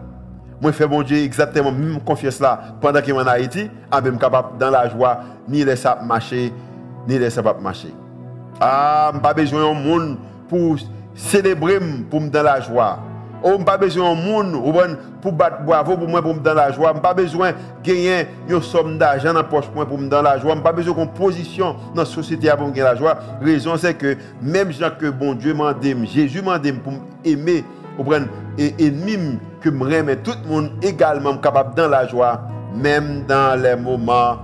fais 0.71 0.87
mon 0.87 1.01
Dieu 1.03 1.17
exactement 1.17 1.71
même 1.71 1.99
confiance 1.99 2.39
là 2.39 2.59
pendant 2.79 3.01
que 3.01 3.07
je 3.07 3.11
suis 3.11 3.21
en 3.21 3.27
Haïti, 3.27 3.69
je 3.91 4.09
suis 4.09 4.17
capable 4.17 4.57
dans 4.57 4.69
la 4.69 4.89
joie, 4.89 5.19
ni 5.47 5.63
laisser 5.63 5.89
marcher, 6.03 6.53
ni 7.07 7.19
laisser 7.19 7.41
pas 7.41 7.53
marcher. 7.53 7.93
Ah, 8.59 9.09
je 9.11 9.17
n'ai 9.17 9.21
pas 9.21 9.33
besoin 9.33 9.73
de 9.73 9.79
monde 9.79 10.17
pour 10.47 10.77
célébrer 11.13 11.79
pour 12.09 12.21
me 12.21 12.29
dans 12.29 12.43
la 12.43 12.61
joie. 12.61 12.99
N'a 13.45 13.63
pas 13.63 13.77
besoin 13.77 14.15
de 14.15 14.21
monde 14.21 14.97
pour 15.21 15.31
battre 15.31 15.61
bravo 15.63 15.95
pour 15.95 16.07
moi 16.07 16.21
pour 16.21 16.33
me 16.33 16.39
dans 16.39 16.55
la 16.55 16.71
joie. 16.71 16.89
On 16.91 16.95
n'a 16.95 16.99
pas 16.99 17.13
besoin 17.13 17.51
de 17.51 17.55
gagner 17.83 18.27
une 18.49 18.61
somme 18.61 18.97
d'argent 18.97 19.33
dans 19.33 19.43
poche 19.43 19.67
pour 19.67 19.97
me 19.99 20.09
dans 20.09 20.23
la 20.23 20.39
joie. 20.39 20.53
On 20.53 20.55
n'a 20.55 20.61
pas 20.61 20.71
besoin 20.71 21.05
de 21.05 21.11
position 21.11 21.75
dans 21.93 22.01
la 22.01 22.05
société 22.05 22.49
pour 22.57 22.69
gagner 22.69 22.81
la 22.81 22.95
joie. 22.95 23.17
La 23.39 23.45
raison 23.45 23.77
c'est 23.77 23.93
que 23.93 24.17
même 24.41 24.71
gens 24.71 24.89
que 24.99 25.11
bon 25.11 25.35
Dieu 25.35 25.53
m'a 25.53 25.75
dit, 25.75 25.95
Jésus 26.07 26.41
m'a 26.41 26.57
dit 26.57 26.73
pour 26.73 26.93
aimer, 27.23 27.63
et 28.57 28.73
ennemi 28.79 29.37
que 29.61 29.69
me 29.69 30.15
tout 30.15 30.31
le 30.43 30.49
monde 30.49 30.71
également 30.81 31.37
capable 31.37 31.75
dans 31.75 31.87
la 31.87 32.07
joie, 32.07 32.41
même 32.75 33.25
dans 33.27 33.61
les 33.61 33.75
moments 33.75 34.37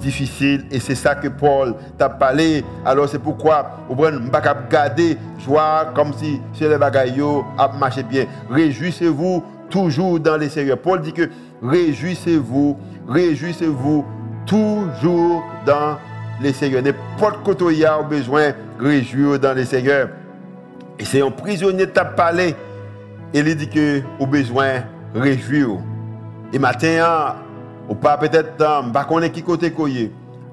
difficile 0.00 0.64
et 0.70 0.80
c'est 0.80 0.94
ça 0.94 1.14
que 1.14 1.28
Paul 1.28 1.74
t'a 1.96 2.08
parlé. 2.08 2.64
Alors 2.84 3.08
c'est 3.08 3.18
pourquoi 3.18 3.78
on 3.88 3.94
ne 3.94 4.28
pas 4.28 4.42
garder 4.70 5.16
joie 5.38 5.92
comme 5.94 6.12
si 6.12 6.40
c'est 6.52 6.68
les 6.68 6.78
bagailles 6.78 7.22
a 7.58 7.68
marché 7.78 8.02
bien. 8.02 8.26
Réjouissez-vous 8.50 9.42
toujours 9.70 10.20
dans 10.20 10.36
les 10.36 10.48
Seigneurs. 10.48 10.78
Paul 10.78 11.00
dit 11.00 11.12
que 11.12 11.28
réjouissez-vous, 11.62 12.76
réjouissez-vous 13.08 14.04
toujours 14.46 15.42
dans 15.66 15.98
les 16.40 16.52
Seigneurs. 16.52 16.82
N'importe 16.82 17.42
quoi 17.42 17.72
il 17.72 17.78
y 17.78 17.84
a 17.84 18.02
besoin 18.02 18.52
réjouir 18.78 19.38
dans 19.38 19.54
les 19.54 19.64
Seigneurs. 19.64 20.08
Et 20.98 21.04
c'est 21.04 21.22
un 21.22 21.30
prisonnier 21.30 21.88
t'a 21.88 22.04
parlé 22.04 22.54
et 23.32 23.40
il 23.40 23.56
dit 23.56 23.68
que 23.68 24.00
au 24.20 24.26
besoin 24.26 24.84
réjouir. 25.14 25.78
Et 26.52 26.58
matin, 26.58 27.34
ou 27.88 27.94
pas 27.94 28.16
peut-être, 28.16 28.56
pas 28.56 29.04
qu'on 29.04 29.20
qui 29.28 29.42
côté 29.42 29.72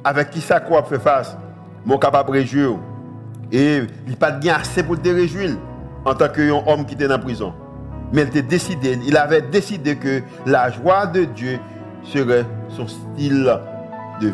avec 0.03 0.31
qui 0.31 0.41
ça 0.41 0.59
quoi 0.59 0.83
fait 0.83 0.99
face, 0.99 1.37
mon 1.85 1.97
capable 1.97 2.29
de 2.29 2.33
réjouir. 2.33 2.77
Et 3.51 3.81
il 4.07 4.17
pas 4.17 4.31
bien 4.31 4.55
assez 4.55 4.83
pour 4.83 4.99
te 4.99 5.09
réjouir 5.09 5.57
en 6.05 6.13
tant 6.13 6.29
qu'homme 6.29 6.85
qui 6.85 6.93
était 6.93 7.07
dans 7.07 7.15
la 7.15 7.19
prison. 7.19 7.53
Mais 8.13 8.23
il 8.23 8.27
était 8.27 8.41
décidé, 8.41 8.99
il 9.05 9.15
avait 9.15 9.41
décidé 9.41 9.95
que 9.95 10.21
la 10.45 10.69
joie 10.69 11.05
de 11.05 11.25
Dieu 11.25 11.59
serait 12.03 12.45
son 12.69 12.87
style 12.87 13.59
de 14.19 14.27
vie. 14.27 14.33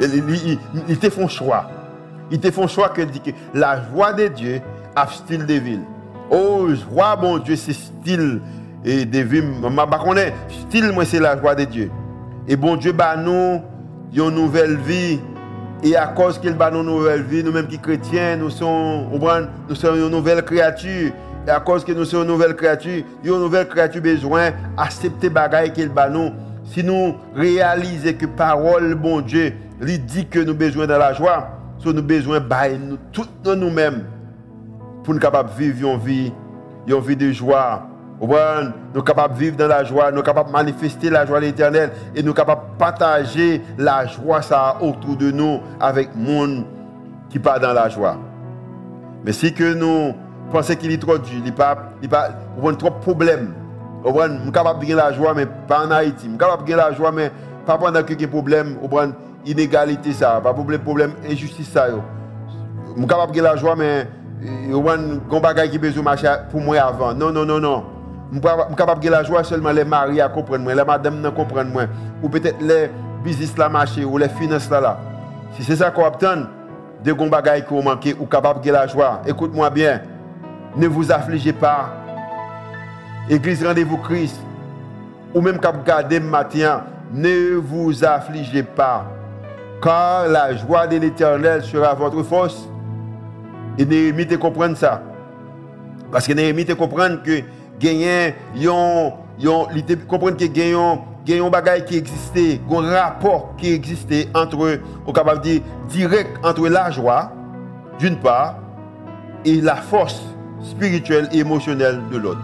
Il, 0.00 0.58
il, 0.88 0.98
te 0.98 1.10
font 1.10 1.28
choix. 1.28 1.70
Il 2.30 2.40
te 2.40 2.50
font 2.50 2.66
choix 2.66 2.88
que, 2.88 3.02
que 3.02 3.30
la 3.52 3.82
joie 3.90 4.12
de 4.12 4.28
Dieu 4.28 4.60
a 4.96 5.06
style 5.06 5.46
de 5.46 5.54
vie. 5.54 5.80
Oh, 6.30 6.68
joie, 6.74 7.16
bon 7.16 7.38
Dieu, 7.38 7.56
c'est 7.56 7.74
style 7.74 8.40
et 8.84 9.04
de 9.04 9.20
vie. 9.20 9.42
Je 9.62 10.54
style, 10.54 10.92
moi, 10.92 11.04
c'est 11.04 11.20
la 11.20 11.38
joie 11.38 11.54
de 11.54 11.64
Dieu. 11.64 11.90
Et 12.46 12.56
bon 12.56 12.76
Dieu, 12.76 12.92
bah, 12.92 13.16
nous, 13.16 13.62
une 14.14 14.30
nouvelle 14.34 14.76
vie. 14.76 15.20
Et 15.82 15.96
à 15.96 16.06
cause 16.06 16.38
qu'il 16.38 16.54
bat 16.54 16.70
une 16.70 16.82
nouvelle 16.82 17.22
vie, 17.22 17.44
nous-mêmes 17.44 17.66
qui 17.66 17.78
chrétiens, 17.78 18.36
nous 18.36 18.50
sommes, 18.50 19.08
nous 19.68 19.74
sommes 19.74 19.96
une 19.96 20.08
nouvelle 20.08 20.42
créature. 20.42 21.12
Et 21.46 21.50
à 21.50 21.60
cause 21.60 21.84
que 21.84 21.92
nous 21.92 22.06
sommes 22.06 22.22
une 22.22 22.28
nouvelle 22.28 22.54
créature, 22.54 23.04
une 23.22 23.30
nouvelle 23.32 23.68
créature 23.68 24.00
besoin 24.00 24.52
d'accepter 24.76 25.28
les 25.28 25.72
qu'il 25.72 25.88
bat 25.90 26.08
nous. 26.08 26.30
Si 26.64 26.82
nous 26.82 27.14
réalisons 27.34 28.14
que 28.18 28.24
parole, 28.24 28.94
bon 28.94 29.20
Dieu, 29.20 29.52
lui 29.78 29.98
dit 29.98 30.26
que 30.26 30.38
nous 30.38 30.54
besoin 30.54 30.86
de 30.86 30.94
la 30.94 31.12
joie, 31.12 31.50
nous 31.84 31.90
avons 31.90 32.00
besoin 32.00 32.40
de 32.40 32.76
nous, 32.76 32.96
tout 33.12 33.26
nous-mêmes 33.44 34.04
pour 35.02 35.12
nous 35.12 35.20
capables 35.20 35.50
de 35.50 35.56
vivre 35.56 35.90
une 35.90 35.98
vie, 35.98 36.32
une 36.86 37.00
vie 37.00 37.16
de 37.16 37.30
joie, 37.30 37.86
nous 38.20 38.28
sommes 38.28 39.04
capables 39.04 39.34
de 39.34 39.38
vivre 39.38 39.56
dans 39.56 39.66
la 39.66 39.84
joie, 39.84 40.10
nous 40.10 40.18
sommes 40.18 40.26
capables 40.26 40.48
de 40.48 40.52
manifester 40.52 41.10
la 41.10 41.26
joie 41.26 41.40
de 41.40 41.46
l'éternel 41.46 41.90
et 42.14 42.22
nous 42.22 42.28
sommes 42.28 42.34
capables 42.36 42.72
de 42.72 42.78
partager 42.78 43.62
la 43.78 44.06
joie 44.06 44.42
ça 44.42 44.76
autour 44.80 45.16
de 45.16 45.30
nous 45.30 45.60
avec 45.80 46.10
le 46.14 46.20
monde 46.20 46.64
qui 47.28 47.38
part 47.38 47.60
dans 47.60 47.72
la 47.72 47.88
joie. 47.88 48.16
Mais 49.24 49.32
si 49.32 49.52
que 49.52 49.74
nous 49.74 50.14
pensons 50.52 50.74
qu'il 50.76 50.92
est 50.92 51.00
trop 51.00 51.18
dur, 51.18 51.42
il 51.44 51.52
pas, 51.52 51.76
il 52.02 52.08
pas, 52.08 52.30
trop 52.78 52.90
de 52.90 52.94
problèmes. 53.00 53.52
Nous 54.04 54.14
sommes 54.14 54.52
capables 54.52 54.86
de 54.86 54.94
la 54.94 55.12
joie, 55.12 55.32
mais 55.34 55.46
pas 55.46 55.86
en 55.86 55.90
Haïti. 55.90 56.26
Nous 56.26 56.32
sommes 56.32 56.38
capables 56.38 56.68
de 56.68 56.74
la 56.74 56.92
joie, 56.92 57.10
mais 57.10 57.30
pas 57.66 57.78
pendant 57.78 58.02
que 58.02 58.12
des 58.14 58.26
problèmes, 58.26 58.76
inégalité 59.46 60.12
ça, 60.12 60.40
pas 60.42 60.52
problème, 60.52 60.82
problème, 60.82 61.12
injustice. 61.28 61.74
Nous 61.74 62.94
sommes 62.96 63.06
capables 63.06 63.34
de 63.34 63.40
la 63.40 63.56
joie, 63.56 63.74
mais 63.74 64.06
nous 64.68 64.78
avons 64.78 64.96
des 64.96 65.60
choses 65.60 65.70
qui 65.70 65.78
besoin 65.78 66.02
marcher 66.02 66.32
pour 66.50 66.60
moi 66.60 66.78
avant. 66.78 67.14
Non, 67.14 67.32
non, 67.32 67.46
non, 67.46 67.58
non. 67.58 67.93
Je 68.32 68.38
suis 68.38 68.76
capable 68.76 69.02
de 69.02 69.10
la 69.10 69.22
joie 69.22 69.44
seulement 69.44 69.70
les 69.70 69.84
maris 69.84 70.20
à 70.20 70.28
comprendre, 70.28 70.68
les 70.68 70.84
madames 70.84 71.24
à 71.24 71.30
comprendre, 71.30 71.70
ou 72.22 72.28
peut-être 72.28 72.60
les 72.60 72.90
business 73.22 73.56
la 73.56 73.68
marché, 73.68 74.04
ou 74.04 74.18
les 74.18 74.28
finances 74.28 74.68
là. 74.70 74.98
Si 75.52 75.64
c'est 75.64 75.76
ça 75.76 75.90
qu'on 75.90 76.04
obtient, 76.04 76.48
de 77.02 77.12
bons 77.12 77.28
bagailles 77.28 77.64
qui 77.64 77.74
vous 77.74 77.82
manquent, 77.82 78.14
ou 78.18 78.26
capable 78.26 78.60
de 78.60 78.70
la 78.70 78.86
joie, 78.86 79.20
écoute-moi 79.26 79.70
bien, 79.70 80.00
ne 80.76 80.86
vous 80.86 81.10
affligez 81.10 81.52
pas. 81.52 81.90
Église 83.28 83.64
Rendez-vous 83.64 83.98
Christ, 83.98 84.38
ou 85.34 85.40
même 85.40 85.56
vous 85.56 85.82
gardez 85.84 86.20
matin, 86.20 86.82
ne 87.12 87.56
vous 87.56 88.04
affligez 88.04 88.62
pas, 88.62 89.06
car 89.82 90.28
la 90.28 90.54
joie 90.54 90.86
de 90.86 90.96
l'éternel 90.96 91.62
sera 91.62 91.94
votre 91.94 92.22
force. 92.22 92.68
Et 93.76 93.84
Néhémie 93.84 94.26
te 94.26 94.36
comprendre 94.36 94.76
ça. 94.76 95.02
Parce 96.12 96.26
que 96.26 96.32
Néhémie 96.32 96.64
te 96.64 96.72
comprendre 96.74 97.22
que 97.22 97.40
gagner 97.78 98.34
yon 98.54 99.12
yon 99.38 99.66
comprendre 100.08 100.36
que 100.36 100.44
gagnons 100.44 101.00
gagnons 101.24 101.50
bagay 101.50 101.84
qui 101.84 101.96
existait 101.96 102.60
un 102.70 102.90
rapport 102.90 103.54
qui 103.56 103.72
existait 103.72 104.28
entre 104.34 104.80
on 105.06 105.12
capable 105.12 105.40
dire 105.40 105.62
direct 105.88 106.30
entre 106.44 106.68
la 106.68 106.90
joie 106.90 107.32
d'une 107.98 108.16
part 108.16 108.56
et 109.44 109.60
la 109.60 109.76
force 109.76 110.22
spirituelle 110.62 111.28
et 111.32 111.38
émotionnelle 111.38 112.00
de 112.10 112.16
l'autre. 112.16 112.40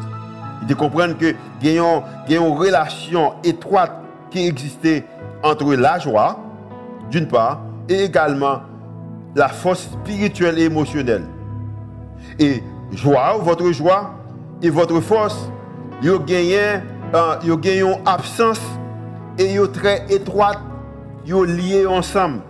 Il 0.62 0.68
te 0.68 0.74
comprendre 0.74 1.16
que 1.16 1.34
gagnons 1.62 2.02
une 2.28 2.38
relation 2.38 3.34
étroite 3.44 3.92
qui 4.30 4.46
existait 4.46 5.04
entre 5.42 5.74
la 5.74 5.98
joie 5.98 6.38
d'une 7.10 7.26
part 7.26 7.60
et 7.88 8.04
également 8.04 8.60
la 9.34 9.48
force 9.48 9.88
spirituelle 10.02 10.58
et 10.58 10.64
émotionnelle. 10.64 11.24
Et 12.38 12.62
joie 12.92 13.38
votre 13.40 13.70
joie 13.72 14.14
et 14.62 14.70
votre 14.70 15.00
force, 15.00 15.50
vous 16.02 16.18
gagnez 16.20 16.80
euh, 17.14 17.34
une 17.42 17.96
absence 18.06 18.60
et 19.38 19.56
vous 19.56 19.66
très 19.66 20.04
étroite, 20.08 20.58
vous 21.26 21.44
liés 21.44 21.86
ensemble. 21.86 22.40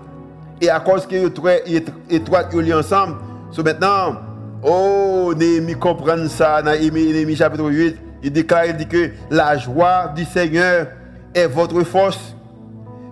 Et 0.60 0.68
à 0.68 0.80
cause 0.80 1.06
que 1.06 1.16
vous 1.16 1.30
très 1.30 1.62
étroite, 2.08 2.48
vous 2.52 2.60
liés 2.60 2.74
ensemble, 2.74 3.16
so 3.50 3.62
maintenant, 3.62 4.16
oh, 4.62 5.32
Néhémie 5.36 5.74
comprend 5.74 6.28
ça 6.28 6.62
dans 6.62 6.72
Néhémie 6.72 7.36
chapitre 7.36 7.64
8, 7.64 7.96
il 8.22 8.32
déclare 8.32 8.66
il 8.66 8.76
dit 8.76 8.86
que 8.86 9.10
la 9.30 9.56
joie 9.56 10.12
du 10.14 10.24
Seigneur 10.24 10.88
est 11.34 11.46
votre 11.46 11.82
force. 11.84 12.34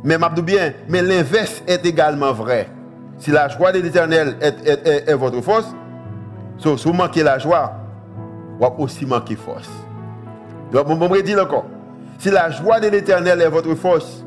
Mais 0.04 0.16
bien, 0.42 0.72
mais 0.88 1.02
l'inverse 1.02 1.62
est 1.66 1.84
également 1.84 2.32
vrai. 2.32 2.68
Si 3.18 3.30
la 3.30 3.48
joie 3.48 3.72
de 3.72 3.80
l'Éternel 3.80 4.36
est, 4.40 5.14
votre 5.14 5.40
force, 5.40 5.74
si 6.58 6.68
vous 6.68 6.92
manquez 6.92 7.22
la 7.22 7.38
joie, 7.38 7.87
va 8.60 8.72
aussi 8.78 9.06
manquer 9.06 9.36
force. 9.36 9.70
Donc, 10.72 10.86
je 10.88 11.14
vais 11.14 11.22
dire 11.22 11.42
encore. 11.42 11.66
Si 12.18 12.30
la 12.30 12.50
joie 12.50 12.80
de 12.80 12.88
l'éternel 12.88 13.40
est 13.40 13.48
votre 13.48 13.74
force, 13.74 14.24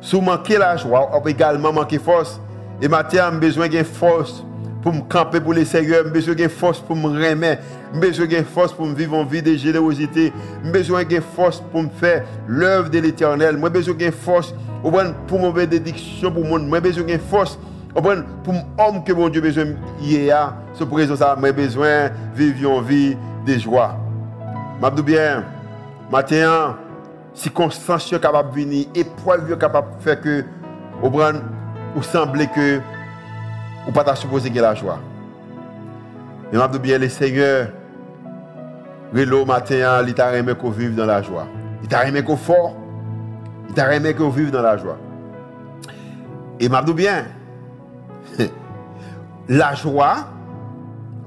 si 0.00 0.16
vous 0.16 0.22
manquez 0.22 0.58
la 0.58 0.76
joie, 0.76 1.10
vous 1.22 1.28
également 1.28 1.72
manquer 1.72 1.98
force. 1.98 2.40
Et 2.80 2.88
maintenant, 2.88 3.30
j'ai 3.32 3.38
besoin 3.38 3.68
de 3.68 3.82
force 3.82 4.44
pour 4.82 4.92
me 4.92 5.00
camper 5.00 5.40
pour 5.40 5.54
les 5.54 5.64
Seigneur, 5.64 6.04
j'ai 6.04 6.10
besoin 6.10 6.34
de 6.34 6.48
force 6.48 6.78
pour 6.78 6.94
me 6.94 7.06
remettre, 7.06 7.62
j'ai 7.94 8.00
besoin 8.00 8.26
de 8.26 8.42
force 8.42 8.72
pour 8.72 8.84
me 8.84 8.94
vivre 8.94 9.16
en 9.16 9.24
vie 9.24 9.40
de 9.40 9.54
générosité, 9.56 10.30
j'ai 10.62 10.70
besoin 10.70 11.04
de 11.04 11.20
force 11.20 11.62
pour 11.72 11.82
me 11.84 11.88
faire 11.88 12.22
l'œuvre 12.46 12.90
de 12.90 12.98
l'éternel, 12.98 13.58
j'ai 13.62 13.70
besoin 13.70 13.94
de 13.94 14.10
force 14.10 14.54
pour 14.82 15.40
me 15.40 15.52
bénédiction 15.52 16.30
pour 16.30 16.42
le 16.42 16.48
monde, 16.50 16.68
j'ai 16.70 16.80
besoin 16.80 17.04
de 17.04 17.18
force 17.18 17.58
pour 17.94 18.12
l'homme 18.12 19.04
que 19.04 19.12
mon 19.14 19.30
Dieu 19.30 19.40
besoin 19.40 19.64
hier, 20.02 20.54
pour 20.78 21.00
ça, 21.00 21.36
j'ai 21.42 21.52
besoin 21.52 22.08
de 22.36 22.42
vivre 22.42 22.70
en 22.70 22.80
vie 22.82 23.16
de 23.46 23.58
joie. 23.58 23.96
Je 24.82 25.02
bien, 25.02 25.44
matin, 26.10 26.76
sont 27.34 28.18
capables 28.18 28.50
de 28.50 28.54
venir, 28.54 28.86
épreuves 28.94 29.56
capables 29.58 29.96
de 29.98 30.02
faire 30.02 30.20
que, 30.20 30.44
ou 31.96 32.02
semble 32.02 32.46
que, 32.48 32.80
ou 33.88 33.92
pas 33.92 34.14
supposé 34.14 34.50
que 34.50 34.60
la 34.60 34.74
joie. 34.74 34.98
Mais 36.52 36.58
je 36.58 36.78
bien, 36.78 36.98
le 36.98 37.08
Seigneur, 37.08 37.68
le 39.12 39.44
matin, 39.44 40.02
il 40.06 40.14
t'a 40.14 40.36
aimé 40.36 40.54
vive 40.70 40.94
dans 40.94 41.06
la 41.06 41.22
joie. 41.22 41.46
Il 41.82 41.88
t'a 41.88 42.06
aimé 42.06 42.22
qu'on 42.22 42.36
fort. 42.36 42.76
Il 43.68 43.74
t'a 43.74 43.94
vive 44.30 44.50
dans 44.50 44.62
la 44.62 44.76
joie. 44.76 44.96
Et 46.60 46.68
je 46.68 46.92
bien, 46.92 47.24
la 49.48 49.74
joie, 49.74 50.16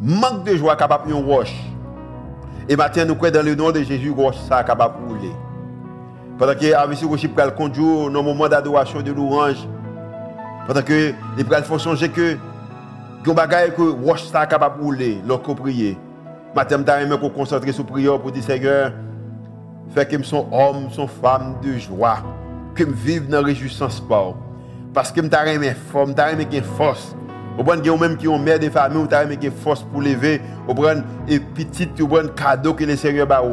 manque 0.02 0.44
de 0.44 0.56
joie 0.56 0.76
capable 0.76 1.10
de 1.10 1.14
roche. 1.14 1.56
Et 2.70 2.76
maintenant, 2.76 3.06
nous 3.06 3.16
croyons 3.16 3.34
dans 3.34 3.46
le 3.46 3.56
nom 3.56 3.72
de 3.72 3.82
Jésus, 3.82 4.14
ça 4.48 4.62
est 4.62 4.66
capable 4.66 4.96
de 5.02 5.14
rouler. 5.14 5.32
Pendant 6.38 6.54
que 6.54 6.74
avec 6.74 6.98
ce 6.98 7.06
rocher 7.06 7.30
le 7.36 7.52
conduire 7.52 8.12
dans 8.12 8.24
moment 8.24 8.48
d'adoration 8.48 9.02
de 9.02 9.12
louange, 9.12 9.68
pendant 10.68 10.82
que 10.82 11.14
les 11.38 11.44
pral 11.44 11.64
font 11.64 11.78
changer 11.78 12.10
que 12.10 12.38
que 13.24 13.32
bagaille 13.32 13.74
que 13.74 13.82
roche 13.82 14.24
ça 14.24 14.46
capable 14.46 14.80
de 14.80 14.84
rouler, 14.84 15.22
lorsqu'on 15.28 15.56
prie. 15.56 15.98
Maintenant, 16.56 16.78
je 16.88 17.04
aimé 17.04 17.18
qu'on 17.20 17.30
concentre 17.30 17.72
sur 17.72 17.84
la 17.84 17.90
prière 17.90 18.20
pour 18.20 18.32
dire 18.32 18.44
Seigneur, 18.44 18.92
fais 19.94 20.06
que 20.06 20.18
je 20.18 20.24
sois 20.24 20.46
homme, 20.52 20.90
sois 20.92 21.08
femme 21.08 21.56
de 21.62 21.78
joie, 21.78 22.20
que 22.76 22.84
je 22.84 22.90
vive 22.90 23.28
dans 23.28 23.42
la 23.42 23.48
réjouissance 23.48 24.04
Parce 24.94 25.12
que 25.12 25.22
je 25.22 25.48
aimé 25.50 25.74
fort, 25.92 26.08
je 26.08 26.34
aimé 26.34 26.48
force. 26.62 27.16
Ou 27.58 27.64
y 27.64 27.90
a 27.90 27.98
même 27.98 28.18
qui 28.18 28.28
ont 28.28 28.38
mère 28.38 28.60
de 28.60 28.70
famille, 28.70 29.02
ou 29.02 29.38
qui 29.38 29.50
force 29.50 29.82
pour 29.82 30.02
lever, 30.02 30.42
ou 30.68 30.74
bien, 30.76 31.04
et 31.28 31.40
petit, 31.40 31.90
ou 32.00 32.08
bien, 32.08 32.28
cadeau 32.28 32.74
que 32.74 32.84
le 32.84 32.96
Seigneur 32.96 33.32
a 33.32 33.44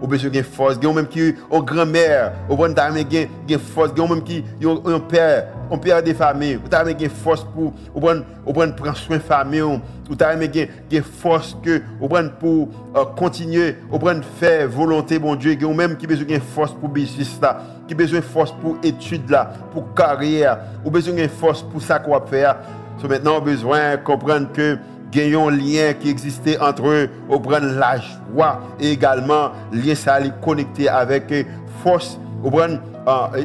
ou 0.00 0.06
besoin 0.06 0.30
de 0.30 0.42
force. 0.42 0.78
A 0.82 0.92
même 0.92 1.08
qui 1.08 1.34
ont 1.50 1.60
grand-mère, 1.60 2.34
ou 2.48 2.56
bien, 2.56 2.72
qui 3.04 3.58
force. 3.58 3.90
A 3.98 4.06
même 4.06 4.22
qui 4.22 4.44
ont 4.64 4.80
un 4.86 5.00
père, 5.00 5.48
un 5.72 5.78
père 5.78 6.02
de 6.04 6.12
famille, 6.12 6.56
ou 6.64 6.68
t'as 6.68 6.88
une 6.88 7.10
force 7.10 7.44
pour, 7.44 7.72
ou 7.94 8.08
ou 8.46 8.52
prendre 8.52 8.96
soin 8.96 9.16
de 9.16 9.22
famille, 9.22 9.62
ou 9.62 10.14
t'as 10.16 10.36
une 10.36 11.02
force 11.02 11.56
que, 11.60 11.82
ou 12.00 12.08
bien, 12.08 12.28
pour 12.28 12.68
euh, 12.96 13.04
continuer, 13.16 13.74
ou 13.90 13.98
bien, 13.98 14.20
faire 14.38 14.68
volonté, 14.68 15.18
bon 15.18 15.34
Dieu. 15.34 15.58
A 15.60 15.74
même 15.74 15.96
qui 15.96 16.06
besoin 16.06 16.26
de 16.26 16.38
force 16.38 16.72
pour 16.72 16.90
business 16.90 17.36
là, 17.42 17.60
qui 17.88 17.94
besoin 17.96 18.20
de 18.20 18.24
force 18.24 18.52
pour 18.52 18.76
études 18.84 19.28
là, 19.28 19.50
pour 19.72 19.94
carrière, 19.94 20.58
ou 20.84 20.92
besoin 20.92 21.14
de 21.14 21.26
force 21.26 21.62
pour 21.62 21.82
ça 21.82 21.98
qu'on 21.98 22.12
va 22.12 22.24
faire. 22.24 22.56
So 23.00 23.08
maintenant, 23.08 23.40
besoin 23.40 23.96
de 23.96 24.02
comprendre 24.02 24.48
que 24.52 24.78
un 25.16 25.50
lien 25.50 25.94
qui 25.98 26.10
existait 26.10 26.58
entre 26.60 26.86
eux, 26.86 27.08
au 27.28 27.40
prendre 27.40 27.66
la 27.78 27.96
joie 27.98 28.60
et 28.78 28.92
également 28.92 29.52
lien 29.72 29.94
ça 29.94 30.18
connecté 30.42 30.88
avec 30.88 31.46
force 31.82 32.18
Ou 32.44 32.50
pren, 32.50 32.80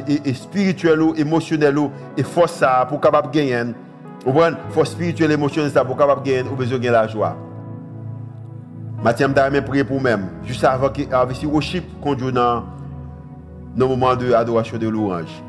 et 0.06 0.34
spirituel 0.34 1.00
ou, 1.00 1.14
émotionnel 1.16 1.78
ou, 1.78 1.90
et 2.16 2.22
force 2.22 2.52
ça 2.52 2.86
pour 2.88 3.00
capable 3.00 3.30
gagner. 3.30 3.72
Ou 4.26 4.32
pren, 4.32 4.56
force 4.70 4.90
spirituelle, 4.90 5.32
émotionnelle 5.32 5.70
ça 5.70 5.84
pour 5.84 5.96
capable 5.96 6.22
gagner, 6.22 6.48
ou 6.48 6.54
besoin 6.54 6.78
de 6.78 6.88
la 6.88 7.08
joie. 7.08 7.36
Mathieu 9.02 9.28
m'a 9.28 9.62
prier 9.62 9.84
pour 9.84 10.00
même, 10.00 10.28
juste 10.44 10.64
avant 10.64 10.88
que 10.88 11.02
si 11.34 11.46
worship 11.46 11.84
conduit 12.00 12.32
dans 12.32 12.64
nos 13.76 13.88
moments 13.88 14.16
de 14.16 14.32
adoration 14.32 14.78
de 14.78 14.88
louange. 14.88 15.42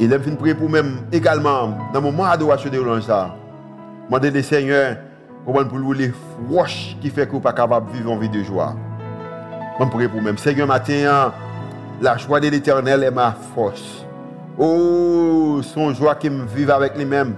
Et 0.00 0.06
là, 0.06 0.16
je 0.24 0.30
prier 0.30 0.54
pour 0.54 0.70
même 0.70 0.98
également 1.12 1.68
dans 1.92 2.00
le 2.00 2.00
moment 2.00 2.24
d'adoration 2.24 2.70
de 2.70 2.78
louange 2.78 3.02
ça. 3.02 3.34
Demander 4.06 4.30
le 4.30 4.42
Seigneur 4.42 4.96
pour 5.44 5.80
nous 5.80 5.92
les 5.92 6.12
roches 6.50 6.96
qui 7.00 7.10
fait 7.10 7.26
que 7.26 7.32
vous 7.32 7.40
pas 7.40 7.52
capable 7.52 7.90
de 7.90 7.96
vivre 7.96 8.12
en 8.12 8.18
vie 8.18 8.28
de 8.28 8.42
joie. 8.42 8.74
Je 9.80 9.84
prie 9.86 10.08
pour 10.08 10.20
même. 10.20 10.36
Seigneur, 10.38 10.66
matin, 10.66 11.32
la 12.00 12.16
joie 12.16 12.40
de 12.40 12.48
l'éternel 12.48 13.02
est 13.02 13.10
ma 13.10 13.32
force. 13.54 14.04
Oh, 14.58 15.60
son 15.62 15.94
joie 15.94 16.16
qui 16.16 16.28
me 16.28 16.44
vive 16.44 16.70
avec 16.70 16.96
lui-même. 16.96 17.34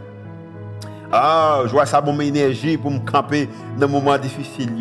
Ah, 1.12 1.62
je 1.66 1.70
vois 1.70 1.86
ça 1.86 2.00
mon 2.00 2.18
énergie 2.20 2.76
pour 2.76 2.90
me 2.90 3.00
camper 3.00 3.48
dans 3.78 3.86
les 3.86 3.92
moments 3.92 4.16
difficiles. 4.16 4.72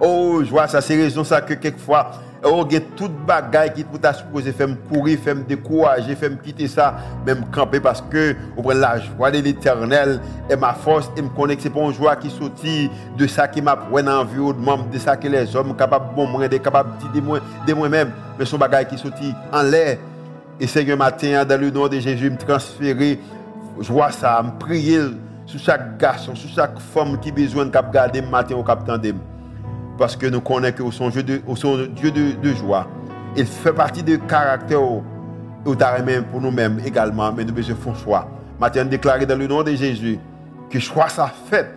Oh, 0.00 0.40
je 0.44 0.50
vois 0.50 0.66
ça, 0.66 0.80
c'est 0.80 0.96
raison 0.96 1.24
ça 1.24 1.40
que 1.40 1.54
quelquefois, 1.54 2.10
Il 2.44 2.72
y 2.72 2.76
a 2.76 2.80
toute 2.96 3.12
bagaille 3.26 3.72
qui 3.72 3.82
peut 3.82 3.98
supposé 4.12 4.52
faire 4.52 4.68
courir, 4.88 5.18
faire 5.18 5.34
me 5.34 5.42
décourager, 5.42 6.14
faire 6.14 6.30
me 6.30 6.36
quitter 6.36 6.68
ça, 6.68 6.96
même 7.26 7.44
camper 7.50 7.80
parce 7.80 8.00
que 8.02 8.36
la 8.72 9.00
joie 9.00 9.30
de 9.30 9.38
l'éternel 9.38 10.20
est 10.48 10.56
ma 10.56 10.72
force 10.72 11.10
et 11.16 11.22
me 11.22 11.28
connecte. 11.28 11.62
C'est 11.62 11.70
pas 11.70 11.80
une 11.80 11.92
joie 11.92 12.14
qui 12.14 12.30
sortit 12.30 12.90
de 13.16 13.26
ça 13.26 13.48
qui 13.48 13.60
m'a 13.60 13.74
pris 13.74 14.02
en 14.02 14.20
environnement, 14.20 14.78
de 14.90 14.98
ça 14.98 15.16
que 15.16 15.26
les 15.26 15.54
hommes 15.56 15.74
capables 15.76 16.14
bon 16.14 16.26
moi, 16.26 16.46
de 16.46 16.58
de 16.58 17.74
moi-même, 17.74 18.12
mais 18.38 18.44
son 18.44 18.56
bagaille 18.56 18.86
qui 18.86 18.98
sortit 18.98 19.34
en 19.52 19.62
l'air. 19.62 19.98
Et 20.60 20.66
Seigneur 20.66 20.96
matin, 20.96 21.44
dans 21.44 21.60
le 21.60 21.70
nom 21.70 21.88
de 21.88 21.98
Jésus, 21.98 22.30
me 22.30 22.36
transférer, 22.36 23.18
je 23.80 23.92
vois 23.92 24.10
ça, 24.10 24.42
me 24.42 24.58
prier 24.58 25.00
sur 25.46 25.58
chaque 25.58 25.98
garçon, 25.98 26.34
sur 26.34 26.50
chaque 26.50 26.78
femme 26.78 27.18
qui 27.18 27.30
a 27.30 27.32
besoin 27.32 27.66
de 27.66 27.70
garder 27.92 28.22
matin 28.22 28.54
au 28.54 28.62
cap 28.62 28.84
parce 29.98 30.16
que 30.16 30.26
nous 30.26 30.40
connaissons 30.40 30.84
que 30.84 30.90
son 30.90 31.10
Dieu 31.10 31.22
de, 31.22 31.42
Dieu 31.88 32.10
de, 32.10 32.52
joie. 32.54 32.86
Il 33.36 33.46
fait 33.46 33.72
partie 33.72 34.02
du 34.02 34.18
caractère 34.18 34.80
au 34.80 35.02
pour 36.30 36.40
nous-mêmes 36.40 36.80
également, 36.86 37.30
mais 37.32 37.44
nous 37.44 37.52
devons 37.52 37.74
faire 37.74 37.96
choix. 37.96 38.28
Maintenant, 38.58 38.84
déclarer 38.86 39.26
dans 39.26 39.36
le 39.38 39.46
nom 39.46 39.62
de 39.62 39.72
Jésus 39.72 40.18
que 40.70 40.78
choix 40.78 41.08
ça 41.08 41.26
fait 41.26 41.74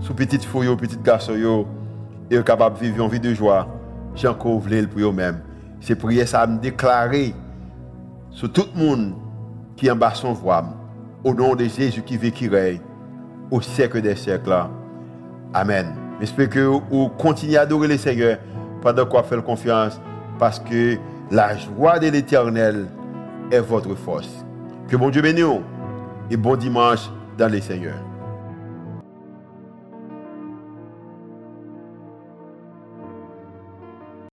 sous 0.00 0.14
petite 0.14 0.44
fouille, 0.44 0.74
petit 0.76 0.96
garçon, 1.02 1.66
et 2.30 2.42
capable 2.42 2.78
de 2.78 2.84
vivre 2.84 3.04
une 3.04 3.10
vie 3.10 3.20
de 3.20 3.34
joie. 3.34 3.66
J'ai 4.14 4.28
encore 4.28 4.58
voulu 4.58 4.86
pour 4.86 5.00
eux-mêmes. 5.00 5.40
C'est 5.80 5.96
prier 5.96 6.26
ça 6.26 6.46
me 6.46 6.58
déclarer 6.58 7.34
sur 8.30 8.52
tout 8.52 8.66
le 8.74 8.80
monde 8.80 9.14
qui 9.76 9.90
en 9.90 9.96
bas 9.96 10.14
son 10.14 10.32
voix, 10.32 10.64
au 11.24 11.34
nom 11.34 11.54
de 11.54 11.64
Jésus 11.64 12.02
qui 12.02 12.16
vit, 12.16 12.32
qui 12.32 12.48
règne, 12.48 12.80
au 13.50 13.60
siècle 13.60 14.00
des 14.00 14.16
siècles. 14.16 14.64
Amen. 15.52 16.05
J'espère 16.20 16.48
que 16.48 16.60
vous 16.60 17.08
continuez 17.10 17.58
à 17.58 17.62
adorer 17.62 17.88
le 17.88 17.98
Seigneur 17.98 18.38
pendant 18.80 19.04
qu'on 19.04 19.22
fait 19.22 19.42
confiance 19.42 20.00
parce 20.38 20.58
que 20.58 20.96
la 21.30 21.56
joie 21.56 21.98
de 21.98 22.08
l'éternel 22.08 22.86
est 23.50 23.60
votre 23.60 23.94
force. 23.94 24.44
Que 24.88 24.96
bon 24.96 25.10
Dieu 25.10 25.22
bénisse 25.22 25.60
et 26.30 26.36
bon 26.36 26.56
dimanche 26.56 27.10
dans 27.36 27.50
le 27.50 27.60
Seigneur. 27.60 27.96